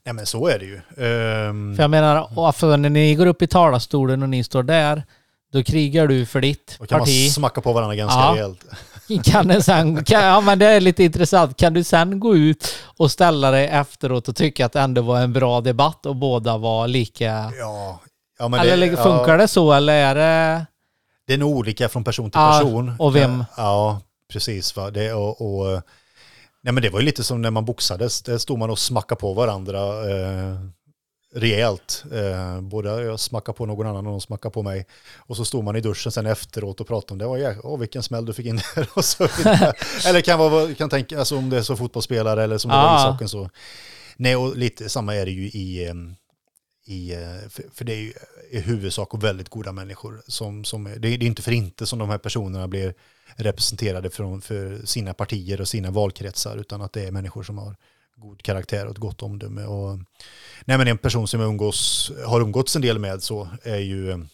[0.05, 0.77] Nej men så är det ju.
[0.77, 5.03] Ehm, För jag menar, för när ni går upp i talarstolen och ni står där,
[5.53, 7.25] då krigar du för ditt då kan parti.
[7.27, 8.33] man smacka på varandra ganska Ja.
[8.35, 8.65] rejält.
[9.25, 11.57] Kan det sen, kan, ja men det är lite intressant.
[11.57, 15.21] Kan du sen gå ut och ställa dig efteråt och tycka att det ändå var
[15.21, 17.53] en bra debatt och båda var lika?
[17.59, 18.01] Ja,
[18.39, 20.67] ja men eller det, funkar ja, det så eller är det...
[21.27, 22.95] det är nog olika från person till Ja, person.
[22.99, 23.45] och vem?
[23.57, 24.01] Ja,
[24.33, 24.77] precis.
[24.77, 24.91] Va?
[24.91, 25.83] Det, och, och,
[26.63, 28.23] nej, men det var ju lite som när man boxades.
[28.23, 30.57] Där stod man och smackade på varandra eh,
[31.35, 32.05] rejält.
[32.13, 34.87] Eh, både jag smackade på någon annan och de smackade på mig.
[35.17, 37.59] Och så stod man i duschen sen efteråt och pratade om det.
[37.63, 38.89] Åh, vilken smäll du fick in där.
[38.95, 39.25] Och så
[40.07, 42.95] eller kan vara, kan tänka, alltså, om det är så fotbollsspelare eller som det var
[42.95, 42.99] Ah.
[42.99, 43.51] i saken så.
[44.17, 45.95] Nej, och lite samma är det ju i, eh,
[46.87, 48.13] i eh, för, för det är ju
[48.51, 50.23] i huvudsak väldigt goda människor.
[50.27, 52.95] Som, som, det, är, det är inte för inte som de här personerna blir
[53.37, 57.77] representerade från, för sina partier och sina valkretsar, utan att det är människor som har
[58.17, 59.65] god karaktär och ett gott omdöme.
[59.65, 59.99] Och,
[60.65, 64.27] nej, men en person som jag umgås, har umgåtts en del med så är ju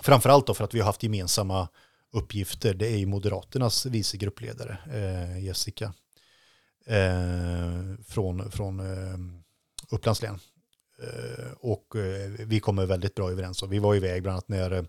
[0.00, 1.68] framförallt då för att vi har haft gemensamma
[2.12, 5.94] uppgifter, det är ju Moderaternas vice gruppledare, eh, Jessica,
[6.86, 9.18] eh, från, från eh,
[9.90, 10.38] Upplands län.
[11.02, 13.62] Eh, och eh, vi kommer väldigt bra överens.
[13.62, 14.86] Och vi var iväg bland annat när,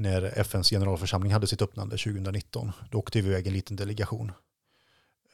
[0.00, 2.72] när FNs generalförsamling hade sitt öppnande 2019.
[2.90, 4.32] Då åkte vi iväg en liten delegation.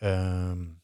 [0.01, 0.77] Ehm,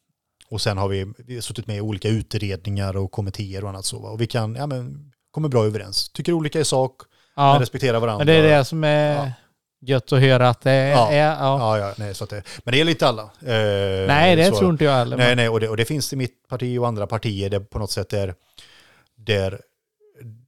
[0.49, 3.99] och sen har vi, vi suttit med i olika utredningar och kommittéer och annat så.
[3.99, 4.09] va.
[4.11, 6.09] Och vi kan, ja men, kommer bra överens.
[6.09, 7.03] Tycker olika i sak,
[7.37, 8.19] men Ja, respekterar varandra.
[8.25, 9.33] men det är det som är Ja.
[9.81, 11.11] gött att höra att det Ja.
[11.11, 11.27] är...
[11.31, 11.79] Ja.
[11.79, 13.23] Ja, nej, så att det, men det gäller inte alla.
[13.23, 15.17] Eh, Nej, det så- tror inte jag heller.
[15.17, 17.61] Nej, men- nej, och det, och det finns i mitt parti och andra partier där
[17.61, 18.35] på något sätt där,
[19.15, 19.61] där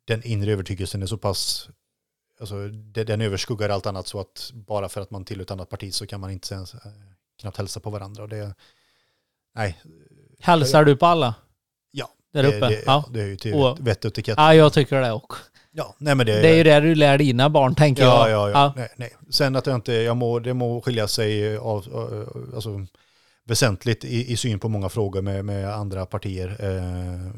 [0.04, 1.68] den inre övertygelsen är så pass,
[2.40, 5.68] alltså det, den överskuggar allt annat så att bara för att man tillhör ett annat
[5.68, 6.80] parti så kan man inte ens, eh,
[7.40, 8.22] knappt hälsa på varandra.
[8.22, 8.54] Och det,
[9.54, 9.80] nej,
[10.38, 11.34] Hälsar du på alla?
[11.90, 12.68] Ja, Där uppe?
[12.68, 13.04] det, ja.
[13.10, 14.34] det är ju till Och- vett och etikett.
[14.38, 15.42] ja, jag tycker det också.
[15.76, 18.50] Ja, nej men det, Det är ju det du lär dina barn, tänker Ja, jag.
[18.50, 18.72] ja, ja.
[18.76, 19.16] Nej, nej.
[19.30, 22.86] Sen att jag inte, jag må, det må skilja sig av, eh, alltså,
[23.44, 26.48] väsentligt i, i syn på många frågor med, med andra partier.
[26.60, 27.30] Eh,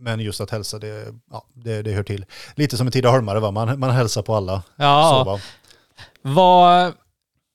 [0.00, 2.24] men just att hälsa, det, ja, det, det hör till.
[2.54, 3.50] Lite som en Tidaholmare, va?
[3.50, 4.62] Man, man hälsar på alla.
[4.76, 5.40] Ja, Så, va?
[6.22, 6.92] Vad,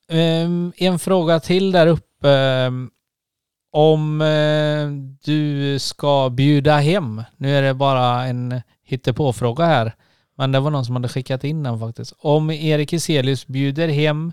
[0.08, 2.30] ehm, en fråga till där uppe.
[2.30, 2.90] ehm,
[3.72, 4.88] om eh,
[5.24, 9.94] du ska bjuda hem, nu är det bara en hittepåfråga här,
[10.38, 12.12] men det var någon som hade skickat in den faktiskt.
[12.18, 14.32] Om Erik Iselius bjuder hem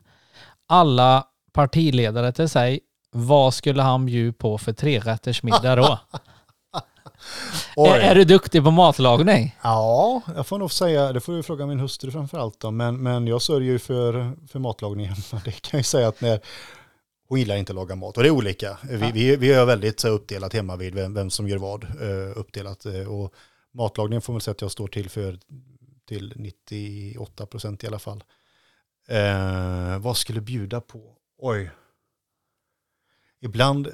[0.68, 1.24] alla
[1.54, 2.80] partiledare till sig,
[3.12, 6.00] vad skulle han bjuda på för trerättersmiddag då?
[7.78, 9.56] Är, är du duktig på matlagning?
[9.64, 13.04] Ja, jag får nog säga, det får du fråga min hustru framför allt då, men,
[13.04, 15.42] men jag sörjer ju för, för matlagning hemma.
[15.46, 16.40] Det kan jag ju säga att när
[17.28, 18.78] hon gillar inte att laga mat och det är olika.
[18.90, 21.84] Vi, vi, vi är väldigt så, uppdelat hemma vid vem, vem som gör vad.
[21.84, 23.34] eh, uppdelat eh, och
[23.74, 25.40] matlagningen får man säga att jag står till för
[26.08, 28.24] till 98 procent i alla fall.
[29.08, 31.16] Eh, vad skulle bjuda på?
[31.38, 31.72] Oj.
[33.42, 33.92] Ibland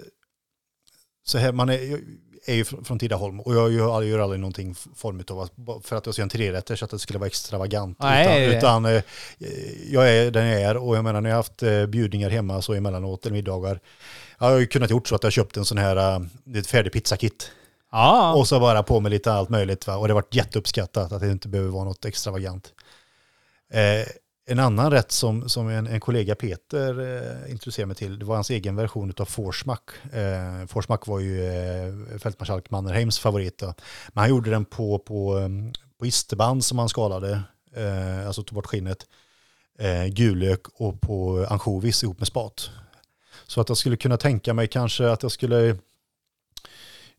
[1.23, 2.01] så här, man är,
[2.45, 5.51] är ju från, Tidaholm och jag gör, jag gör aldrig någonting form av att,
[5.85, 7.97] för att jag ska göra en trerätter så att det skulle vara extravagant.
[7.99, 8.45] Nej.
[8.45, 9.03] Utan, utan eh,
[9.89, 12.61] jag är den jag är och jag menar när jag har haft eh, bjudningar hemma
[12.61, 13.79] så emellanåt eller middagar.
[14.39, 16.93] Jag har ju kunnat gjort så att jag köpt en sån här eh, ett färdig
[16.93, 17.51] pizzakit
[17.91, 18.33] Ja.
[18.33, 19.97] och så bara på med lite allt möjligt va?
[19.97, 22.73] och det har varit jätteuppskattat att det inte behöver vara något extravagant.
[23.73, 24.07] Eh,
[24.51, 28.35] en annan rätt som, som en, en kollega Peter eh, introducerade mig till, det var
[28.35, 29.89] hans egen version av Forsmack.
[30.13, 33.57] Eh, Forsmack var ju eh, fältmarskalk Mannerheims favorit.
[33.57, 33.73] Då.
[34.07, 37.41] Men han gjorde den på, på, mm, på isterband som han skalade,
[37.75, 39.07] eh, alltså tog bort skinnet,
[39.79, 42.69] eh, gulök och på ansjovis ihop med spat.
[43.47, 45.77] Så att jag skulle kunna tänka mig kanske att jag skulle,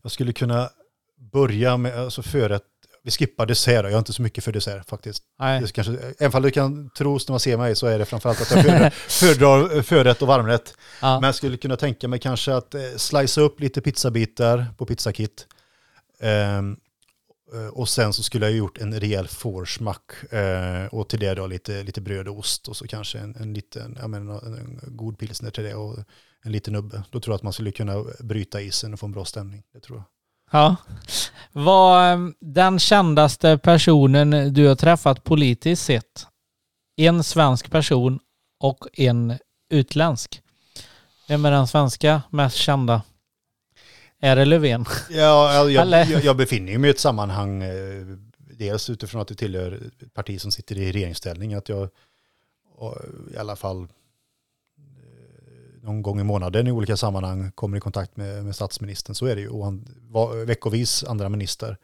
[0.01, 0.69] jag skulle kunna
[1.17, 2.70] börja med alltså förrätt
[3.03, 5.23] vi skippar dessert, jag är inte så mycket för dessert faktiskt.
[5.39, 5.61] Nej.
[5.61, 8.41] Det kanske, även om du kan tro när man ser mig så är det framförallt
[8.41, 10.73] att jag föredrar, föredrar förrätt och varmrätt.
[11.01, 11.19] Ja.
[11.19, 15.47] Men jag skulle kunna tänka mig kanske att eh, slicea upp lite pizzabitar på pizzakit.
[16.19, 16.61] Eh,
[17.71, 20.33] och sen så skulle jag gjort en rejäl fårsmack.
[20.33, 23.53] Eh, och till det då lite, lite bröd och ost och så kanske en, en
[23.53, 25.97] liten, jag menar, en, en god pilsner till det och
[26.43, 27.03] en liten nubbe.
[27.11, 29.63] Då tror jag att man skulle kunna bryta isen och få en bra stämning.
[29.73, 30.05] Det tror jag.
[30.51, 30.75] Ja.
[31.51, 36.27] Vad ehm, den kändaste personen du har träffat politiskt sett?
[36.95, 38.19] En svensk person
[38.59, 39.37] och en
[39.69, 40.41] utländsk.
[41.27, 43.01] Vem är den svenska mest kända?
[44.19, 44.85] Är det Löfven?
[45.09, 48.05] Ja, jag, jag, jag, befinner mig i ett sammanhang, eh,
[48.37, 51.89] dels utifrån att jag tillhör ett parti som sitter i regeringsställning, att jag
[53.33, 53.87] i alla fall
[55.83, 59.15] någon gång i månaden i olika sammanhang kommer i kontakt med, med statsministern.
[59.15, 59.49] Så är det ju.
[59.49, 61.77] Och han, var, veckovis andra minister,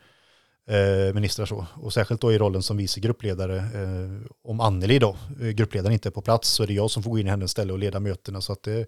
[0.67, 1.65] eh, ministrar så.
[1.75, 3.57] Och särskilt då i rollen som vice gruppledare.
[3.57, 7.03] Eh, om Anneli då, eh, gruppledaren inte är på plats, så är det jag som
[7.03, 8.41] får gå in i hennes ställe och leda mötena.
[8.41, 8.81] Så att det är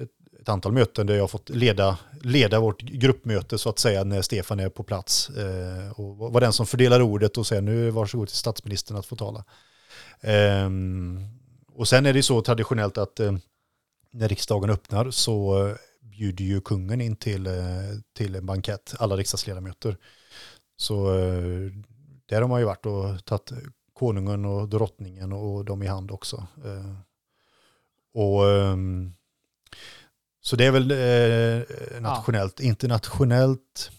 [0.00, 0.10] ett,
[0.40, 4.22] ett antal möten där jag har fått leda, leda vårt gruppmöte så att säga när
[4.22, 5.30] Stefan är på plats.
[5.30, 9.16] Eh, och var den som fördelar ordet och säger nu varsågod till statsministern att få
[9.16, 9.44] tala.
[10.20, 10.70] Eh,
[11.72, 13.32] och sen är det så traditionellt att eh,
[14.16, 17.52] när riksdagen öppnar så bjuder ju kungen in till, eh,
[18.12, 19.96] till en bankett, alla riksdagsledamöter.
[20.76, 21.70] Så eh,
[22.26, 23.52] där har man ju varit och tagit
[23.92, 26.46] konungen och drottningen och dem i hand också.
[26.64, 26.94] Eh,
[28.14, 29.12] och ehm,
[30.40, 30.94] så det är väl
[32.00, 33.90] nationellt, internationellt.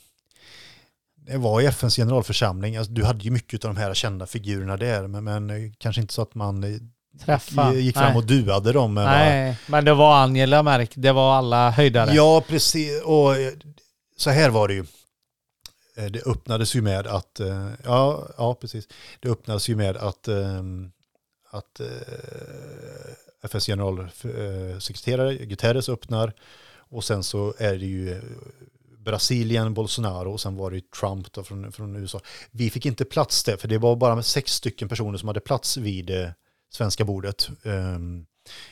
[1.16, 4.78] Det var i FNs generalförsamling, alltså, du hade ju mycket av de här kända figurerna
[4.78, 6.64] där, men, men kanske inte så att man
[7.26, 7.74] Träffa?
[7.74, 8.18] gick fram Nej.
[8.18, 8.94] och duade dem.
[8.94, 10.92] men bara- Nej, men det var Angela Merk.
[10.96, 12.12] Det var alla höjdare.
[12.14, 13.02] Ja, precis.
[13.04, 13.54] Och eh,
[14.18, 14.86] så här var det ju.
[15.98, 18.88] Eh, Det öppnades ju med att, eh, ja, ja precis.
[19.20, 20.64] Det öppnades ju med att, eh,
[21.52, 21.82] att
[23.44, 26.34] FNs generalsekreterare Guterres öppnar
[26.90, 28.22] och sen så är det ju
[29.06, 32.20] Brasilien, Bolsonaro och sen var det ju Trump då från, från USA.
[32.52, 35.78] Vi fick inte plats där för det var bara sex stycken personer som hade plats
[35.78, 36.12] vid
[36.78, 37.50] svenska bordet.
[37.64, 38.26] Ehm,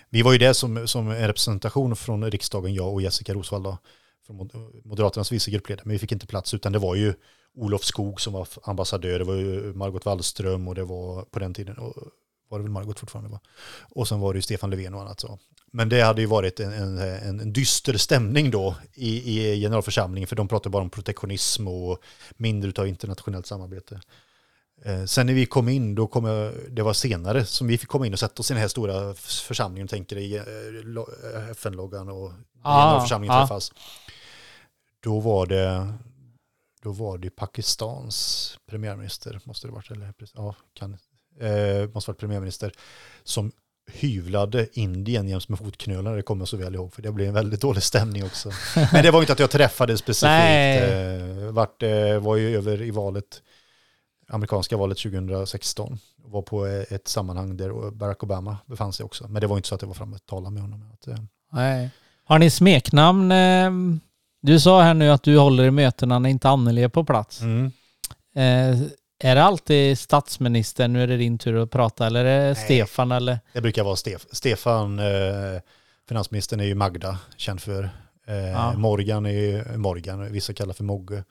[0.10, 3.78] vi var ju det som, som en representation från riksdagen, jag och Jessica Rosvall
[4.28, 4.50] från
[4.84, 7.14] Moderaternas vice gruppledare, men vi fick inte plats utan det var ju
[7.56, 11.54] Olof Skog som var ambassadör, det var ju Margot Wallström och det var på den
[11.54, 11.94] tiden, och
[12.50, 13.40] var det väl Margot fortfarande va?
[13.82, 15.40] Och sen var det ju Stefan Löfven och annat så.
[15.72, 20.28] Men det hade ju varit en, en, en, en dyster stämning då i, i generalförsamlingen
[20.28, 22.00] för de pratade bara om protektionism och
[22.38, 24.02] mindre av internationellt samarbete.
[24.84, 27.90] Eh, Sen när vi kom in, då kom jag, det var senare som vi fick
[27.90, 30.44] komma in och sätta oss i den här stora församlingen, tänker i eh,
[31.42, 32.32] eh, FN-loggan och
[32.66, 33.42] Ah, generalförsamlingen ah.
[33.42, 33.72] träffas.
[35.00, 35.94] Då var det
[36.86, 40.98] då var det Pakistans premiärminister, måste det varit, eller ja, kan,
[41.40, 42.72] eh, måste varit premiärminister,
[43.24, 43.52] som
[43.92, 47.34] hyvlade Indien jäms med fotknölarna, det kommer jag så väl ihåg, för det blev en
[47.34, 48.52] väldigt dålig stämning också.
[48.94, 52.92] Men det var inte att jag träffade specifikt, eh, vart, eh, var ju över i
[52.92, 53.42] valet,
[54.28, 59.48] amerikanska valet 2016, var på ett sammanhang där Barack Obama befann sig också, men det
[59.48, 60.92] var inte så att jag var framme och talade med honom.
[61.08, 61.16] Eh,
[61.52, 61.90] Nej.
[62.26, 63.32] Har ni smeknamn?
[63.32, 63.72] eh,
[64.42, 67.42] Du sa här nu att du håller i mötena när inte Anneli är på plats.
[67.42, 67.72] mm.
[68.36, 68.82] Eh,
[69.20, 72.56] är det alltid statsministern, nu är det din tur att prata, eller är det Nej.
[72.56, 73.40] Stefan eller?
[73.54, 75.06] Det brukar vara Stef Stefan, eh,
[76.10, 77.90] finansministern är ju Magda, känd för.
[78.54, 78.74] Ja.
[78.74, 81.24] Morgan är ju Morgan, vissa kallar för Mogge.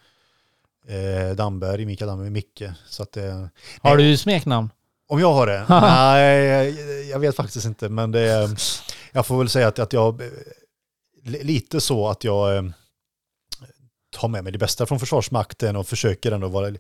[0.89, 2.63] Eh, Damberg, Mikael Damberg, Micke.
[2.87, 3.47] Så att, eh,
[3.83, 4.71] Har du smeknamn?
[5.09, 5.67] Om jag har det?
[5.69, 7.89] nej, jag- vet faktiskt inte.
[7.89, 8.49] Men det,
[9.13, 10.23] jag får väl säga att, att jag,
[11.23, 12.63] li- lite så att jag eh,
[14.17, 16.75] tar med mig det bästa från Försvarsmakten och försöker ändå vara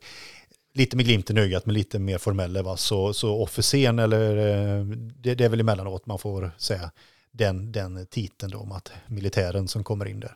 [0.74, 2.62] lite med glimten i ögat, men lite mer formella.
[2.62, 2.76] Va?
[2.76, 6.90] Så, så officeren, eller eh, det, det är väl emellanåt man får säga
[7.32, 10.35] den, den titeln då om att militären som kommer in där.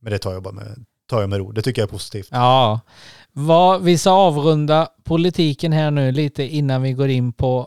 [0.00, 1.52] Men det tar jag bara med, tar jag med ro.
[1.52, 2.28] Det tycker jag är positivt.
[2.30, 2.80] Ja.
[3.32, 7.66] Vad, vi ska avrunda politiken här nu lite innan vi går in på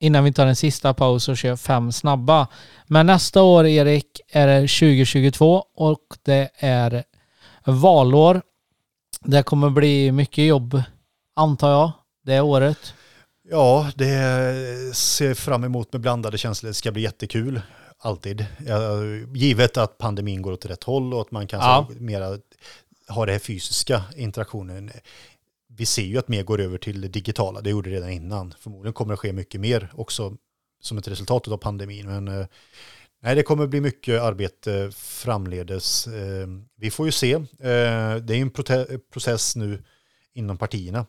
[0.00, 2.46] innan vi tar en sista paus och kör fem snabba.
[2.86, 7.04] Men nästa år, Erik, är det 2022 och det är
[7.64, 8.42] valår.
[9.20, 10.82] Det kommer bli mycket jobb,
[11.36, 11.92] antar jag,
[12.24, 12.94] det året.
[13.50, 14.14] Ja, det
[14.96, 16.68] ser fram emot med blandade känslor.
[16.68, 17.60] Det ska bli jättekul,
[17.98, 18.46] alltid.
[19.34, 21.86] Givet att pandemin går åt rätt håll och att man kanske Ja.
[21.98, 22.38] mera
[23.08, 24.90] ha det här fysiska interaktionen.
[25.68, 28.54] Vi ser ju att mer går över till det digitala, det gjorde det redan innan.
[28.58, 30.36] Förmodligen kommer det ske mycket mer också
[30.80, 32.06] som ett resultat av pandemin.
[32.06, 32.46] Men eh,
[33.22, 36.06] nej, det kommer bli mycket arbete framledes.
[36.06, 37.32] Eh, vi får ju se.
[37.32, 38.50] Eh, det är en
[39.12, 39.82] process nu
[40.34, 41.06] inom partierna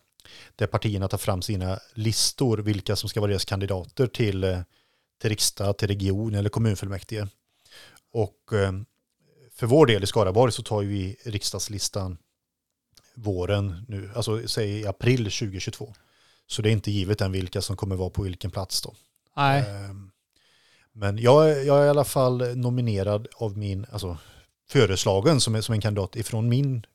[0.56, 4.64] där partierna tar fram sina listor, vilka som ska vara deras kandidater till,
[5.22, 7.28] till riksdag, till region eller kommunfullmäktige.
[8.12, 8.54] Och
[9.56, 12.18] för vår del i Skaraborg så tar vi riksdagslistan
[13.15, 15.94] våren nu, alltså säg i april 2022.
[16.48, 18.94] Så det är inte givet än vilka som kommer vara på vilken plats då.
[19.36, 19.64] Nej.
[19.69, 20.11] Ehm,
[20.91, 24.18] Men jag, är- jag är i alla fall nominerad av min, alltså
[24.69, 26.86] föreslagen som, är, som en kandidat ifrån min,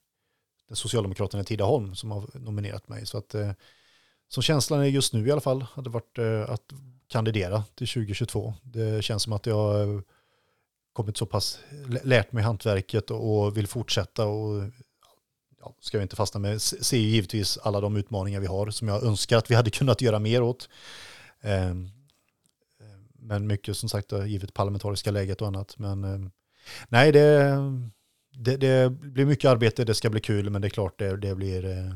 [0.68, 3.06] den Socialdemokraterna i Tidaholm som har nominerat mig.
[3.06, 3.50] Så att, eh,
[4.28, 6.72] som känslan är just nu i alla fall, hade varit eh, att
[7.08, 8.54] kandidera till 2022.
[8.62, 10.02] Det känns som att jag har
[10.92, 11.58] kommit så pass,
[12.02, 14.62] lärt mig hantverket och, vill fortsätta och
[15.60, 18.88] ja, ska vi inte fastna med, ser ju givetvis alla de utmaningar vi har som
[18.88, 20.68] jag önskar att vi hade kunnat göra mer åt.
[21.40, 21.90] Ehm,
[22.80, 25.78] ehm, men mycket som sagt givet parlamentariska läget och annat.
[25.78, 26.30] Men ehm,
[26.88, 27.56] nej, det,
[28.30, 31.34] det, det blir mycket arbete, det ska bli kul, men det är klart det, det
[31.34, 31.94] blir eh,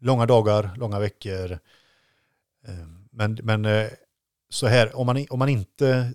[0.00, 1.58] långa dagar, långa veckor.
[3.10, 3.88] Men men eh,
[4.48, 6.14] så här, om man, om man inte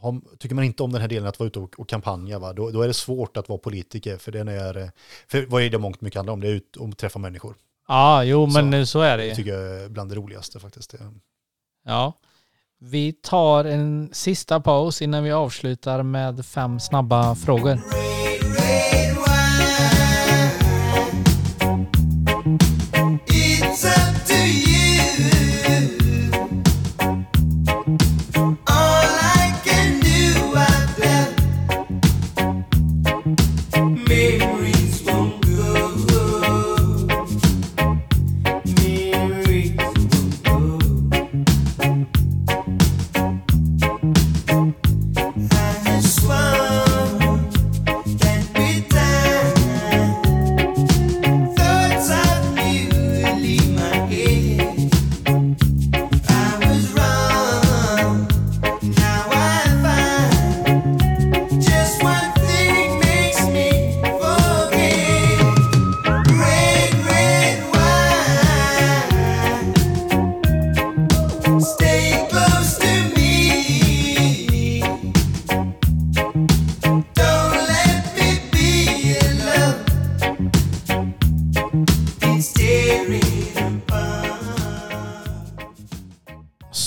[0.00, 2.52] har, tycker man inte om den här delen att vara ute och, och kampanja, va?
[2.52, 4.16] Då, då är det svårt att vara politiker.
[4.16, 4.90] För, den är,
[5.28, 6.40] för vad är det mångt mycket handlar om?
[6.40, 7.54] Det är ut och träffa människor.
[7.88, 8.90] Ja, jo men Så.
[8.90, 10.94] så, är det Det tycker jag är bland det roligaste faktiskt.
[11.86, 12.12] Ja.
[12.78, 17.80] Vi tar en sista paus innan vi avslutar med fem snabba frågor.
[23.26, 25.49] It's up to you.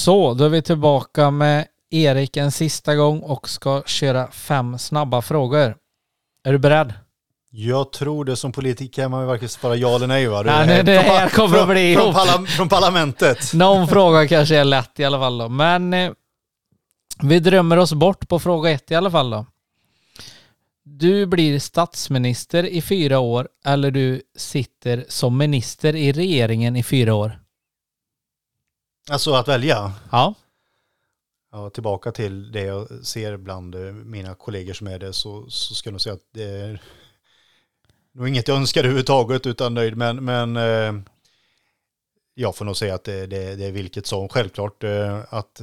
[0.04, 5.22] Så, då är vi tillbaka med Erik en sista gång och ska köra fem snabba
[5.22, 5.76] frågor.
[6.46, 6.94] Är du beredd?
[7.52, 10.42] Jag tror det som politiker kan man ju varken svara ja eller nej va?
[10.42, 13.54] Nej, nej, det här kommer att bli från, parla, från parlamentet.
[13.54, 15.50] Någon fråga kanske är lätt i alla fall då.
[15.50, 16.12] Men eh,
[17.22, 19.46] vi drömmer oss bort på fråga ett i alla fall då.
[20.84, 27.14] Du blir statsminister i fyra år eller du sitter som minister i regeringen i fyra
[27.14, 27.43] år.
[29.12, 29.94] Alltså att välja.
[30.12, 30.34] Ja.
[31.52, 35.76] Ja, tillbaka till det jag ser bland eh, mina kollegor som är det så, så
[35.76, 36.82] ska jag säga att det är
[38.14, 39.98] nog inget jag önskar överhuvudtaget utan nöjd.
[39.98, 40.94] Men, men eh,
[42.34, 44.30] jag får nog säga att det, det, det är vilket som.
[44.30, 45.62] Självklart eh, att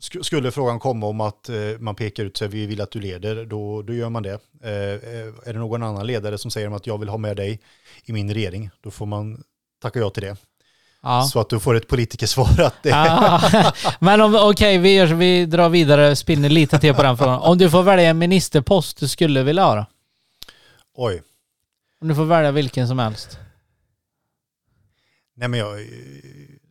[0.00, 3.44] sk- skulle frågan komma om att man pekar ut sig, vi vill att du leder,
[3.44, 4.40] då, då gör man det.
[4.62, 7.60] Är det någon annan ledare som säger att jag vill ha med dig
[8.04, 9.44] i min regering, då får man
[9.80, 10.36] tacka ja till det.
[11.04, 11.22] Ja.
[11.22, 15.14] Så att du får ett politikersvar att det, Ah, Men om, okej, vi, gör så-
[15.14, 17.40] vi drar vidare, spinner lite till på den frågan.
[17.40, 19.86] Om du får välja en ministerpost du skulle vilja ha då?
[20.96, 21.22] oj.
[22.00, 23.38] Om du får välja vilken som helst.
[25.36, 25.86] Nej men jag eh,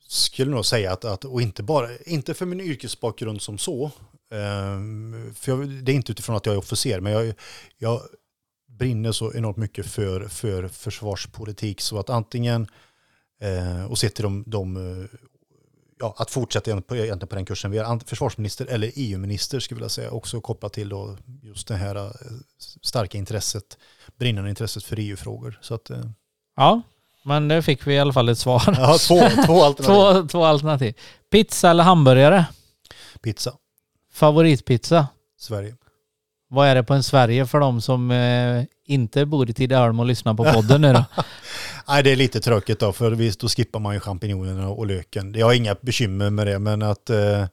[0.08, 3.92] skulle nog säga att, att och inte bara, inte för min yrkesbakgrund som så,
[4.32, 7.34] ehm, för jag, det är inte utifrån att jag är officer, men jag,
[7.78, 8.02] jag
[8.68, 12.68] brinner så enormt mycket för, för försvarspolitik så att antingen,
[13.90, 15.06] och sett till de, de eh,
[16.00, 19.80] ja, att fortsätta på, egentligen på den kursen, vi ant- försvarsminister eller EU-minister skulle jag
[19.80, 22.12] vilja säga, också kopplat till då just det här eh,
[22.82, 23.78] starka intresset,
[24.20, 25.60] brinnande intresset för EU-frågor.
[25.62, 25.98] Så att, eh,
[26.56, 26.82] Ja,
[27.24, 28.64] men det fick vi i alla fall ett svar.
[28.78, 30.22] ja, två, två alternativ.
[30.22, 30.94] Två, två alternativ.
[31.30, 32.46] Pizza eller hamburgare?
[33.22, 33.54] Pizza,
[34.14, 35.08] Favoritpizza?
[35.40, 35.76] Sverige.
[36.54, 40.06] Vad är det på en Sverige för de som eh, inte bor i Tidaholm och
[40.06, 41.06] lyssnar på podden nu då?
[41.88, 45.34] Nej, det är lite tråkigt då, för visst, då skippar man ju champinjonerna och löken.
[45.34, 47.10] Jag har inga bekymmer med det, men att...
[47.10, 47.46] Eh,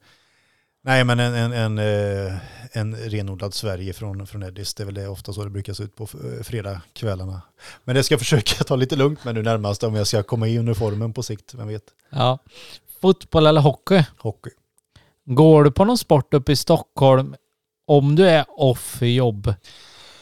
[0.83, 2.33] nej, men en, en, en, eh,
[2.71, 5.83] en renodlad Sverige från, från Eddis, det är väl det ofta så det brukar se
[5.83, 7.41] ut på eh, fredagskvällarna.
[7.83, 10.47] Men det ska jag försöka ta lite lugnt med nu närmast om jag ska komma
[10.47, 11.83] i uniformen på sikt, vem vet.
[12.09, 12.39] Ja.
[13.01, 14.03] Fotboll eller hockey?
[14.17, 14.51] Hockey.
[15.25, 17.35] Går du på någon sport uppe i Stockholm
[17.97, 19.53] om du är off jobb,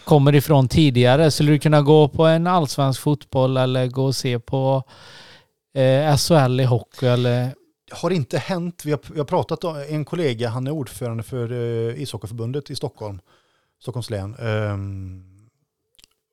[0.04, 4.40] kommer ifrån tidigare, skulle du kunna gå på en allsvensk fotboll eller gå och se
[4.40, 4.84] på
[5.74, 7.54] eh, SHL i hockey eller?
[7.92, 8.86] har inte hänt.
[8.86, 12.76] Vi har, vi har pratat om en kollega, han är ordförande för eh, ishockeyförbundet i
[12.76, 13.20] Stockholm,
[13.82, 14.36] Stockholms län.
[14.40, 15.24] Um,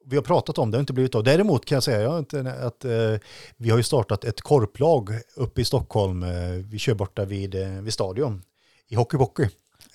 [0.07, 1.25] vi har pratat om det, det har inte blivit av.
[1.25, 3.15] Däremot kan jag säga jag inte, att eh,
[3.57, 6.23] vi har ju startat ett korplag uppe i Stockholm.
[6.23, 8.43] Eh, vi kör borta vid, eh, vid stadion
[8.89, 9.49] i hockeybockey.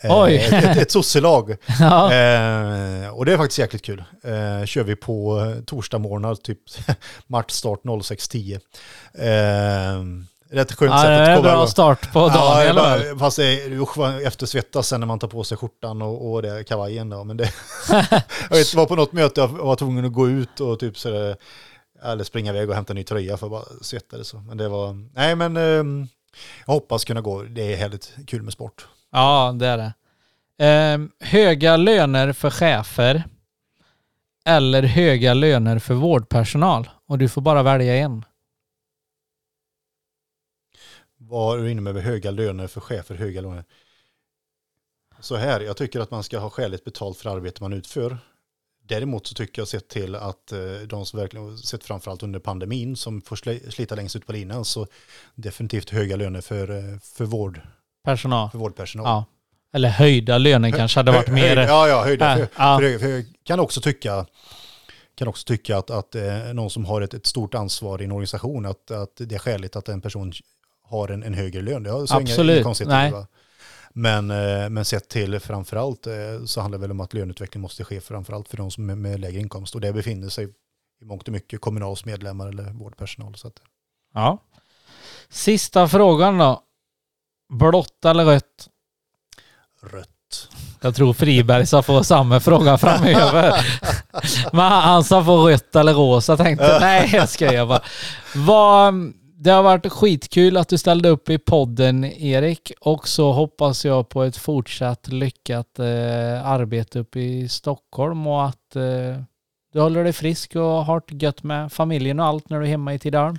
[0.04, 0.36] Oj.
[0.36, 1.58] ett, ett, ett sosselag.
[1.80, 2.14] Ja.
[2.14, 4.04] Eh, och det är faktiskt jäkligt kul.
[4.24, 6.60] Eh, kör vi på eh, torsdag morgnar, typ
[7.28, 8.60] matchstart 06.10.
[9.14, 10.04] Eh,
[10.56, 11.68] rätt skönt Ja, sätt det att är en komma bra igång.
[11.68, 15.44] start på dagen Ja, bara, fast det är usch, eftersvettas sen när man tar på
[15.44, 17.10] sig skjortan och, och det, kavajen.
[17.10, 17.24] Då.
[17.24, 17.54] Men det,
[18.50, 21.10] jag vet, var på något möte jag var tvungen att gå ut och typ så
[21.10, 21.36] där,
[22.04, 24.34] eller springa iväg och hämta en ny tröja för att bara svettades.
[24.34, 26.08] Men det var, nej men eh,
[26.66, 27.42] jag hoppas kunna gå.
[27.44, 28.86] Det är helt kul med sport.
[29.12, 29.94] Ja, det är det.
[30.66, 33.24] Eh, höga löner för chefer
[34.46, 36.90] eller höga löner för vårdpersonal.
[37.06, 38.26] Och du får bara välja en.
[41.18, 43.64] Vad är du inne med höga löner för chefer, höga löner?
[45.20, 48.18] Så här, jag tycker att man ska ha skäligt betalt för arbete man utför.
[48.84, 52.96] Däremot så tycker jag sett till att eh, de som verkligen sett framförallt under pandemin
[52.96, 53.36] som får
[53.72, 54.88] slita längst ut på linan så
[55.36, 57.62] definitivt höga löner för, eh, för, vård,
[58.04, 58.50] Personal.
[58.52, 59.06] för vårdpersonal.
[59.08, 59.26] Ja.
[59.74, 61.58] Eller höjda löner kanske hade varit mer...
[61.58, 62.36] Ja, ja, höjda.
[62.36, 62.80] För, ja.
[62.80, 64.26] för, för, kan också tycka,
[65.16, 68.12] kan också tycka att, att eh, någon som har ett, ett stort ansvar i en
[68.12, 70.34] organisation, att, att det är skäligt att en person
[70.84, 71.84] har en, en högre lön.
[71.84, 72.56] Det har så inga- Absolut.
[72.56, 73.26] inga konstigheter Nej.
[73.94, 76.14] Men, eh, men sett till framförallt eh,
[76.46, 79.20] så handlar det väl om att löneutveckling måste ske framförallt för de som är med
[79.20, 79.76] lägre inkomst.
[79.76, 80.48] Och det befinner sig
[81.02, 83.36] i mångt och mycket Kommunals medlemmar eller vårdpersonal.
[83.36, 83.54] Så att,
[84.14, 84.38] Ja.
[85.30, 86.64] Sista frågan då.
[87.52, 88.68] Blått eller rött?
[89.82, 90.08] rött.
[90.82, 93.66] Jag tror Friberg ska få samma fråga framöver.
[94.54, 96.82] Men han ska få rött eller rosa tänkte jag.
[96.82, 97.82] Nej, jag skojar bara.
[98.36, 98.94] Vad,
[99.36, 104.10] det har varit skitkul att du ställde upp i podden Erik och så hoppas jag
[104.10, 109.24] på ett fortsatt lyckat eh, arbete uppe i Stockholm och att eh,
[109.74, 112.70] du håller dig frisk och har det gött med familjen och allt när du är
[112.70, 113.38] hemma i Tidaholm.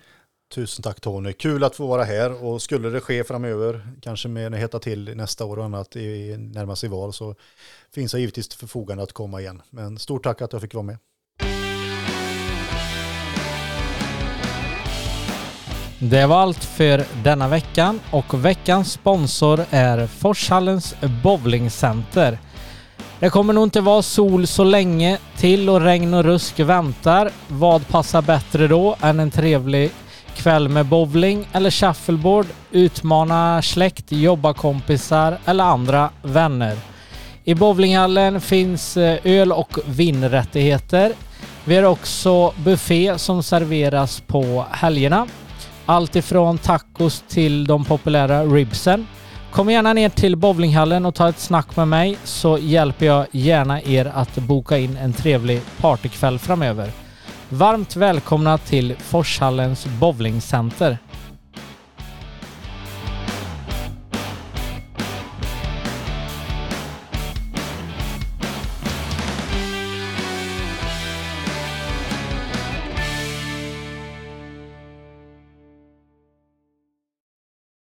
[0.54, 1.32] Tusen tack Tony.
[1.32, 5.44] Kul att få vara här och skulle det ske framöver, kanske med heta till nästa
[5.44, 7.34] år och annat i närmaste sig val så
[7.94, 9.62] finns jag givetvis till förfogande att komma igen.
[9.70, 10.98] Men stort tack att jag fick vara med.
[15.98, 22.38] Det var allt för denna veckan och veckans sponsor är Forshallens bowlingcenter.
[23.20, 27.30] Det kommer nog inte vara sol så länge till och regn och rusk väntar.
[27.48, 29.90] Vad passar bättre då än en trevlig
[30.36, 36.76] kväll med bowling eller shuffleboard, utmana släkt, jobbarkompisar eller andra vänner.
[37.44, 41.12] I bowlinghallen finns eh, öl och vinrättigheter.
[41.64, 45.26] Vi har också buffé som serveras på helgerna.
[45.86, 49.06] Allt ifrån tacos till de populära ribsen.
[49.52, 53.82] Kom gärna ner till bowlinghallen och ta ett snack med mig så hjälper jag gärna
[53.82, 56.90] er att boka in en trevlig partykväll framöver.
[57.52, 60.98] Varmt välkomna till Forshallens bowlingcenter.